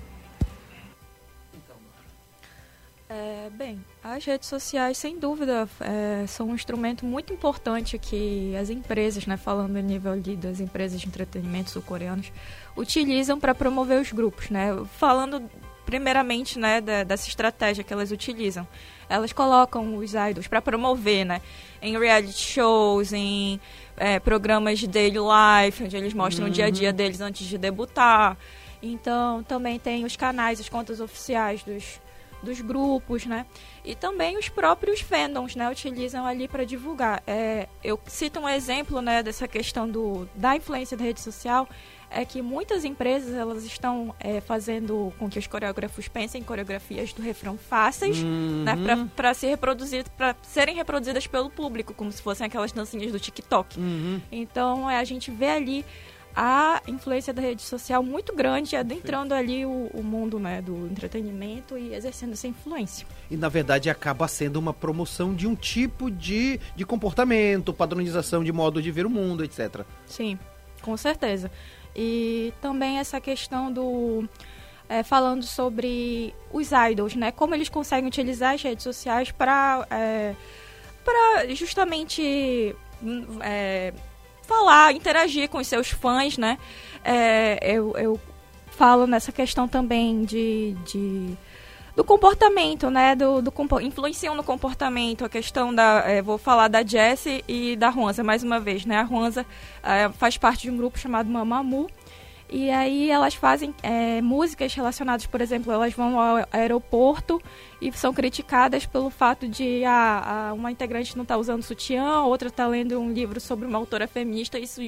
É, 3.08 3.48
bem, 3.52 3.80
as 4.04 4.26
redes 4.26 4.50
sociais, 4.50 4.98
sem 4.98 5.20
dúvida, 5.20 5.70
é, 5.82 6.26
são 6.26 6.50
um 6.50 6.56
instrumento 6.56 7.06
muito 7.06 7.32
importante 7.32 8.00
que 8.00 8.56
as 8.56 8.72
empresas, 8.72 9.28
né, 9.28 9.38
falando 9.38 9.78
a 9.78 9.82
nível 9.84 10.20
de, 10.20 10.36
das 10.36 10.60
empresas 10.60 11.00
de 11.00 11.06
entretenimento 11.06 11.70
sul-coreanos, 11.70 12.32
utilizam 12.76 13.40
para 13.40 13.54
promover 13.54 14.02
os 14.02 14.12
grupos. 14.12 14.50
Né? 14.50 14.70
Falando 14.98 15.44
primeiramente, 15.86 16.58
né, 16.58 16.82
da, 16.82 17.04
dessa 17.04 17.28
estratégia 17.28 17.84
que 17.84 17.94
elas 17.94 18.12
utilizam. 18.12 18.68
Elas 19.10 19.34
colocam 19.34 19.98
os 19.98 20.14
idols 20.14 20.48
para 20.48 20.62
promover, 20.62 21.26
né, 21.26 21.42
em 21.82 21.98
reality 21.98 22.42
shows, 22.42 23.14
em 23.14 23.60
é, 23.98 24.20
programas 24.20 24.80
de 24.80 24.88
daily 24.88 25.18
life, 25.18 25.84
onde 25.84 25.96
eles 25.96 26.14
mostram 26.14 26.46
uhum. 26.46 26.52
o 26.52 26.54
dia 26.54 26.66
a 26.66 26.70
dia 26.70 26.90
uhum. 26.90 26.96
deles 26.96 27.22
antes 27.22 27.46
de 27.46 27.58
debutar. 27.58 28.38
Então, 28.82 29.44
também 29.44 29.80
tem 29.80 30.04
os 30.04 30.16
canais, 30.16 30.60
as 30.60 30.68
contas 30.68 31.00
oficiais 31.00 31.64
dos, 31.64 32.02
dos 32.42 32.60
grupos, 32.60 33.26
né? 33.26 33.46
E 33.86 33.96
também 33.96 34.38
os 34.38 34.50
próprios 34.50 35.00
fandoms, 35.00 35.56
né? 35.56 35.70
Utilizam 35.70 36.26
ali 36.26 36.50
para 36.50 36.66
divulgar. 36.66 37.24
É, 37.26 37.70
eu 37.82 38.00
cito 38.06 38.42
um 38.42 38.50
exemplo, 38.50 39.02
né, 39.02 39.24
dessa 39.24 39.48
questão 39.48 39.90
do, 39.90 40.28
da 40.36 40.56
influência 40.56 40.98
da 40.98 41.04
rede 41.04 41.22
social 41.22 41.68
é 42.14 42.24
que 42.26 42.42
muitas 42.42 42.86
empresas 42.86 43.34
elas 43.34 43.64
estão 43.64 44.14
é, 44.20 44.40
fazendo 44.40 45.12
com 45.18 45.30
que 45.30 45.40
os 45.40 45.48
coreógrafos 45.48 46.08
pensem 46.08 46.42
em 46.42 46.44
coreografias 46.44 47.12
do 47.14 47.22
refrão 47.22 47.58
fáceis, 47.58 48.18
uhum. 48.22 48.64
né, 48.64 49.10
para 49.16 49.34
ser 49.34 49.48
reproduzidas, 49.48 50.12
para 50.16 50.36
serem 50.44 50.76
reproduzidas 50.76 51.28
pelo 51.28 51.50
público, 51.50 51.94
como 51.94 52.12
se 52.12 52.22
fossem 52.22 52.46
aquelas 52.46 52.72
dancinhas 52.72 53.12
do 53.12 53.20
TikTok. 53.20 53.80
Uhum. 53.80 54.22
Então 54.32 54.90
é, 54.90 54.98
a 54.98 55.04
gente 55.04 55.32
vê 55.32 55.50
ali 55.50 55.86
a 56.36 56.82
influência 56.88 57.34
da 57.34 57.42
rede 57.42 57.62
social 57.62 58.02
muito 58.02 58.36
grande, 58.36 58.76
adentrando 58.76 59.34
ali 59.34 59.66
o, 59.66 59.90
o, 59.94 60.04
mundo 60.04 60.40
né, 60.40 60.62
do 60.62 60.88
entretenimento 60.88 61.78
e 61.78 61.94
exercendo 61.94 62.34
essa 62.34 62.48
influência. 62.48 63.06
E 63.30 63.38
na 63.38 63.50
verdade 63.50 63.90
acaba 63.90 64.28
sendo 64.28 64.58
uma 64.58 64.74
promoção 64.74 65.34
de 65.34 65.48
um 65.48 65.56
tipo 65.56 66.10
de, 66.10 66.60
de 66.76 66.86
comportamento, 66.86 67.74
padronização 67.74 68.44
de 68.44 68.52
modo 68.52 68.82
de 68.82 68.92
ver 68.92 69.06
o 69.06 69.10
mundo, 69.10 69.44
etc. 69.44 69.82
Sim, 70.08 70.40
com 70.82 70.98
certeza. 70.98 71.52
E 71.96 72.54
também 72.62 73.00
essa 73.00 73.20
questão 73.22 73.72
do. 73.72 74.28
É, 74.90 75.02
falando 75.02 75.44
sobre 75.44 76.36
os 76.52 76.70
idols, 76.92 77.16
né? 77.16 77.32
Como 77.32 77.56
eles 77.56 77.70
conseguem 77.70 78.08
utilizar 78.08 78.54
as 78.54 78.62
redes 78.62 78.84
sociais 78.84 79.32
para 79.32 79.88
é, 79.90 80.36
para 81.04 81.54
justamente 81.54 82.76
é, 83.42 83.94
falar, 84.44 84.94
interagir 84.94 85.50
com 85.50 85.58
os 85.58 85.68
seus 85.68 85.90
fãs, 85.90 86.38
né? 86.38 86.58
Eu, 87.62 87.96
eu 87.98 88.20
falo 88.72 89.08
nessa 89.08 89.32
questão 89.32 89.68
também 89.68 90.24
de, 90.24 90.76
de 90.86 91.38
do 91.96 92.04
comportamento, 92.04 92.90
né? 92.90 93.16
Do, 93.16 93.42
do 93.42 93.54
influenciam 93.82 94.36
no 94.36 94.44
comportamento. 94.44 95.26
A 95.26 95.30
questão 95.30 95.74
da. 95.74 96.04
É, 96.06 96.22
vou 96.22 96.38
falar 96.38 96.68
da 96.68 96.84
Jessie 96.84 97.44
e 97.48 97.76
da 97.76 97.92
Juanza 97.92 98.24
mais 98.24 98.44
uma 98.44 98.60
vez, 98.60 98.86
né? 98.86 98.98
A 98.98 99.06
Juanza 99.06 99.46
é, 99.84 100.10
faz 100.10 100.38
parte 100.38 100.64
de 100.64 100.72
um 100.72 100.78
grupo 100.78 100.98
chamado 100.98 101.30
Mamamoo. 101.30 101.90
E 102.50 102.70
aí 102.70 103.10
elas 103.10 103.34
fazem 103.34 103.74
é, 103.82 104.22
músicas 104.22 104.72
relacionadas, 104.76 105.26
por 105.26 105.42
exemplo, 105.42 105.74
elas 105.74 105.92
vão 105.94 106.20
ao 106.20 106.48
aeroporto 106.52 107.42
e 107.82 107.92
são 107.94 108.14
criticadas 108.14 108.86
pelo 108.86 109.10
fato 109.10 109.48
de 109.48 109.84
ah, 109.86 110.52
uma 110.54 110.72
integrante 110.72 111.16
não 111.16 111.24
estar 111.24 111.34
tá 111.34 111.40
usando 111.40 111.64
sutiã, 111.64 112.22
outra 112.22 112.50
está 112.50 112.68
lendo 112.68 113.00
um 113.00 113.12
livro 113.12 113.40
sobre 113.40 113.66
uma 113.66 113.80
autora 113.80 114.08
feminista. 114.08 114.60
Isso 114.60 114.82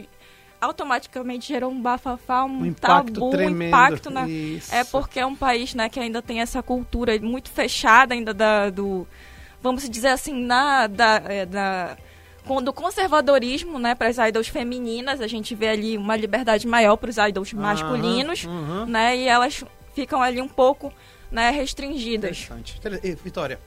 automaticamente 0.60 1.48
gerou 1.48 1.72
um 1.72 1.82
bafafá, 1.82 2.44
um, 2.44 2.62
um 2.62 2.65
impacto 2.65 3.13
tabu, 3.13 3.30
tremendo. 3.32 3.63
um 3.63 3.68
impacto 3.68 4.10
na, 4.10 4.26
é 4.72 4.84
porque 4.91 5.20
é 5.20 5.26
um 5.26 5.36
país, 5.36 5.74
né, 5.74 5.89
que 5.89 6.00
ainda 6.00 6.22
tem 6.22 6.41
essa 6.41 6.62
cultura 6.63 7.20
muito 7.20 7.50
fechada 7.50 8.13
ainda 8.13 8.34
da, 8.34 8.70
do 8.70 9.08
vamos 9.62 9.89
dizer 9.89 10.10
assim, 10.10 10.34
na 10.34 10.88
da, 10.88 11.22
é, 11.26 11.46
da 11.46 11.98
do 12.63 12.72
conservadorismo, 12.72 13.80
né, 13.80 13.96
para 13.96 14.08
as 14.08 14.18
idols 14.20 14.48
femininas, 14.48 15.20
a 15.20 15.28
gente 15.28 15.56
vê 15.56 15.70
ali 15.70 15.98
uma 15.98 16.15
liberdade 16.15 16.68
maior 16.68 16.96
para 16.96 17.10
os 17.10 17.18
idols 17.18 17.52
uhum, 17.52 17.62
masculinos, 17.62 18.44
uhum. 18.44 18.86
né, 18.86 19.18
e 19.18 19.28
elas 19.28 19.63
ficam 19.96 20.22
ali 20.22 20.39
um 20.39 20.48
pouco, 20.48 20.94
né, 21.32 21.50
restringidas. 21.50 22.48
Interessante. 22.52 22.80
Vitória. 23.24 23.60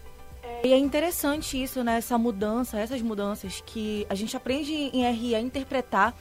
E 0.63 0.73
é 0.73 0.79
interessante 0.79 1.61
isso, 1.61 1.83
né, 1.83 1.99
essa 1.99 2.17
mudança, 2.17 2.79
essas 2.79 3.03
mudanças 3.03 3.61
que 3.67 4.07
a 4.09 4.15
gente 4.15 4.37
aprende 4.37 4.73
em 4.73 5.11
RI 5.11 5.35
a 5.35 5.41
interpretar 5.41 6.15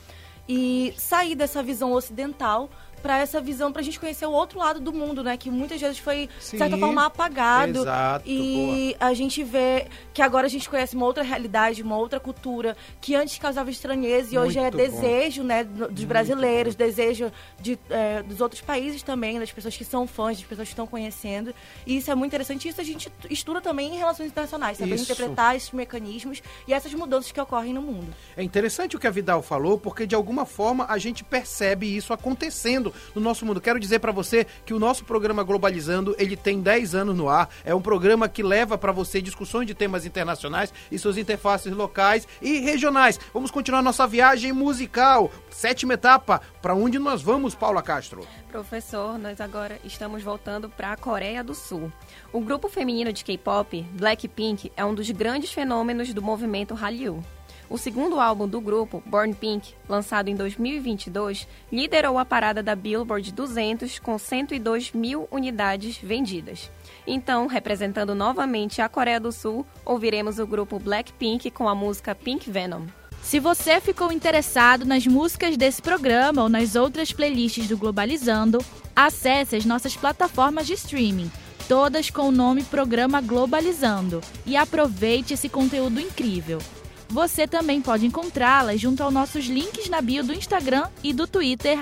e 0.47 0.93
sair 0.97 1.35
dessa 1.35 1.61
visão 1.61 1.91
ocidental 1.91 2.69
para 3.01 3.19
essa 3.19 3.39
visão, 3.39 3.71
para 3.71 3.81
a 3.81 3.85
gente 3.85 3.99
conhecer 3.99 4.25
o 4.25 4.31
outro 4.31 4.59
lado 4.59 4.79
do 4.79 4.91
mundo, 4.91 5.23
né? 5.23 5.37
Que 5.37 5.49
muitas 5.49 5.79
vezes 5.79 5.97
foi, 5.97 6.29
Sim, 6.39 6.51
de 6.51 6.57
certa 6.57 6.77
forma, 6.77 7.05
apagado. 7.05 7.79
Exato, 7.79 8.27
e 8.27 8.95
boa. 8.97 9.09
a 9.09 9.13
gente 9.13 9.43
vê 9.43 9.87
que 10.13 10.21
agora 10.21 10.47
a 10.47 10.49
gente 10.49 10.69
conhece 10.69 10.95
uma 10.95 11.05
outra 11.05 11.23
realidade, 11.23 11.81
uma 11.81 11.97
outra 11.97 12.19
cultura, 12.19 12.75
que 12.99 13.15
antes 13.15 13.37
causava 13.37 13.69
estranheza 13.69 14.35
e 14.35 14.37
hoje 14.37 14.59
é 14.59 14.71
bom. 14.71 14.77
desejo, 14.77 15.43
né? 15.43 15.63
Dos 15.63 15.79
Muito 15.79 16.07
brasileiros, 16.07 16.75
bom. 16.75 16.85
desejo 16.85 17.31
de, 17.59 17.79
é, 17.89 18.23
dos 18.23 18.41
outros 18.41 18.61
países 18.61 19.03
também, 19.03 19.39
das 19.39 19.51
pessoas 19.51 19.75
que 19.75 19.85
são 19.85 20.07
fãs, 20.07 20.37
das 20.37 20.45
pessoas 20.45 20.67
que 20.67 20.73
estão 20.73 20.87
conhecendo. 20.87 21.53
E 21.85 21.97
isso 21.97 22.11
é 22.11 22.15
muito 22.15 22.31
interessante. 22.31 22.67
Isso 22.67 22.81
a 22.81 22.83
gente 22.83 23.11
estuda 23.29 23.61
também 23.61 23.95
em 23.95 23.97
relações 23.97 24.27
internacionais, 24.27 24.77
saber 24.77 24.95
interpretar 24.99 25.55
esses 25.55 25.71
mecanismos 25.71 26.41
e 26.67 26.73
essas 26.73 26.93
mudanças 26.93 27.31
que 27.31 27.39
ocorrem 27.39 27.73
no 27.73 27.81
mundo. 27.81 28.13
É 28.35 28.43
interessante 28.43 28.95
o 28.95 28.99
que 28.99 29.07
a 29.07 29.11
Vidal 29.11 29.41
falou, 29.41 29.77
porque 29.77 30.05
de 30.05 30.15
alguma 30.15 30.45
forma 30.45 30.85
a 30.89 30.97
gente 30.97 31.23
percebe 31.23 31.95
isso 31.95 32.13
acontecendo 32.13 32.86
no 33.13 33.21
nosso 33.21 33.45
mundo. 33.45 33.61
Quero 33.61 33.79
dizer 33.79 33.99
para 33.99 34.11
você 34.11 34.45
que 34.65 34.73
o 34.73 34.79
nosso 34.79 35.03
programa 35.03 35.43
Globalizando, 35.43 36.15
ele 36.17 36.35
tem 36.35 36.61
10 36.61 36.95
anos 36.95 37.15
no 37.15 37.29
ar. 37.29 37.49
É 37.63 37.73
um 37.73 37.81
programa 37.81 38.27
que 38.27 38.43
leva 38.43 38.77
para 38.77 38.91
você 38.91 39.21
discussões 39.21 39.67
de 39.67 39.73
temas 39.73 40.05
internacionais 40.05 40.73
e 40.91 40.97
suas 40.97 41.17
interfaces 41.17 41.71
locais 41.73 42.27
e 42.41 42.59
regionais. 42.59 43.19
Vamos 43.33 43.51
continuar 43.51 43.81
nossa 43.81 44.07
viagem 44.07 44.51
musical. 44.51 45.31
Sétima 45.49 45.93
etapa. 45.93 46.41
Para 46.61 46.75
onde 46.75 46.99
nós 46.99 47.21
vamos, 47.21 47.55
Paula 47.55 47.81
Castro? 47.81 48.27
Professor, 48.51 49.17
nós 49.17 49.39
agora 49.39 49.79
estamos 49.83 50.23
voltando 50.23 50.69
para 50.69 50.91
a 50.91 50.97
Coreia 50.97 51.43
do 51.43 51.53
Sul. 51.53 51.91
O 52.31 52.41
grupo 52.41 52.67
feminino 52.67 53.13
de 53.13 53.23
K-pop, 53.23 53.81
Blackpink, 53.93 54.71
é 54.75 54.83
um 54.83 54.93
dos 54.93 55.09
grandes 55.11 55.51
fenômenos 55.51 56.13
do 56.13 56.21
movimento 56.21 56.73
Hallyu. 56.73 57.23
O 57.69 57.77
segundo 57.77 58.19
álbum 58.19 58.47
do 58.47 58.61
grupo, 58.61 59.03
Born 59.05 59.33
Pink, 59.33 59.73
lançado 59.89 60.29
em 60.29 60.35
2022, 60.35 61.47
liderou 61.71 62.17
a 62.17 62.23
parada 62.23 62.63
da 62.63 62.75
Billboard 62.75 63.33
200 63.33 63.99
com 63.99 64.17
102 64.17 64.93
mil 64.93 65.27
unidades 65.29 65.97
vendidas. 65.97 66.71
Então, 67.05 67.45
representando 67.45 68.15
novamente 68.15 68.81
a 68.81 68.87
Coreia 68.87 69.19
do 69.19 69.31
Sul, 69.31 69.65
ouviremos 69.83 70.39
o 70.39 70.47
grupo 70.47 70.79
Blackpink 70.79 71.51
com 71.51 71.67
a 71.67 71.75
música 71.75 72.15
Pink 72.15 72.49
Venom. 72.49 72.85
Se 73.21 73.39
você 73.39 73.81
ficou 73.81 74.13
interessado 74.13 74.85
nas 74.85 75.05
músicas 75.05 75.57
desse 75.57 75.81
programa 75.81 76.43
ou 76.43 76.49
nas 76.49 76.75
outras 76.75 77.11
playlists 77.11 77.67
do 77.67 77.77
Globalizando, 77.77 78.63
acesse 78.95 79.57
as 79.57 79.65
nossas 79.65 79.97
plataformas 79.97 80.65
de 80.65 80.73
streaming, 80.73 81.29
todas 81.67 82.09
com 82.09 82.29
o 82.29 82.31
nome 82.31 82.63
Programa 82.63 83.19
Globalizando, 83.19 84.21
e 84.45 84.55
aproveite 84.55 85.33
esse 85.33 85.49
conteúdo 85.49 85.99
incrível. 85.99 86.59
Você 87.09 87.47
também 87.47 87.81
pode 87.81 88.05
encontrá-las 88.05 88.81
junto 88.81 89.01
aos 89.01 89.13
nossos 89.13 89.45
links 89.45 89.89
na 89.89 90.01
bio 90.01 90.23
do 90.23 90.33
Instagram 90.33 90.87
e 91.01 91.13
do 91.13 91.25
Twitter, 91.25 91.79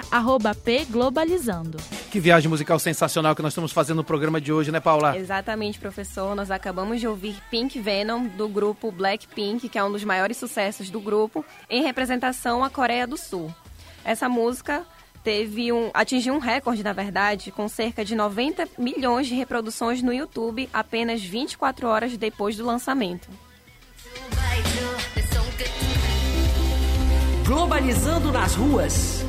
pglobalizando. 0.63 1.79
Que 2.11 2.19
viagem 2.19 2.47
musical 2.47 2.77
sensacional 2.77 3.35
que 3.35 3.41
nós 3.41 3.51
estamos 3.51 3.71
fazendo 3.71 3.97
no 3.97 4.03
programa 4.03 4.39
de 4.39 4.53
hoje, 4.53 4.71
né, 4.71 4.79
Paula? 4.79 5.17
Exatamente, 5.17 5.79
professor. 5.79 6.35
Nós 6.35 6.51
acabamos 6.51 6.99
de 6.99 7.07
ouvir 7.07 7.35
Pink 7.49 7.79
Venom, 7.79 8.27
do 8.27 8.47
grupo 8.47 8.91
Blackpink, 8.91 9.67
que 9.67 9.77
é 9.77 9.83
um 9.83 9.91
dos 9.91 10.03
maiores 10.03 10.37
sucessos 10.37 10.89
do 10.89 11.01
grupo, 11.01 11.43
em 11.69 11.81
representação 11.81 12.63
à 12.63 12.69
Coreia 12.69 13.07
do 13.07 13.17
Sul. 13.17 13.53
Essa 14.03 14.29
música 14.29 14.85
teve 15.23 15.73
um, 15.73 15.89
atingiu 15.91 16.35
um 16.35 16.39
recorde, 16.39 16.83
na 16.83 16.93
verdade, 16.93 17.51
com 17.51 17.67
cerca 17.67 18.05
de 18.05 18.15
90 18.15 18.67
milhões 18.77 19.25
de 19.25 19.33
reproduções 19.33 20.03
no 20.03 20.13
YouTube 20.13 20.69
apenas 20.71 21.21
24 21.23 21.87
horas 21.87 22.15
depois 22.15 22.55
do 22.55 22.63
lançamento. 22.63 23.27
Globalizando 27.45 28.31
nas 28.31 28.55
ruas. 28.55 29.23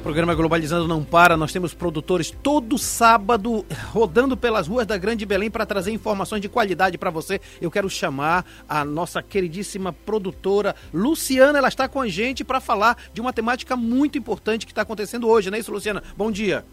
O 0.00 0.02
programa 0.02 0.34
Globalizando 0.34 0.86
não 0.86 1.02
para, 1.02 1.34
nós 1.34 1.50
temos 1.50 1.72
produtores 1.72 2.30
todo 2.30 2.76
sábado 2.76 3.64
rodando 3.90 4.36
pelas 4.36 4.68
ruas 4.68 4.86
da 4.86 4.98
Grande 4.98 5.24
Belém 5.24 5.50
para 5.50 5.64
trazer 5.64 5.92
informações 5.92 6.42
de 6.42 6.48
qualidade 6.50 6.98
para 6.98 7.08
você. 7.08 7.40
Eu 7.58 7.70
quero 7.70 7.88
chamar 7.88 8.44
a 8.68 8.84
nossa 8.84 9.22
queridíssima 9.22 9.94
produtora 9.94 10.76
Luciana, 10.92 11.56
ela 11.56 11.68
está 11.68 11.88
com 11.88 12.02
a 12.02 12.08
gente 12.08 12.44
para 12.44 12.60
falar 12.60 12.98
de 13.14 13.22
uma 13.22 13.32
temática 13.32 13.74
muito 13.76 14.18
importante 14.18 14.66
que 14.66 14.72
está 14.72 14.82
acontecendo 14.82 15.26
hoje, 15.26 15.50
não 15.50 15.56
é 15.56 15.60
isso, 15.60 15.72
Luciana? 15.72 16.02
Bom 16.14 16.30
dia. 16.30 16.66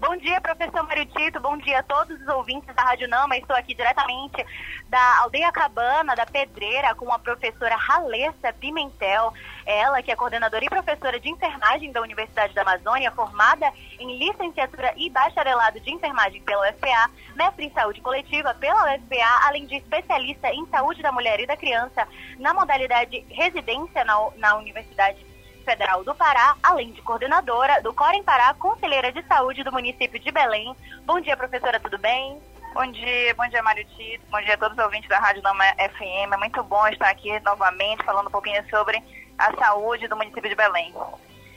Bom 0.00 0.16
dia, 0.16 0.40
professor 0.40 0.84
Mário 0.84 1.04
Tito. 1.06 1.40
Bom 1.40 1.56
dia 1.56 1.80
a 1.80 1.82
todos 1.82 2.20
os 2.20 2.28
ouvintes 2.28 2.72
da 2.72 2.82
Rádio 2.82 3.08
Nama. 3.08 3.36
Estou 3.36 3.56
aqui 3.56 3.74
diretamente 3.74 4.46
da 4.88 5.18
Aldeia 5.22 5.50
Cabana, 5.50 6.14
da 6.14 6.24
Pedreira, 6.24 6.94
com 6.94 7.12
a 7.12 7.18
professora 7.18 7.74
Ralessa 7.74 8.52
Pimentel. 8.52 9.34
Ela, 9.66 10.00
que 10.00 10.12
é 10.12 10.16
coordenadora 10.16 10.64
e 10.64 10.68
professora 10.68 11.18
de 11.18 11.28
enfermagem 11.28 11.90
da 11.90 12.00
Universidade 12.00 12.54
da 12.54 12.62
Amazônia, 12.62 13.10
formada 13.10 13.72
em 13.98 14.16
licenciatura 14.18 14.94
e 14.96 15.10
bacharelado 15.10 15.80
de 15.80 15.90
enfermagem 15.90 16.40
pela 16.42 16.68
UFPA, 16.68 17.10
mestre 17.34 17.66
em 17.66 17.72
saúde 17.72 18.00
coletiva 18.00 18.54
pela 18.54 18.94
UFPA, 18.94 19.46
além 19.48 19.66
de 19.66 19.74
especialista 19.74 20.48
em 20.54 20.64
saúde 20.68 21.02
da 21.02 21.10
mulher 21.10 21.40
e 21.40 21.46
da 21.46 21.56
criança 21.56 22.06
na 22.38 22.54
modalidade 22.54 23.26
residência 23.30 24.04
na, 24.04 24.14
na 24.36 24.56
Universidade 24.58 25.27
Federal 25.68 26.02
do 26.02 26.14
Pará, 26.14 26.56
além 26.62 26.92
de 26.92 27.02
coordenadora 27.02 27.82
do 27.82 27.92
Corem 27.92 28.22
Pará, 28.22 28.54
conselheira 28.54 29.12
de 29.12 29.22
saúde 29.24 29.62
do 29.62 29.70
município 29.70 30.18
de 30.18 30.32
Belém. 30.32 30.74
Bom 31.04 31.20
dia, 31.20 31.36
professora, 31.36 31.78
tudo 31.78 31.98
bem? 31.98 32.40
Bom 32.72 32.90
dia, 32.90 33.34
bom 33.34 33.46
dia, 33.48 33.62
Mário 33.62 33.84
Tito, 33.84 34.24
bom 34.30 34.40
dia 34.40 34.54
a 34.54 34.56
todos 34.56 34.78
os 34.78 34.82
ouvintes 34.82 35.10
da 35.10 35.18
Rádio 35.18 35.42
Nama 35.42 35.66
FM. 35.74 36.32
É 36.32 36.36
muito 36.38 36.62
bom 36.62 36.88
estar 36.88 37.10
aqui 37.10 37.38
novamente 37.40 38.02
falando 38.02 38.28
um 38.28 38.30
pouquinho 38.30 38.66
sobre 38.70 38.96
a 39.36 39.54
saúde 39.56 40.08
do 40.08 40.16
município 40.16 40.48
de 40.48 40.56
Belém. 40.56 40.94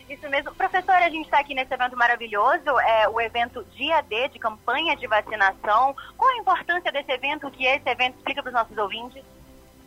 Isso 0.09 0.30
mesmo. 0.30 0.53
Professora, 0.55 1.05
a 1.05 1.09
gente 1.09 1.24
está 1.24 1.39
aqui 1.39 1.53
nesse 1.53 1.74
evento 1.74 1.95
maravilhoso, 1.95 2.78
é 2.82 3.07
o 3.07 3.22
evento 3.22 3.64
Dia 3.78 4.01
D 4.01 4.28
de 4.28 4.39
campanha 4.39 4.93
de 4.97 5.07
vacinação. 5.07 5.95
Qual 6.18 6.30
a 6.30 6.38
importância 6.38 6.91
desse 6.91 7.14
evento? 7.14 7.47
O 7.47 7.51
que 7.51 7.66
é 7.66 7.78
esse 7.78 7.89
evento? 7.89 8.18
Explica 8.18 8.43
para 8.43 8.49
os 8.49 8.55
nossos 8.55 8.78
ouvintes. 8.78 9.24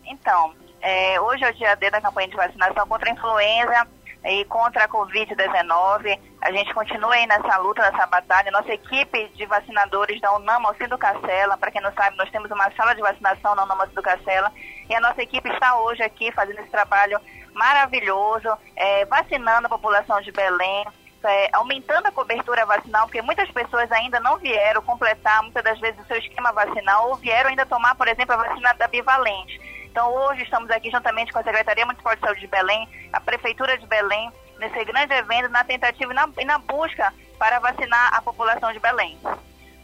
Então, 0.07 0.55
é, 0.81 1.21
hoje 1.21 1.45
é 1.45 1.51
o 1.51 1.55
dia 1.55 1.75
D 1.75 1.91
da 1.91 2.01
campanha 2.01 2.29
de 2.29 2.37
vacinação 2.37 2.89
contra 2.89 3.11
a 3.11 3.13
influenza 3.13 3.87
e 4.25 4.45
contra 4.47 4.85
a 4.85 4.89
Covid-19. 4.89 6.19
A 6.41 6.53
gente 6.53 6.73
continua 6.73 7.15
aí 7.15 7.27
nessa 7.27 7.57
luta, 7.59 7.83
nessa 7.83 8.07
batalha. 8.07 8.51
Nossa 8.51 8.73
equipe 8.73 9.29
de 9.35 9.45
vacinadores 9.47 10.21
da 10.21 10.35
UNAM 10.37 10.67
Alcido 10.67 10.97
Cacela, 10.97 11.57
para 11.59 11.71
quem 11.71 11.83
não 11.83 11.93
sabe, 11.93 12.17
nós 12.17 12.31
temos 12.31 12.51
uma 12.51 12.71
sala 12.73 12.95
de 12.95 13.03
vacinação 13.03 13.55
na 13.55 13.65
UNAM 13.65 13.81
Alcido 13.81 14.03
Cacela, 14.03 14.51
e 14.89 14.95
a 14.95 15.01
nossa 15.01 15.23
equipe 15.23 15.49
está 15.49 15.79
hoje 15.81 16.03
aqui 16.03 16.33
fazendo 16.33 16.61
esse 16.61 16.71
trabalho 16.71 17.21
maravilhoso, 17.55 18.49
é, 18.77 19.05
vacinando 19.05 19.67
a 19.67 19.71
população 19.71 20.21
de 20.21 20.33
Belém, 20.33 20.85
é, 21.23 21.49
aumentando 21.53 22.07
a 22.07 22.13
cobertura 22.13 22.67
vacinal, 22.67 23.07
porque 23.07 23.23
muitas 23.23 23.51
pessoas 23.51 23.91
ainda 23.93 24.21
não 24.21 24.37
vieram 24.39 24.83
completar, 24.83 25.43
muitas 25.43 25.65
das 25.65 25.79
vezes, 25.81 26.01
o 26.01 26.07
seu 26.07 26.19
esquema 26.19 26.53
vacinal, 26.53 27.09
ou 27.09 27.17
vieram 27.17 27.51
ainda 27.51 27.65
tomar, 27.65 27.95
por 27.95 28.09
exemplo, 28.09 28.35
a 28.35 28.49
vacina 28.49 28.73
da 28.75 28.87
bivalente. 28.89 29.59
Então, 29.95 30.13
hoje 30.13 30.43
estamos 30.43 30.69
aqui 30.73 30.91
juntamente 30.91 31.33
com 31.33 31.39
a 31.39 31.45
Secretaria 31.45 31.87
Municipal 31.87 32.17
de 32.17 32.21
Saúde 32.21 32.41
de 32.41 32.49
Belém, 32.49 32.89
a 33.13 33.21
Prefeitura 33.21 33.79
de 33.79 33.87
Belém, 33.87 34.29
nesse 34.59 34.85
grande 34.85 35.15
evento, 35.15 35.49
na 35.51 35.63
tentativa 35.63 36.11
e 36.11 36.15
na, 36.17 36.29
e 36.37 36.45
na 36.45 36.59
busca 36.59 37.15
para 37.39 37.61
vacinar 37.61 38.13
a 38.13 38.21
população 38.21 38.73
de 38.73 38.81
Belém. 38.81 39.17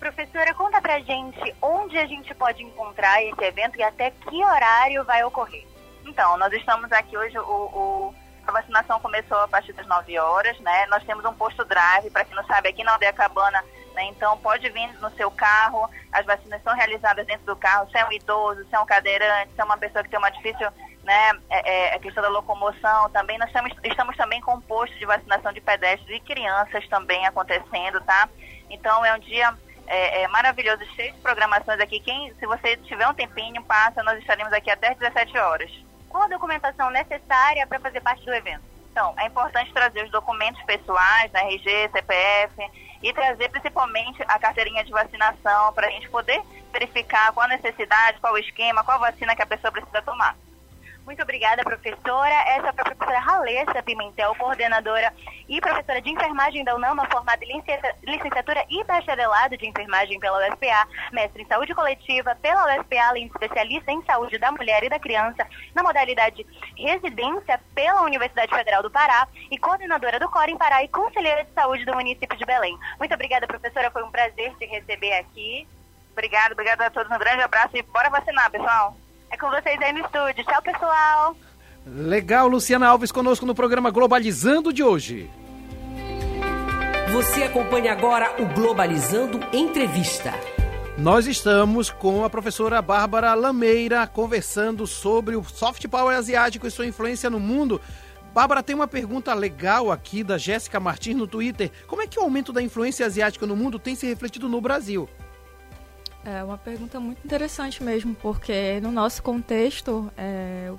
Professora, 0.00 0.52
conta 0.54 0.80
pra 0.80 0.98
gente 0.98 1.54
onde 1.62 1.96
a 1.96 2.06
gente 2.08 2.34
pode 2.34 2.60
encontrar 2.60 3.22
esse 3.22 3.40
evento 3.40 3.78
e 3.78 3.84
até 3.84 4.10
que 4.10 4.44
horário 4.44 5.04
vai 5.04 5.22
ocorrer. 5.22 5.64
Então, 6.04 6.36
nós 6.38 6.52
estamos 6.54 6.90
aqui 6.90 7.16
hoje, 7.16 7.38
o, 7.38 7.42
o, 7.42 8.14
a 8.48 8.50
vacinação 8.50 8.98
começou 8.98 9.38
a 9.38 9.46
partir 9.46 9.72
das 9.74 9.86
9 9.86 10.18
horas, 10.18 10.58
né? 10.58 10.86
Nós 10.86 11.04
temos 11.04 11.24
um 11.24 11.34
posto 11.34 11.64
drive, 11.64 12.10
para 12.10 12.24
quem 12.24 12.34
não 12.34 12.44
sabe, 12.46 12.68
aqui 12.68 12.82
na 12.82 12.94
Aldeia 12.94 13.12
Cabana 13.12 13.62
né? 13.94 14.04
Então, 14.04 14.36
pode 14.38 14.68
vir 14.70 14.92
no 15.00 15.10
seu 15.12 15.30
carro, 15.30 15.88
as 16.12 16.24
vacinas 16.26 16.62
são 16.62 16.74
realizadas 16.74 17.26
dentro 17.26 17.46
do 17.46 17.56
carro, 17.56 17.88
se 17.90 17.98
é 17.98 18.06
um 18.06 18.12
idoso, 18.12 18.64
se 18.68 18.74
é 18.74 18.80
um 18.80 18.86
cadeirante, 18.86 19.52
se 19.54 19.60
é 19.60 19.64
uma 19.64 19.78
pessoa 19.78 20.02
que 20.02 20.10
tem 20.10 20.18
uma 20.18 20.30
difícil 20.30 20.68
né, 21.04 21.32
é, 21.48 21.88
é, 21.88 21.94
a 21.94 21.98
questão 21.98 22.22
da 22.22 22.28
locomoção 22.28 23.10
também. 23.10 23.38
Nós 23.38 23.48
estamos, 23.48 23.72
estamos 23.82 24.16
também 24.16 24.40
com 24.40 24.54
um 24.54 24.60
posto 24.60 24.96
de 24.98 25.06
vacinação 25.06 25.52
de 25.52 25.60
pedestres 25.60 26.16
e 26.16 26.20
crianças 26.20 26.86
também 26.88 27.26
acontecendo, 27.26 28.00
tá? 28.02 28.28
Então, 28.68 29.04
é 29.04 29.14
um 29.14 29.18
dia 29.18 29.54
é, 29.86 30.22
é, 30.22 30.28
maravilhoso, 30.28 30.84
cheio 30.94 31.12
de 31.12 31.18
programações 31.18 31.80
aqui. 31.80 32.00
Quem, 32.00 32.32
se 32.34 32.46
você 32.46 32.76
tiver 32.76 33.08
um 33.08 33.14
tempinho, 33.14 33.62
passa, 33.64 34.02
nós 34.02 34.18
estaremos 34.18 34.52
aqui 34.52 34.70
até 34.70 34.94
17 34.94 35.36
horas. 35.38 35.70
Qual 36.08 36.24
a 36.24 36.28
documentação 36.28 36.90
necessária 36.90 37.66
para 37.66 37.80
fazer 37.80 38.00
parte 38.00 38.24
do 38.24 38.32
evento? 38.32 38.62
Então, 38.90 39.14
é 39.18 39.26
importante 39.26 39.72
trazer 39.72 40.04
os 40.04 40.10
documentos 40.10 40.62
pessoais, 40.62 41.30
né, 41.32 41.42
RG, 41.52 41.90
CPF, 41.92 42.70
e 43.02 43.12
trazer 43.12 43.48
principalmente 43.48 44.22
a 44.28 44.38
carteirinha 44.38 44.84
de 44.84 44.90
vacinação 44.90 45.72
para 45.72 45.86
a 45.86 45.90
gente 45.90 46.08
poder 46.10 46.40
verificar 46.72 47.32
qual 47.32 47.46
a 47.46 47.48
necessidade, 47.48 48.20
qual 48.20 48.34
o 48.34 48.38
esquema, 48.38 48.84
qual 48.84 48.98
a 48.98 49.10
vacina 49.10 49.34
que 49.34 49.42
a 49.42 49.46
pessoa 49.46 49.72
precisa 49.72 50.02
tomar. 50.02 50.36
Muito 51.10 51.24
obrigada, 51.24 51.64
professora. 51.64 52.34
Essa 52.46 52.66
é 52.66 52.70
a 52.70 52.72
professora 52.72 53.18
Ralessa 53.18 53.82
Pimentel, 53.82 54.32
coordenadora 54.36 55.12
e 55.48 55.60
professora 55.60 56.00
de 56.00 56.08
enfermagem 56.08 56.62
da 56.62 56.76
UNAMA, 56.76 57.04
formada 57.10 57.44
em 57.44 57.60
licenciatura 58.04 58.64
e 58.70 58.84
bacharelado 58.84 59.56
de 59.56 59.66
enfermagem 59.66 60.20
pela 60.20 60.38
UFPA, 60.38 60.86
mestre 61.10 61.42
em 61.42 61.46
saúde 61.46 61.74
coletiva 61.74 62.36
pela 62.36 62.64
UFPA, 62.78 63.08
além 63.08 63.26
de 63.26 63.32
especialista 63.32 63.90
em 63.90 64.00
saúde 64.04 64.38
da 64.38 64.52
mulher 64.52 64.84
e 64.84 64.88
da 64.88 65.00
criança, 65.00 65.44
na 65.74 65.82
modalidade 65.82 66.46
residência 66.76 67.60
pela 67.74 68.02
Universidade 68.02 68.54
Federal 68.54 68.80
do 68.80 68.90
Pará 68.92 69.26
e 69.50 69.58
coordenadora 69.58 70.20
do 70.20 70.30
Corem 70.30 70.56
Pará 70.56 70.84
e 70.84 70.88
conselheira 70.88 71.42
de 71.42 71.52
saúde 71.54 71.84
do 71.84 71.92
município 71.92 72.38
de 72.38 72.44
Belém. 72.44 72.78
Muito 73.00 73.12
obrigada, 73.12 73.48
professora. 73.48 73.90
Foi 73.90 74.04
um 74.04 74.12
prazer 74.12 74.54
te 74.58 74.66
receber 74.66 75.14
aqui. 75.14 75.66
Obrigada, 76.12 76.52
obrigada 76.52 76.86
a 76.86 76.90
todos. 76.90 77.10
Um 77.10 77.18
grande 77.18 77.42
abraço 77.42 77.76
e 77.76 77.82
bora 77.82 78.08
vacinar, 78.10 78.48
pessoal. 78.48 78.94
É 79.30 79.36
com 79.36 79.48
vocês 79.48 79.80
aí 79.80 79.92
no 79.92 80.00
estúdio. 80.00 80.44
Tchau, 80.44 80.62
pessoal. 80.62 81.36
Legal, 81.86 82.48
Luciana 82.48 82.88
Alves 82.88 83.12
conosco 83.12 83.46
no 83.46 83.54
programa 83.54 83.90
Globalizando 83.90 84.72
de 84.72 84.82
hoje. 84.82 85.30
Você 87.12 87.42
acompanha 87.42 87.92
agora 87.92 88.42
o 88.42 88.46
Globalizando 88.46 89.40
Entrevista. 89.52 90.32
Nós 90.98 91.26
estamos 91.26 91.90
com 91.90 92.24
a 92.24 92.30
professora 92.30 92.82
Bárbara 92.82 93.32
Lameira 93.34 94.06
conversando 94.06 94.86
sobre 94.86 95.36
o 95.36 95.44
soft 95.44 95.86
power 95.88 96.16
asiático 96.16 96.66
e 96.66 96.70
sua 96.70 96.86
influência 96.86 97.30
no 97.30 97.40
mundo. 97.40 97.80
Bárbara, 98.34 98.62
tem 98.62 98.76
uma 98.76 98.86
pergunta 98.86 99.32
legal 99.32 99.90
aqui 99.90 100.22
da 100.22 100.38
Jéssica 100.38 100.78
Martins 100.78 101.16
no 101.16 101.26
Twitter. 101.26 101.70
Como 101.86 102.02
é 102.02 102.06
que 102.06 102.18
o 102.18 102.22
aumento 102.22 102.52
da 102.52 102.62
influência 102.62 103.06
asiática 103.06 103.46
no 103.46 103.56
mundo 103.56 103.78
tem 103.78 103.94
se 103.94 104.06
refletido 104.06 104.48
no 104.48 104.60
Brasil? 104.60 105.08
É 106.24 106.44
uma 106.44 106.58
pergunta 106.58 107.00
muito 107.00 107.24
interessante 107.24 107.82
mesmo, 107.82 108.14
porque 108.14 108.78
no 108.80 108.92
nosso 108.92 109.22
contexto, 109.22 110.12
é, 110.16 110.70
o 110.70 110.78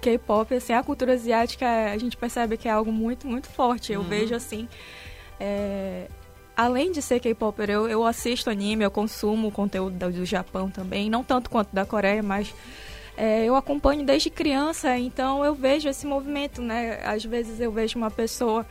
K-pop, 0.00 0.52
assim, 0.54 0.72
a 0.72 0.82
cultura 0.82 1.12
asiática, 1.12 1.66
a 1.92 1.96
gente 1.98 2.16
percebe 2.16 2.56
que 2.56 2.68
é 2.68 2.70
algo 2.70 2.90
muito, 2.90 3.26
muito 3.26 3.48
forte. 3.48 3.92
Eu 3.92 4.00
uhum. 4.00 4.08
vejo 4.08 4.34
assim. 4.34 4.68
É, 5.38 6.08
além 6.56 6.90
de 6.90 7.00
ser 7.00 7.20
K-popper, 7.20 7.70
eu, 7.70 7.88
eu 7.88 8.04
assisto 8.04 8.50
anime, 8.50 8.84
eu 8.84 8.90
consumo 8.90 9.52
conteúdo 9.52 10.10
do, 10.10 10.24
Japão 10.24 10.68
também, 10.68 11.08
não 11.08 11.22
tanto 11.22 11.48
quanto 11.48 11.72
da 11.72 11.86
Coreia, 11.86 12.20
mas 12.20 12.52
é, 13.16 13.44
eu 13.44 13.54
acompanho 13.54 14.04
desde 14.04 14.28
criança, 14.28 14.98
então 14.98 15.44
eu 15.44 15.54
vejo 15.54 15.88
esse 15.88 16.04
movimento, 16.04 16.60
né? 16.60 17.00
Às 17.04 17.24
vezes 17.24 17.60
eu 17.60 17.70
vejo 17.70 17.96
uma 17.96 18.10
pessoa 18.10 18.66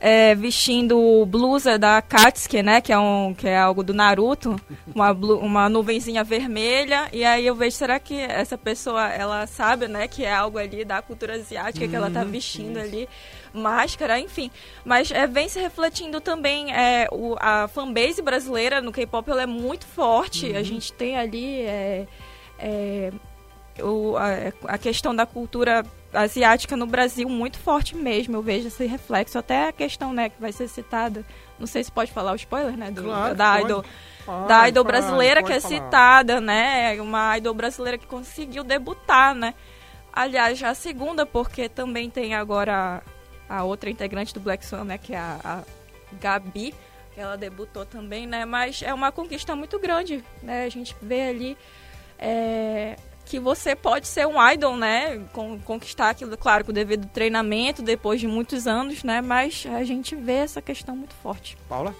é, 0.00 0.34
vestindo 0.34 1.26
blusa 1.26 1.78
da 1.78 2.00
Katsuki, 2.00 2.62
né? 2.62 2.80
Que 2.80 2.90
é, 2.90 2.98
um, 2.98 3.34
que 3.34 3.46
é 3.46 3.58
algo 3.58 3.82
do 3.82 3.92
Naruto, 3.92 4.58
uma, 4.94 5.12
uma 5.12 5.68
nuvenzinha 5.68 6.24
vermelha. 6.24 7.08
E 7.12 7.22
aí 7.22 7.46
eu 7.46 7.54
vejo, 7.54 7.76
será 7.76 8.00
que 8.00 8.18
essa 8.18 8.56
pessoa, 8.56 9.08
ela 9.12 9.46
sabe, 9.46 9.86
né? 9.86 10.08
Que 10.08 10.24
é 10.24 10.32
algo 10.32 10.58
ali 10.58 10.84
da 10.84 11.02
cultura 11.02 11.34
asiática 11.34 11.86
que 11.86 11.94
ela 11.94 12.10
tá 12.10 12.22
uhum. 12.22 12.30
vestindo 12.30 12.78
ali 12.78 13.06
máscara, 13.52 14.18
enfim. 14.18 14.50
Mas 14.84 15.10
é, 15.10 15.26
vem 15.26 15.48
se 15.48 15.60
refletindo 15.60 16.20
também 16.20 16.72
é, 16.72 17.06
o, 17.12 17.36
a 17.38 17.68
fanbase 17.68 18.22
brasileira 18.22 18.80
no 18.80 18.92
K-pop 18.92 19.30
ela 19.30 19.42
é 19.42 19.46
muito 19.46 19.86
forte. 19.86 20.46
Uhum. 20.46 20.56
A 20.56 20.62
gente 20.62 20.92
tem 20.94 21.18
ali 21.18 21.60
é, 21.60 22.06
é, 22.58 23.12
o, 23.82 24.16
a, 24.16 24.74
a, 24.74 24.78
questão 24.78 25.14
da 25.14 25.26
cultura 25.26 25.84
asiática 26.12 26.76
no 26.76 26.86
Brasil 26.86 27.28
muito 27.28 27.58
forte 27.58 27.96
mesmo. 27.96 28.36
Eu 28.36 28.42
vejo 28.42 28.68
esse 28.68 28.86
reflexo. 28.86 29.38
Até 29.38 29.68
a 29.68 29.72
questão, 29.72 30.12
né, 30.12 30.28
que 30.28 30.40
vai 30.40 30.52
ser 30.52 30.68
citada. 30.68 31.24
Não 31.58 31.66
sei 31.66 31.84
se 31.84 31.92
pode 31.92 32.12
falar 32.12 32.32
o 32.32 32.36
spoiler, 32.36 32.76
né? 32.76 32.90
Do, 32.90 33.02
claro, 33.02 33.34
da 33.34 33.52
pode. 33.52 33.64
idol. 33.64 33.84
Pode, 34.24 34.48
da 34.48 34.68
idol 34.68 34.84
pode, 34.84 34.96
brasileira 34.96 35.42
que 35.42 35.52
é 35.52 35.60
falar. 35.60 35.74
citada, 35.74 36.40
né? 36.40 37.00
Uma 37.00 37.36
idol 37.36 37.54
brasileira 37.54 37.98
que 37.98 38.06
conseguiu 38.06 38.64
debutar, 38.64 39.34
né? 39.34 39.54
Aliás, 40.12 40.58
já 40.58 40.70
a 40.70 40.74
segunda, 40.74 41.24
porque 41.24 41.68
também 41.68 42.10
tem 42.10 42.34
agora 42.34 43.02
a, 43.48 43.58
a 43.58 43.64
outra 43.64 43.90
integrante 43.90 44.34
do 44.34 44.40
Black 44.40 44.64
Swan, 44.64 44.84
né? 44.84 44.98
Que 44.98 45.14
é 45.14 45.18
a, 45.18 45.38
a 45.44 45.62
Gabi, 46.20 46.74
que 47.14 47.20
ela 47.20 47.36
debutou 47.36 47.84
também, 47.84 48.26
né? 48.26 48.44
Mas 48.44 48.82
é 48.82 48.92
uma 48.92 49.12
conquista 49.12 49.54
muito 49.54 49.78
grande, 49.78 50.24
né? 50.42 50.64
A 50.64 50.68
gente 50.68 50.96
vê 51.00 51.28
ali 51.28 51.58
é, 52.18 52.96
que 53.30 53.38
você 53.38 53.76
pode 53.76 54.08
ser 54.08 54.26
um 54.26 54.50
idol, 54.50 54.76
né? 54.76 55.20
conquistar 55.64 56.10
aquilo, 56.10 56.36
claro, 56.36 56.64
com 56.64 56.72
o 56.72 56.74
devido 56.74 57.06
treinamento, 57.06 57.80
depois 57.80 58.20
de 58.20 58.26
muitos 58.26 58.66
anos, 58.66 59.04
né? 59.04 59.20
Mas 59.20 59.64
a 59.72 59.84
gente 59.84 60.16
vê 60.16 60.32
essa 60.32 60.60
questão 60.60 60.96
muito 60.96 61.14
forte. 61.14 61.56
Paula? 61.68 61.94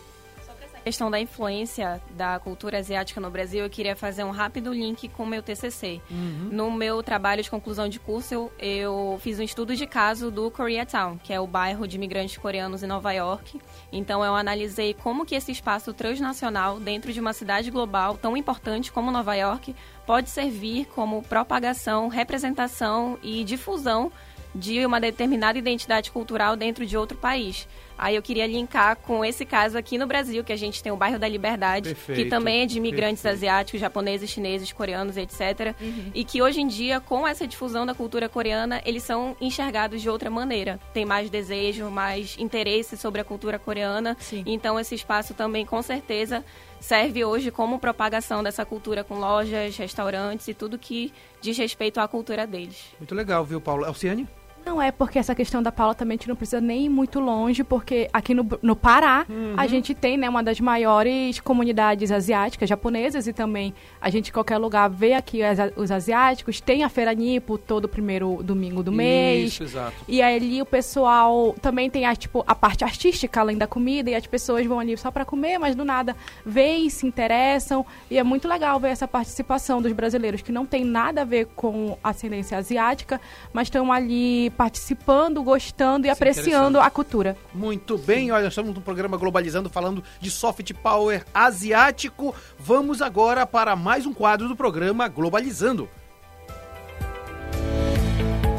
Questão 0.81 1.11
da 1.11 1.21
influência 1.21 2.01
da 2.11 2.39
cultura 2.39 2.79
asiática 2.79 3.21
no 3.21 3.31
Brasil, 3.31 3.65
eu 3.65 3.71
queria 3.71 3.95
fazer 3.95 4.25
um 4.25 4.31
rápido 4.31 4.73
link 4.73 5.09
com 5.09 5.23
o 5.23 5.27
meu 5.27 5.43
TCC. 5.43 6.01
Uhum. 6.11 6.49
No 6.51 6.71
meu 6.71 7.03
trabalho 7.03 7.43
de 7.43 7.51
conclusão 7.51 7.89
de 7.89 8.01
curso, 8.01 8.35
eu, 8.35 8.53
eu, 8.59 9.19
fiz 9.21 9.39
um 9.39 9.43
estudo 9.43 9.77
de 9.77 9.87
caso 9.87 10.31
do 10.31 10.51
Koreatown, 10.51 11.19
que 11.19 11.33
é 11.33 11.41
o 11.41 11.47
bairro 11.47 11.87
de 11.87 11.97
imigrantes 11.97 12.37
coreanos 12.37 12.83
em 12.83 12.87
Nova 12.87 13.13
York. 13.13 13.61
Então, 13.93 14.25
eu 14.25 14.35
analisei 14.35 14.95
como 14.95 15.25
que 15.25 15.35
esse 15.35 15.53
espaço 15.53 15.93
transnacional, 15.93 16.81
dentro 16.81 17.13
de 17.13 17.21
uma 17.21 17.33
cidade 17.33 17.71
global 17.71 18.17
tão 18.17 18.37
importante 18.37 18.91
como 18.91 19.11
Nova 19.11 19.35
York, 19.35 19.75
pode 20.07 20.31
servir 20.31 20.87
como 20.87 21.23
propagação, 21.23 22.09
representação 22.09 23.19
e 23.23 23.45
difusão 23.45 24.11
de 24.55 24.85
uma 24.85 25.01
determinada 25.01 25.59
identidade 25.59 26.11
cultural 26.11 26.57
dentro 26.57 26.85
de 26.85 26.97
outro 26.97 27.17
país. 27.17 27.69
Aí 28.01 28.17
eu 28.17 28.23
queria 28.23 28.47
linkar 28.47 28.97
com 28.97 29.23
esse 29.23 29.45
caso 29.45 29.77
aqui 29.77 29.99
no 29.99 30.07
Brasil, 30.07 30.43
que 30.43 30.55
a 30.55 30.57
gente 30.57 30.83
tem 30.83 30.91
o 30.91 30.97
bairro 30.97 31.19
da 31.19 31.29
Liberdade, 31.29 31.91
perfeito, 31.91 32.23
que 32.23 32.31
também 32.31 32.63
é 32.63 32.67
de 32.67 32.79
imigrantes 32.79 33.23
perfeito. 33.23 33.45
asiáticos, 33.45 33.79
japoneses, 33.79 34.31
chineses, 34.31 34.73
coreanos, 34.73 35.19
etc. 35.19 35.75
Uhum. 35.79 36.11
E 36.15 36.25
que 36.25 36.41
hoje 36.41 36.63
em 36.63 36.67
dia, 36.67 36.99
com 36.99 37.29
essa 37.29 37.47
difusão 37.47 37.85
da 37.85 37.95
cultura 37.95 38.27
coreana, 38.27 38.81
eles 38.87 39.03
são 39.03 39.37
enxergados 39.39 40.01
de 40.01 40.09
outra 40.09 40.31
maneira. 40.31 40.81
Tem 40.95 41.05
mais 41.05 41.29
desejo, 41.29 41.91
mais 41.91 42.39
interesse 42.39 42.97
sobre 42.97 43.21
a 43.21 43.25
cultura 43.25 43.59
coreana. 43.59 44.17
Sim. 44.19 44.45
Então 44.47 44.81
esse 44.81 44.95
espaço 44.95 45.35
também, 45.35 45.67
com 45.67 45.83
certeza, 45.83 46.43
serve 46.81 47.23
hoje 47.23 47.51
como 47.51 47.79
propagação 47.79 48.43
dessa 48.43 48.65
cultura 48.65 49.05
com 49.05 49.19
lojas, 49.19 49.77
restaurantes 49.77 50.49
e 50.49 50.55
tudo 50.55 50.79
que 50.79 51.13
diz 51.43 51.59
respeito 51.59 52.01
à 52.01 52.09
cultura 52.09 52.47
deles. 52.47 52.83
Muito 52.99 53.15
legal, 53.15 53.45
viu, 53.45 53.61
Paulo? 53.61 53.85
Alciane? 53.85 54.27
Não 54.65 54.81
é 54.81 54.91
porque 54.93 55.19
essa 55.19 55.35
questão 55.35 55.63
da 55.63 55.73
Paula 55.73 55.95
também 55.95 56.15
a 56.15 56.19
gente 56.19 56.29
não 56.29 56.37
precisa 56.37 56.61
nem 56.61 56.87
ir 56.87 56.89
muito 56.89 57.19
longe, 57.21 57.65
porque 57.65 58.09
aqui 58.13 58.35
no, 58.35 58.47
no 58.63 58.77
Pará 58.77 59.27
uhum. 59.29 59.55
a 59.57 59.67
gente 59.67 59.95
tem 59.95 60.17
né, 60.17 60.29
uma 60.29 60.43
das 60.43 60.61
maiores 60.61 61.41
comunidades 61.41 62.11
asiáticas, 62.11 62.69
japonesas, 62.69 63.27
e 63.27 63.33
também 63.33 63.75
a 64.01 64.11
gente 64.11 64.29
em 64.29 64.33
qualquer 64.33 64.59
lugar 64.59 64.89
vê 64.89 65.15
aqui 65.15 65.43
as, 65.43 65.59
os 65.77 65.91
asiáticos. 65.91 66.61
Tem 66.61 66.85
a 66.85 66.89
Feira 66.89 67.13
Nipo 67.15 67.57
todo 67.57 67.89
primeiro 67.89 68.43
domingo 68.43 68.83
do 68.83 68.93
mês. 68.93 69.53
Isso, 69.53 69.63
exato. 69.63 69.95
E 70.07 70.21
ali 70.21 70.61
o 70.61 70.67
pessoal 70.67 71.55
também 71.61 71.89
tem 71.89 72.07
a, 72.07 72.15
tipo, 72.15 72.45
a 72.47 72.55
parte 72.55 72.85
artística 72.85 73.41
além 73.41 73.57
da 73.57 73.67
comida, 73.67 74.11
e 74.11 74.15
as 74.15 74.27
pessoas 74.27 74.67
vão 74.67 74.79
ali 74.79 74.97
só 74.97 75.11
para 75.11 75.25
comer, 75.25 75.59
mas 75.59 75.75
do 75.75 75.85
nada 75.85 76.17
veem, 76.45 76.89
se 76.91 77.07
interessam. 77.07 77.85
E 78.11 78.19
é 78.19 78.23
muito 78.23 78.47
legal 78.47 78.79
ver 78.79 78.89
essa 78.89 79.09
participação 79.09 79.81
dos 79.81 79.93
brasileiros 79.93 80.43
que 80.43 80.53
não 80.53 80.67
tem 80.67 80.85
nada 80.85 81.23
a 81.23 81.25
ver 81.25 81.47
com 81.57 81.97
ascendência 82.03 82.59
asiática, 82.59 83.21
mas 83.53 83.67
estão 83.67 83.93
ali 83.93 84.50
participando, 84.51 85.43
gostando 85.43 86.07
e 86.07 86.11
Isso 86.11 86.11
é 86.11 86.29
apreciando 86.29 86.81
a 86.81 86.91
cultura. 86.91 87.37
Muito 87.55 87.97
bem, 87.97 88.33
olha, 88.33 88.49
estamos 88.49 88.75
no 88.75 88.81
programa 88.81 89.17
Globalizando 89.17 89.69
falando 89.69 90.03
de 90.21 90.31
soft 90.31 90.73
power 90.75 91.25
asiático. 91.33 92.35
Vamos 92.59 93.01
agora 93.01 93.47
para 93.47 93.77
mais 93.77 94.07
um 94.07 94.13
quadro 94.13 94.49
do 94.49 94.57
programa 94.57 95.09
Globalizando. 95.09 95.89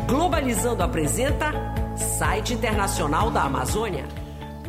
Globalizando 0.07 0.83
apresenta 0.83 1.51
Site 2.17 2.53
Internacional 2.53 3.31
da 3.31 3.43
Amazônia. 3.43 4.05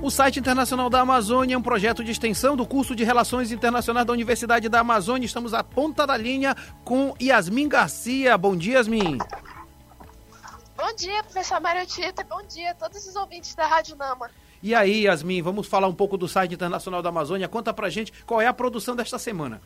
O 0.03 0.11
site 0.11 0.41
internacional 0.41 0.91
da 0.91 1.01
Amazônia 1.01 1.55
é 1.55 1.59
um 1.59 1.62
projeto 1.62 2.03
de 2.03 2.11
extensão 2.11 2.57
do 2.57 2.66
curso 2.66 2.93
de 2.93 3.05
Relações 3.05 3.53
Internacionais 3.53 4.05
da 4.05 4.12
Universidade 4.12 4.68
da 4.68 4.81
Amazônia. 4.81 5.27
Estamos 5.27 5.55
à 5.55 5.62
ponta 5.62 6.05
da 6.05 6.16
linha 6.16 6.57
com 6.85 7.14
Yasmin 7.23 7.68
Garcia. 7.68 8.37
Bom 8.37 8.57
dia, 8.57 8.79
Yasmin. 8.79 9.18
Bom 10.83 10.93
dia, 10.95 11.22
professor 11.22 11.61
Mário 11.61 11.87
Tito, 11.87 12.24
bom 12.24 12.43
dia 12.43 12.72
a 12.72 12.74
todos 12.74 13.07
os 13.07 13.14
ouvintes 13.14 13.55
da 13.55 13.68
Rádio 13.68 13.95
Nama. 13.95 14.28
E 14.61 14.74
aí, 14.74 15.05
Yasmin, 15.05 15.41
vamos 15.41 15.68
falar 15.68 15.87
um 15.87 15.95
pouco 15.95 16.18
do 16.18 16.26
site 16.26 16.55
internacional 16.55 17.01
da 17.01 17.09
Amazônia. 17.09 17.49
Conta 17.49 17.72
pra 17.72 17.89
gente 17.89 18.24
qual 18.24 18.41
é 18.41 18.49
a 18.49 18.53
produção 18.53 18.97
desta 18.97 19.16
semana. 19.16 19.62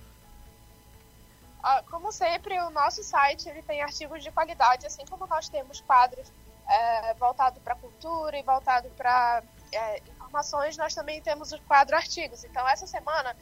Ah, 1.63 1.83
como 1.91 2.13
sempre, 2.13 2.61
o 2.61 2.69
nosso 2.69 3.03
site 3.03 3.49
ele 3.49 3.63
tem 3.63 3.81
artigos 3.81 4.23
de 4.23 4.31
qualidade, 4.31 4.85
assim 4.85 5.07
como 5.09 5.27
nós 5.27 5.49
temos 5.49 5.81
quadros 5.81 6.31
é, 6.69 7.15
voltados 7.15 7.63
para 7.63 7.75
cultura 7.77 8.39
e 8.39 8.43
voltado 8.43 8.91
para 8.91 9.43
é, 9.73 10.03
informações, 10.19 10.77
nós 10.77 10.95
também 10.95 11.23
temos 11.23 11.51
o 11.51 11.59
quadro 11.63 11.97
artigos. 11.97 12.45
Então, 12.45 12.69
essa 12.69 12.87
semana 12.87 13.35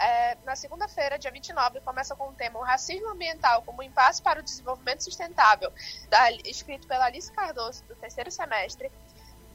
é, 0.00 0.38
na 0.44 0.56
segunda-feira, 0.56 1.18
dia 1.18 1.30
29, 1.30 1.80
começa 1.80 2.16
com 2.16 2.28
o 2.28 2.32
tema 2.32 2.58
O 2.58 2.62
Racismo 2.62 3.10
Ambiental 3.10 3.62
como 3.62 3.82
Impasse 3.82 4.22
para 4.22 4.40
o 4.40 4.42
Desenvolvimento 4.42 5.04
Sustentável, 5.04 5.70
da, 6.08 6.30
escrito 6.32 6.86
pela 6.86 7.04
Alice 7.04 7.30
Cardoso, 7.30 7.84
do 7.84 7.94
terceiro 7.94 8.30
semestre. 8.30 8.90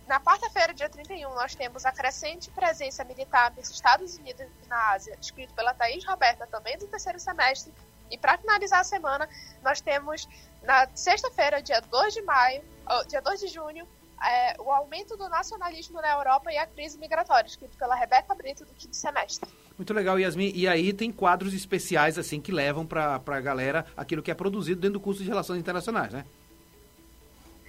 Na 0.07 0.19
quarta-feira, 0.19 0.71
dia 0.71 0.87
31, 0.87 1.33
nós 1.33 1.55
temos 1.55 1.83
a 1.83 1.91
crescente 1.91 2.51
presença 2.51 3.03
militar 3.03 3.51
nos 3.55 3.71
Estados 3.71 4.17
Unidos 4.17 4.45
na 4.67 4.91
Ásia, 4.91 5.17
escrito 5.19 5.51
pela 5.55 5.73
Thaís 5.73 6.05
Roberta, 6.05 6.45
também 6.45 6.77
do 6.77 6.85
terceiro 6.85 7.19
semestre. 7.19 7.73
E 8.11 8.17
para 8.17 8.37
finalizar 8.37 8.81
a 8.81 8.83
semana, 8.83 9.27
nós 9.63 9.81
temos 9.81 10.29
na 10.61 10.87
sexta-feira, 10.93 11.59
dia 11.59 11.81
2 11.81 12.13
de 12.13 12.21
maio, 12.21 12.63
oh, 12.87 13.03
dia 13.05 13.19
2 13.19 13.39
de 13.39 13.47
junho, 13.47 13.87
é, 14.23 14.55
o 14.61 14.71
aumento 14.71 15.17
do 15.17 15.27
nacionalismo 15.29 16.01
na 16.01 16.11
Europa 16.11 16.51
e 16.51 16.57
a 16.57 16.65
crise 16.65 16.97
migratória, 16.97 17.47
escrito 17.47 17.77
pela 17.77 17.95
Rebeca 17.95 18.33
Brito, 18.35 18.65
do 18.65 18.73
quinto 18.73 18.95
semestre. 18.95 19.49
Muito 19.77 19.93
legal, 19.93 20.19
Yasmin. 20.19 20.51
E 20.55 20.67
aí 20.67 20.93
tem 20.93 21.11
quadros 21.11 21.53
especiais, 21.53 22.17
assim, 22.17 22.39
que 22.39 22.51
levam 22.51 22.85
para 22.85 23.15
a 23.15 23.41
galera 23.41 23.85
aquilo 23.95 24.23
que 24.23 24.31
é 24.31 24.33
produzido 24.33 24.79
dentro 24.79 24.99
do 24.99 24.99
curso 24.99 25.21
de 25.21 25.29
Relações 25.29 25.59
Internacionais, 25.59 26.13
né? 26.13 26.25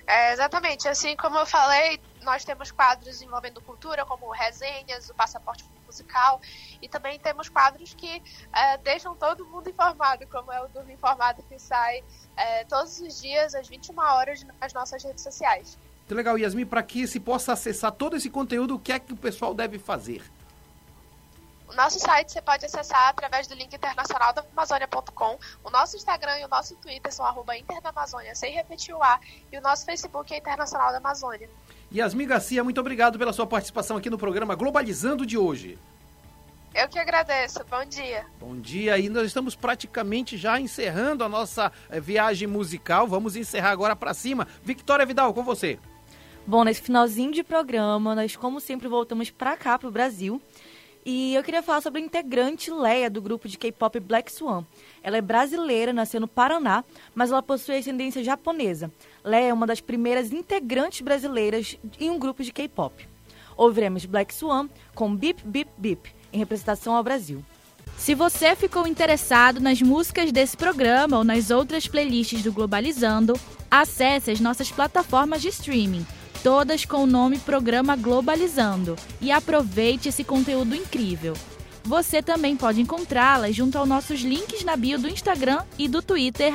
É, 0.06 0.32
exatamente. 0.32 0.86
Assim 0.88 1.16
como 1.16 1.36
eu 1.36 1.46
falei, 1.46 2.00
nós 2.22 2.44
temos 2.44 2.70
quadros 2.70 3.20
envolvendo 3.22 3.60
cultura, 3.60 4.06
como 4.06 4.30
resenhas, 4.30 5.10
o 5.10 5.14
passaporte 5.14 5.64
musical, 5.84 6.40
e 6.82 6.88
também 6.88 7.18
temos 7.18 7.48
quadros 7.48 7.94
que 7.94 8.22
é, 8.52 8.76
deixam 8.78 9.14
todo 9.16 9.44
mundo 9.46 9.68
informado, 9.70 10.26
como 10.28 10.52
é 10.52 10.60
o 10.60 10.68
Durmo 10.68 10.90
Informado, 10.90 11.42
que 11.44 11.58
sai 11.58 12.04
é, 12.36 12.64
todos 12.64 13.00
os 13.00 13.20
dias, 13.20 13.54
às 13.54 13.68
21 13.68 13.98
horas, 13.98 14.44
nas 14.60 14.72
nossas 14.72 15.02
redes 15.02 15.22
sociais. 15.22 15.78
Muito 16.06 16.14
legal, 16.14 16.38
Yasmin. 16.38 16.64
Para 16.64 16.84
que 16.84 17.04
se 17.04 17.18
possa 17.18 17.52
acessar 17.52 17.90
todo 17.90 18.14
esse 18.14 18.30
conteúdo, 18.30 18.76
o 18.76 18.78
que 18.78 18.92
é 18.92 18.98
que 18.98 19.12
o 19.12 19.16
pessoal 19.16 19.52
deve 19.52 19.76
fazer? 19.76 20.22
O 21.68 21.74
nosso 21.74 21.98
site 21.98 22.30
você 22.30 22.40
pode 22.40 22.64
acessar 22.64 23.08
através 23.08 23.48
do 23.48 23.56
link 23.56 23.74
internacional 23.74 24.32
da 24.32 24.44
Amazônia.com. 24.52 25.36
O 25.64 25.70
nosso 25.70 25.96
Instagram 25.96 26.38
e 26.38 26.44
o 26.44 26.48
nosso 26.48 26.76
Twitter 26.76 27.12
são 27.12 27.26
arroba 27.26 27.56
Internamazônia, 27.56 28.36
sem 28.36 28.54
repetir 28.54 28.94
o 28.94 29.02
A. 29.02 29.18
E 29.52 29.58
o 29.58 29.60
nosso 29.60 29.84
Facebook 29.84 30.32
é 30.32 30.38
Internacional 30.38 30.92
da 30.92 30.98
Amazônia. 30.98 31.50
Yasmin 31.92 32.28
Garcia, 32.28 32.62
muito 32.62 32.80
obrigado 32.80 33.18
pela 33.18 33.32
sua 33.32 33.46
participação 33.46 33.96
aqui 33.96 34.08
no 34.08 34.16
programa 34.16 34.54
Globalizando 34.54 35.26
de 35.26 35.36
hoje. 35.36 35.76
Eu 36.72 36.88
que 36.88 37.00
agradeço. 37.00 37.64
Bom 37.68 37.84
dia. 37.84 38.26
Bom 38.38 38.60
dia. 38.60 38.96
E 38.96 39.08
nós 39.08 39.26
estamos 39.26 39.56
praticamente 39.56 40.36
já 40.36 40.60
encerrando 40.60 41.24
a 41.24 41.28
nossa 41.28 41.72
eh, 41.90 41.98
viagem 41.98 42.46
musical. 42.46 43.08
Vamos 43.08 43.34
encerrar 43.34 43.70
agora 43.70 43.96
para 43.96 44.14
cima. 44.14 44.46
Victoria 44.62 45.04
Vidal, 45.04 45.34
com 45.34 45.42
você. 45.42 45.80
Bom, 46.48 46.62
nesse 46.62 46.80
finalzinho 46.80 47.32
de 47.32 47.42
programa, 47.42 48.14
nós 48.14 48.36
como 48.36 48.60
sempre 48.60 48.86
voltamos 48.86 49.30
para 49.30 49.56
cá, 49.56 49.76
para 49.76 49.88
o 49.88 49.90
Brasil. 49.90 50.40
E 51.04 51.34
eu 51.34 51.42
queria 51.42 51.60
falar 51.60 51.80
sobre 51.80 52.00
a 52.00 52.04
integrante 52.04 52.70
Leia 52.70 53.10
do 53.10 53.20
grupo 53.20 53.48
de 53.48 53.58
K-pop 53.58 53.98
Black 53.98 54.30
Swan. 54.30 54.64
Ela 55.02 55.16
é 55.16 55.20
brasileira, 55.20 55.92
nasceu 55.92 56.20
no 56.20 56.28
Paraná, 56.28 56.84
mas 57.16 57.32
ela 57.32 57.42
possui 57.42 57.78
ascendência 57.78 58.22
japonesa. 58.22 58.92
Leia 59.24 59.48
é 59.48 59.52
uma 59.52 59.66
das 59.66 59.80
primeiras 59.80 60.32
integrantes 60.32 61.00
brasileiras 61.00 61.76
em 61.98 62.10
um 62.10 62.18
grupo 62.18 62.44
de 62.44 62.52
K-pop. 62.52 63.08
Ouviremos 63.56 64.04
Black 64.04 64.32
Swan 64.32 64.68
com 64.94 65.16
Bip 65.16 65.42
Bip 65.44 65.68
Bip, 65.76 66.14
em 66.32 66.38
representação 66.38 66.94
ao 66.94 67.02
Brasil. 67.02 67.44
Se 67.96 68.14
você 68.14 68.54
ficou 68.54 68.86
interessado 68.86 69.58
nas 69.58 69.82
músicas 69.82 70.30
desse 70.30 70.56
programa 70.56 71.18
ou 71.18 71.24
nas 71.24 71.50
outras 71.50 71.88
playlists 71.88 72.44
do 72.44 72.52
Globalizando, 72.52 73.34
acesse 73.68 74.30
as 74.30 74.38
nossas 74.38 74.70
plataformas 74.70 75.42
de 75.42 75.48
streaming 75.48 76.06
todas 76.46 76.84
com 76.84 77.02
o 77.02 77.06
nome 77.08 77.40
Programa 77.40 77.96
Globalizando, 77.96 78.94
e 79.20 79.32
aproveite 79.32 80.10
esse 80.10 80.22
conteúdo 80.22 80.76
incrível. 80.76 81.34
Você 81.82 82.22
também 82.22 82.56
pode 82.56 82.80
encontrá-las 82.80 83.56
junto 83.56 83.76
aos 83.76 83.88
nossos 83.88 84.20
links 84.20 84.62
na 84.62 84.76
bio 84.76 84.96
do 84.96 85.08
Instagram 85.08 85.64
e 85.76 85.88
do 85.88 86.00
Twitter, 86.00 86.54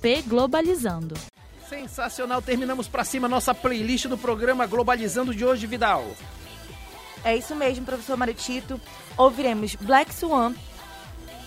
pglobalizando. 0.00 1.16
Sensacional, 1.68 2.40
terminamos 2.40 2.86
para 2.86 3.02
cima 3.02 3.26
nossa 3.26 3.52
playlist 3.52 4.06
do 4.06 4.16
programa 4.16 4.64
Globalizando 4.64 5.34
de 5.34 5.44
hoje, 5.44 5.66
Vidal. 5.66 6.06
É 7.24 7.36
isso 7.36 7.56
mesmo, 7.56 7.84
professor 7.84 8.16
Maritito. 8.16 8.80
Ouviremos 9.16 9.74
Black 9.74 10.14
Swan 10.14 10.54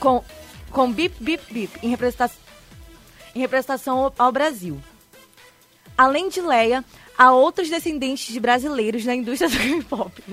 com, 0.02 0.22
com 0.70 0.92
Bip 0.92 1.16
Bip 1.24 1.46
Bip 1.50 1.80
em 1.82 1.88
representação, 1.88 2.42
em 3.34 3.40
representação 3.40 4.12
ao 4.20 4.34
Brasil. 4.34 4.78
Além 5.98 6.30
de 6.30 6.40
Leia, 6.40 6.84
a 7.20 7.34
outros 7.34 7.70
descendentes 7.70 8.32
de 8.32 8.40
brasileiros 8.40 9.04
na 9.04 9.14
indústria 9.14 9.50
do 9.50 9.58
K-pop, 9.58 10.24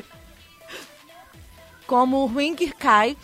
como 1.85 2.27
Huing 2.27 2.55
Kai 2.79 3.17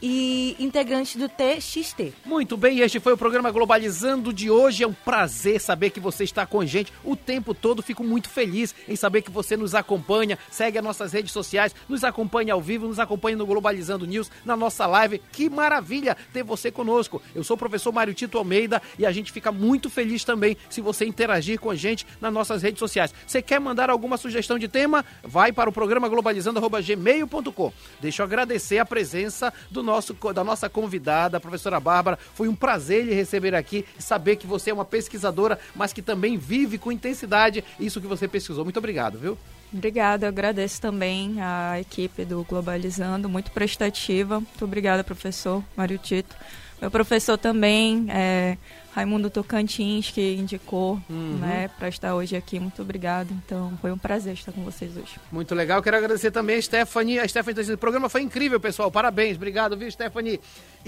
e 0.00 0.56
integrante 0.58 1.18
do 1.18 1.28
TXT. 1.28 2.12
Muito 2.24 2.56
bem, 2.56 2.80
este 2.80 3.00
foi 3.00 3.12
o 3.12 3.18
programa 3.18 3.50
Globalizando 3.50 4.32
de 4.32 4.50
hoje. 4.50 4.84
É 4.84 4.86
um 4.86 4.92
prazer 4.92 5.60
saber 5.60 5.90
que 5.90 6.00
você 6.00 6.24
está 6.24 6.46
com 6.46 6.60
a 6.60 6.66
gente 6.66 6.92
o 7.04 7.16
tempo 7.16 7.54
todo. 7.54 7.82
Fico 7.82 8.04
muito 8.04 8.28
feliz 8.28 8.74
em 8.88 8.96
saber 8.96 9.22
que 9.22 9.30
você 9.30 9.56
nos 9.56 9.74
acompanha, 9.74 10.38
segue 10.50 10.78
as 10.78 10.84
nossas 10.84 11.12
redes 11.12 11.32
sociais, 11.32 11.74
nos 11.88 12.04
acompanha 12.04 12.54
ao 12.54 12.60
vivo, 12.60 12.86
nos 12.86 12.98
acompanha 12.98 13.36
no 13.36 13.46
Globalizando 13.46 14.06
News, 14.06 14.30
na 14.44 14.56
nossa 14.56 14.86
live. 14.86 15.20
Que 15.32 15.50
maravilha 15.50 16.16
ter 16.32 16.42
você 16.42 16.70
conosco. 16.70 17.20
Eu 17.34 17.42
sou 17.42 17.54
o 17.54 17.58
professor 17.58 17.92
Mário 17.92 18.14
Tito 18.14 18.38
Almeida 18.38 18.80
e 18.98 19.04
a 19.04 19.12
gente 19.12 19.32
fica 19.32 19.50
muito 19.50 19.90
feliz 19.90 20.24
também 20.24 20.56
se 20.70 20.80
você 20.80 21.04
interagir 21.04 21.58
com 21.58 21.70
a 21.70 21.74
gente 21.74 22.06
nas 22.20 22.32
nossas 22.32 22.62
redes 22.62 22.78
sociais. 22.78 23.12
Você 23.26 23.42
quer 23.42 23.60
mandar 23.60 23.90
alguma 23.90 24.16
sugestão 24.16 24.58
de 24.58 24.68
tema? 24.68 25.04
Vai 25.22 25.52
para 25.52 25.70
o 25.70 25.72
programa 25.72 26.08
globalizando.gmail.com. 26.08 27.72
Deixa 28.00 28.22
eu 28.22 28.26
agradecer 28.26 28.78
a 28.78 28.84
presença 28.84 29.52
do 29.70 29.87
nosso, 29.88 30.14
da 30.34 30.44
nossa 30.44 30.68
convidada, 30.68 31.38
a 31.38 31.40
professora 31.40 31.80
Bárbara. 31.80 32.18
Foi 32.34 32.48
um 32.48 32.54
prazer 32.54 33.04
lhe 33.04 33.14
receber 33.14 33.54
aqui 33.54 33.84
e 33.98 34.02
saber 34.02 34.36
que 34.36 34.46
você 34.46 34.70
é 34.70 34.74
uma 34.74 34.84
pesquisadora, 34.84 35.58
mas 35.74 35.92
que 35.92 36.02
também 36.02 36.36
vive 36.36 36.78
com 36.78 36.92
intensidade 36.92 37.64
isso 37.80 38.00
que 38.00 38.06
você 38.06 38.28
pesquisou. 38.28 38.64
Muito 38.64 38.78
obrigado, 38.78 39.18
viu? 39.18 39.36
Obrigada, 39.72 40.24
eu 40.24 40.28
agradeço 40.28 40.80
também 40.80 41.36
a 41.42 41.78
equipe 41.78 42.24
do 42.24 42.42
Globalizando, 42.44 43.28
muito 43.28 43.50
prestativa. 43.50 44.40
Muito 44.40 44.64
obrigada, 44.64 45.04
professor 45.04 45.62
Mário 45.76 45.98
Tito. 45.98 46.34
Meu 46.80 46.90
professor 46.90 47.36
também, 47.36 48.06
é, 48.08 48.56
Raimundo 48.98 49.30
Tocantins, 49.30 50.10
que 50.10 50.34
indicou 50.34 51.00
uhum. 51.08 51.38
né, 51.40 51.70
para 51.78 51.88
estar 51.88 52.16
hoje 52.16 52.34
aqui. 52.34 52.58
Muito 52.58 52.82
obrigado. 52.82 53.30
Então, 53.30 53.78
foi 53.80 53.92
um 53.92 53.98
prazer 53.98 54.34
estar 54.34 54.50
com 54.50 54.64
vocês 54.64 54.96
hoje. 54.96 55.14
Muito 55.30 55.54
legal. 55.54 55.80
Quero 55.80 55.96
agradecer 55.96 56.32
também 56.32 56.56
a 56.56 56.62
Stephanie. 56.62 57.20
A 57.20 57.28
Stephanie 57.28 57.72
o 57.72 57.78
programa 57.78 58.08
foi 58.08 58.22
incrível, 58.22 58.58
pessoal. 58.58 58.90
Parabéns. 58.90 59.36
Obrigado, 59.36 59.76
viu, 59.76 59.88
Stephanie? 59.88 60.40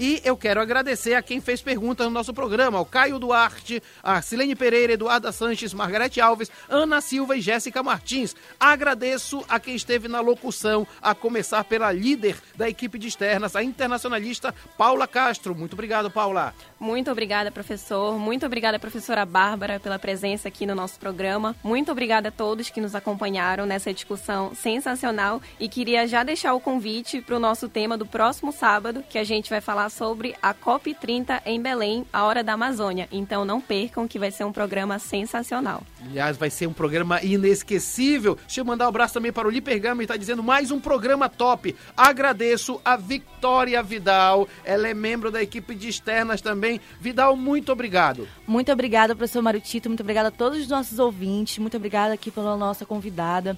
E 0.03 0.19
eu 0.25 0.35
quero 0.35 0.59
agradecer 0.59 1.13
a 1.13 1.21
quem 1.21 1.39
fez 1.39 1.61
perguntas 1.61 2.07
no 2.07 2.11
nosso 2.11 2.33
programa, 2.33 2.79
o 2.79 2.85
Caio 2.85 3.19
Duarte, 3.19 3.83
a 4.01 4.19
Silene 4.19 4.55
Pereira, 4.55 4.93
Eduarda 4.93 5.31
Sanches, 5.31 5.75
Margarete 5.75 6.19
Alves, 6.19 6.49
Ana 6.67 6.99
Silva 7.01 7.37
e 7.37 7.41
Jéssica 7.41 7.83
Martins. 7.83 8.35
Agradeço 8.59 9.45
a 9.47 9.59
quem 9.59 9.75
esteve 9.75 10.07
na 10.07 10.19
locução, 10.19 10.87
a 10.99 11.13
começar 11.13 11.63
pela 11.65 11.91
líder 11.91 12.35
da 12.55 12.67
equipe 12.67 12.97
de 12.97 13.09
externas, 13.09 13.55
a 13.55 13.63
internacionalista 13.63 14.55
Paula 14.75 15.07
Castro. 15.07 15.53
Muito 15.53 15.73
obrigado, 15.73 16.09
Paula. 16.09 16.51
Muito 16.79 17.11
obrigada, 17.11 17.51
professor. 17.51 18.17
Muito 18.17 18.43
obrigada, 18.43 18.79
professora 18.79 19.23
Bárbara, 19.23 19.79
pela 19.79 19.99
presença 19.99 20.47
aqui 20.47 20.65
no 20.65 20.73
nosso 20.73 20.99
programa. 20.99 21.55
Muito 21.63 21.91
obrigada 21.91 22.29
a 22.29 22.31
todos 22.31 22.71
que 22.71 22.81
nos 22.81 22.95
acompanharam 22.95 23.67
nessa 23.67 23.93
discussão 23.93 24.55
sensacional 24.55 25.39
e 25.59 25.69
queria 25.69 26.07
já 26.07 26.23
deixar 26.23 26.55
o 26.55 26.59
convite 26.59 27.21
para 27.21 27.35
o 27.35 27.39
nosso 27.39 27.69
tema 27.69 27.95
do 27.95 28.05
próximo 28.07 28.51
sábado, 28.51 29.03
que 29.07 29.19
a 29.19 29.23
gente 29.23 29.47
vai 29.47 29.61
falar 29.61 29.90
sobre 29.91 30.35
a 30.41 30.53
COP30 30.53 31.41
em 31.45 31.61
Belém, 31.61 32.05
a 32.11 32.23
Hora 32.23 32.43
da 32.43 32.53
Amazônia. 32.53 33.07
Então 33.11 33.45
não 33.45 33.61
percam 33.61 34.07
que 34.07 34.17
vai 34.17 34.31
ser 34.31 34.45
um 34.45 34.51
programa 34.51 34.97
sensacional. 34.97 35.83
Aliás, 36.03 36.37
vai 36.37 36.49
ser 36.49 36.67
um 36.67 36.73
programa 36.73 37.21
inesquecível. 37.23 38.35
Deixa 38.35 38.61
eu 38.61 38.65
mandar 38.65 38.85
um 38.85 38.89
abraço 38.89 39.13
também 39.13 39.31
para 39.31 39.47
o 39.47 39.51
Lipergama, 39.51 40.01
está 40.01 40.17
dizendo 40.17 40.41
mais 40.41 40.71
um 40.71 40.79
programa 40.79 41.29
top. 41.29 41.75
Agradeço 41.95 42.79
a 42.83 42.95
Victoria 42.95 43.83
Vidal, 43.83 44.47
ela 44.63 44.87
é 44.87 44.93
membro 44.93 45.29
da 45.29 45.41
equipe 45.41 45.75
de 45.75 45.89
externas 45.89 46.41
também. 46.41 46.79
Vidal, 46.99 47.35
muito 47.35 47.71
obrigado. 47.71 48.27
Muito 48.47 48.71
obrigada, 48.71 49.15
professor 49.15 49.41
Mário 49.41 49.59
Tito, 49.59 49.89
muito 49.89 50.01
obrigada 50.01 50.29
a 50.29 50.31
todos 50.31 50.59
os 50.59 50.67
nossos 50.67 50.99
ouvintes, 50.99 51.57
muito 51.57 51.77
obrigada 51.77 52.13
aqui 52.13 52.31
pela 52.31 52.55
nossa 52.55 52.85
convidada. 52.85 53.57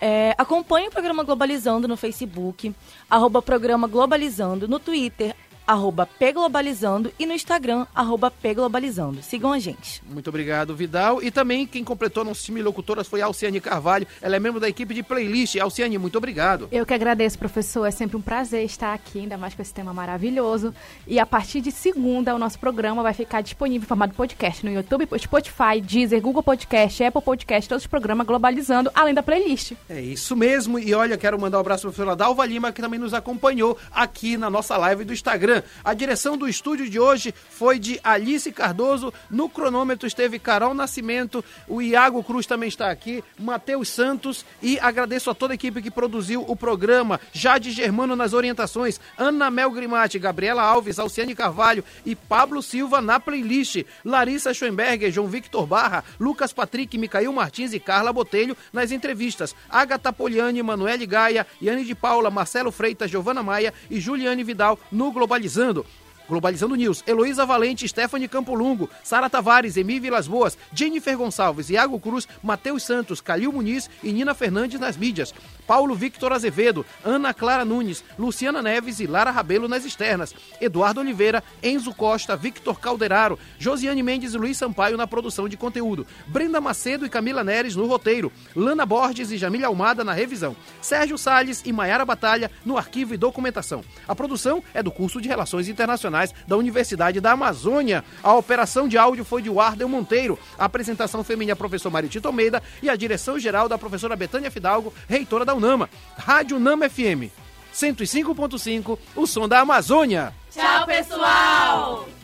É, 0.00 0.34
acompanhe 0.38 0.88
o 0.88 0.90
programa 0.90 1.22
Globalizando 1.22 1.86
no 1.86 1.96
Facebook, 1.96 2.74
arroba 3.08 3.42
programa 3.42 3.86
Globalizando, 3.86 4.66
no 4.66 4.78
Twitter, 4.78 5.36
arroba 5.70 6.04
Pglobalizando 6.04 7.12
e 7.16 7.24
no 7.24 7.32
Instagram, 7.32 7.86
arroba 7.94 8.28
Pglobalizando. 8.28 9.22
Sigam 9.22 9.52
a 9.52 9.58
gente. 9.60 10.02
Muito 10.04 10.28
obrigado, 10.28 10.74
Vidal. 10.74 11.22
E 11.22 11.30
também 11.30 11.64
quem 11.64 11.84
completou 11.84 12.24
nosso 12.24 12.42
time 12.42 12.60
locutoras 12.60 13.06
foi 13.06 13.22
a 13.22 13.26
Alciane 13.26 13.60
Carvalho. 13.60 14.04
Ela 14.20 14.34
é 14.34 14.40
membro 14.40 14.58
da 14.58 14.68
equipe 14.68 14.92
de 14.92 15.04
playlist. 15.04 15.54
Alciane, 15.60 15.96
muito 15.96 16.18
obrigado. 16.18 16.66
Eu 16.72 16.84
que 16.84 16.92
agradeço, 16.92 17.38
professor. 17.38 17.86
É 17.86 17.92
sempre 17.92 18.16
um 18.16 18.20
prazer 18.20 18.64
estar 18.64 18.92
aqui, 18.92 19.20
ainda 19.20 19.38
mais 19.38 19.54
com 19.54 19.62
esse 19.62 19.72
tema 19.72 19.94
maravilhoso. 19.94 20.74
E 21.06 21.20
a 21.20 21.26
partir 21.26 21.60
de 21.60 21.70
segunda, 21.70 22.34
o 22.34 22.38
nosso 22.38 22.58
programa 22.58 23.00
vai 23.00 23.14
ficar 23.14 23.40
disponível 23.40 23.84
em 23.84 23.88
formato 23.88 24.12
podcast 24.14 24.66
no 24.66 24.72
YouTube, 24.72 25.06
Spotify, 25.18 25.80
Deezer, 25.80 26.20
Google 26.20 26.42
Podcast, 26.42 27.04
Apple 27.04 27.22
Podcast, 27.22 27.68
todos 27.68 27.84
os 27.84 27.86
programas 27.86 28.26
globalizando, 28.26 28.90
além 28.92 29.14
da 29.14 29.22
playlist. 29.22 29.74
É 29.88 30.00
isso 30.00 30.34
mesmo. 30.34 30.80
E 30.80 30.92
olha, 30.94 31.16
quero 31.16 31.40
mandar 31.40 31.58
um 31.58 31.60
abraço 31.60 31.82
para 31.82 31.90
a 31.90 31.92
professora 31.92 32.16
Dalva 32.16 32.44
Lima, 32.44 32.72
que 32.72 32.82
também 32.82 32.98
nos 32.98 33.14
acompanhou 33.14 33.78
aqui 33.92 34.36
na 34.36 34.50
nossa 34.50 34.76
live 34.76 35.04
do 35.04 35.12
Instagram. 35.12 35.59
A 35.84 35.94
direção 35.94 36.36
do 36.36 36.48
estúdio 36.48 36.88
de 36.88 36.98
hoje 36.98 37.34
foi 37.50 37.78
de 37.78 38.00
Alice 38.02 38.50
Cardoso. 38.52 39.12
No 39.30 39.48
cronômetro 39.48 40.06
esteve 40.06 40.38
Carol 40.38 40.72
Nascimento. 40.72 41.44
O 41.68 41.82
Iago 41.82 42.22
Cruz 42.22 42.46
também 42.46 42.68
está 42.68 42.90
aqui. 42.90 43.22
Matheus 43.38 43.88
Santos. 43.88 44.44
E 44.62 44.78
agradeço 44.80 45.30
a 45.30 45.34
toda 45.34 45.52
a 45.52 45.56
equipe 45.56 45.82
que 45.82 45.90
produziu 45.90 46.44
o 46.46 46.56
programa. 46.56 47.20
Jade 47.32 47.70
Germano 47.70 48.16
nas 48.16 48.32
orientações. 48.32 49.00
Ana 49.18 49.50
Mel 49.50 49.70
Grimati, 49.70 50.18
Gabriela 50.18 50.62
Alves, 50.62 50.98
Alciane 50.98 51.34
Carvalho 51.34 51.84
e 52.06 52.14
Pablo 52.14 52.62
Silva 52.62 53.00
na 53.00 53.20
playlist. 53.20 53.84
Larissa 54.04 54.54
Schoenberger, 54.54 55.10
João 55.12 55.28
Victor 55.28 55.66
Barra, 55.66 56.04
Lucas 56.18 56.52
Patrick, 56.52 56.96
Micael 56.96 57.32
Martins 57.32 57.72
e 57.72 57.80
Carla 57.80 58.12
Botelho 58.12 58.56
nas 58.72 58.92
entrevistas. 58.92 59.54
Agatha 59.68 60.12
Poliani, 60.12 60.62
Manuele 60.62 61.06
Gaia, 61.06 61.46
Yane 61.62 61.84
de 61.84 61.94
Paula, 61.94 62.30
Marcelo 62.30 62.70
Freitas, 62.70 63.10
Giovana 63.10 63.42
Maia 63.42 63.74
e 63.90 64.00
Juliane 64.00 64.44
Vidal 64.44 64.78
no 64.90 65.12
Globalizado 65.12 65.49
Globalizando. 65.50 65.84
Globalizando 66.30 66.76
News, 66.76 67.02
Heloísa 67.08 67.44
Valente, 67.44 67.88
Stephanie 67.88 68.28
Campolungo, 68.28 68.88
Sara 69.02 69.28
Tavares, 69.28 69.76
Emi 69.76 69.98
Vilas 69.98 70.28
Boas, 70.28 70.56
Jennifer 70.72 71.16
Gonçalves, 71.16 71.70
Iago 71.70 71.98
Cruz, 71.98 72.28
Matheus 72.40 72.84
Santos, 72.84 73.20
Calil 73.20 73.52
Muniz 73.52 73.90
e 74.00 74.12
Nina 74.12 74.32
Fernandes 74.32 74.78
nas 74.78 74.96
mídias. 74.96 75.34
Paulo 75.66 75.92
Victor 75.92 76.32
Azevedo, 76.32 76.86
Ana 77.04 77.34
Clara 77.34 77.64
Nunes, 77.64 78.04
Luciana 78.16 78.62
Neves 78.62 79.00
e 79.00 79.08
Lara 79.08 79.32
Rabelo 79.32 79.66
nas 79.66 79.84
externas, 79.84 80.32
Eduardo 80.60 81.00
Oliveira, 81.00 81.42
Enzo 81.62 81.92
Costa, 81.92 82.36
Victor 82.36 82.78
Calderaro, 82.78 83.36
Josiane 83.58 84.02
Mendes 84.02 84.32
e 84.32 84.38
Luiz 84.38 84.56
Sampaio 84.56 84.96
na 84.96 85.08
produção 85.08 85.48
de 85.48 85.56
conteúdo, 85.56 86.06
Brenda 86.28 86.60
Macedo 86.60 87.04
e 87.04 87.08
Camila 87.08 87.42
Neres 87.42 87.74
no 87.74 87.86
roteiro, 87.86 88.32
Lana 88.54 88.86
Borges 88.86 89.32
e 89.32 89.36
Jamília 89.36 89.66
Almada 89.66 90.04
na 90.04 90.12
revisão, 90.12 90.54
Sérgio 90.80 91.18
Salles 91.18 91.62
e 91.64 91.72
Maiara 91.72 92.04
Batalha 92.04 92.50
no 92.64 92.78
arquivo 92.78 93.14
e 93.14 93.16
documentação. 93.16 93.82
A 94.06 94.14
produção 94.14 94.62
é 94.72 94.80
do 94.80 94.92
curso 94.92 95.20
de 95.20 95.28
Relações 95.28 95.68
Internacionais 95.68 96.19
da 96.46 96.56
Universidade 96.56 97.20
da 97.20 97.32
Amazônia. 97.32 98.04
A 98.22 98.34
operação 98.34 98.86
de 98.86 98.98
áudio 98.98 99.24
foi 99.24 99.42
de 99.42 99.50
Wardel 99.50 99.88
Monteiro, 99.88 100.38
a 100.58 100.64
apresentação 100.66 101.24
feminina 101.24 101.56
professor 101.56 101.90
Maritito 101.90 102.28
Almeida 102.28 102.62
e 102.82 102.90
a 102.90 102.96
direção 102.96 103.38
geral 103.38 103.68
da 103.68 103.78
professora 103.78 104.16
Betânia 104.16 104.50
Fidalgo, 104.50 104.92
reitora 105.08 105.44
da 105.44 105.54
Unama. 105.54 105.88
Rádio 106.16 106.58
Nama 106.58 106.88
FM 106.88 107.32
105.5, 107.74 108.98
o 109.16 109.26
som 109.26 109.48
da 109.48 109.60
Amazônia. 109.60 110.34
Tchau, 110.50 110.86
pessoal! 110.86 112.19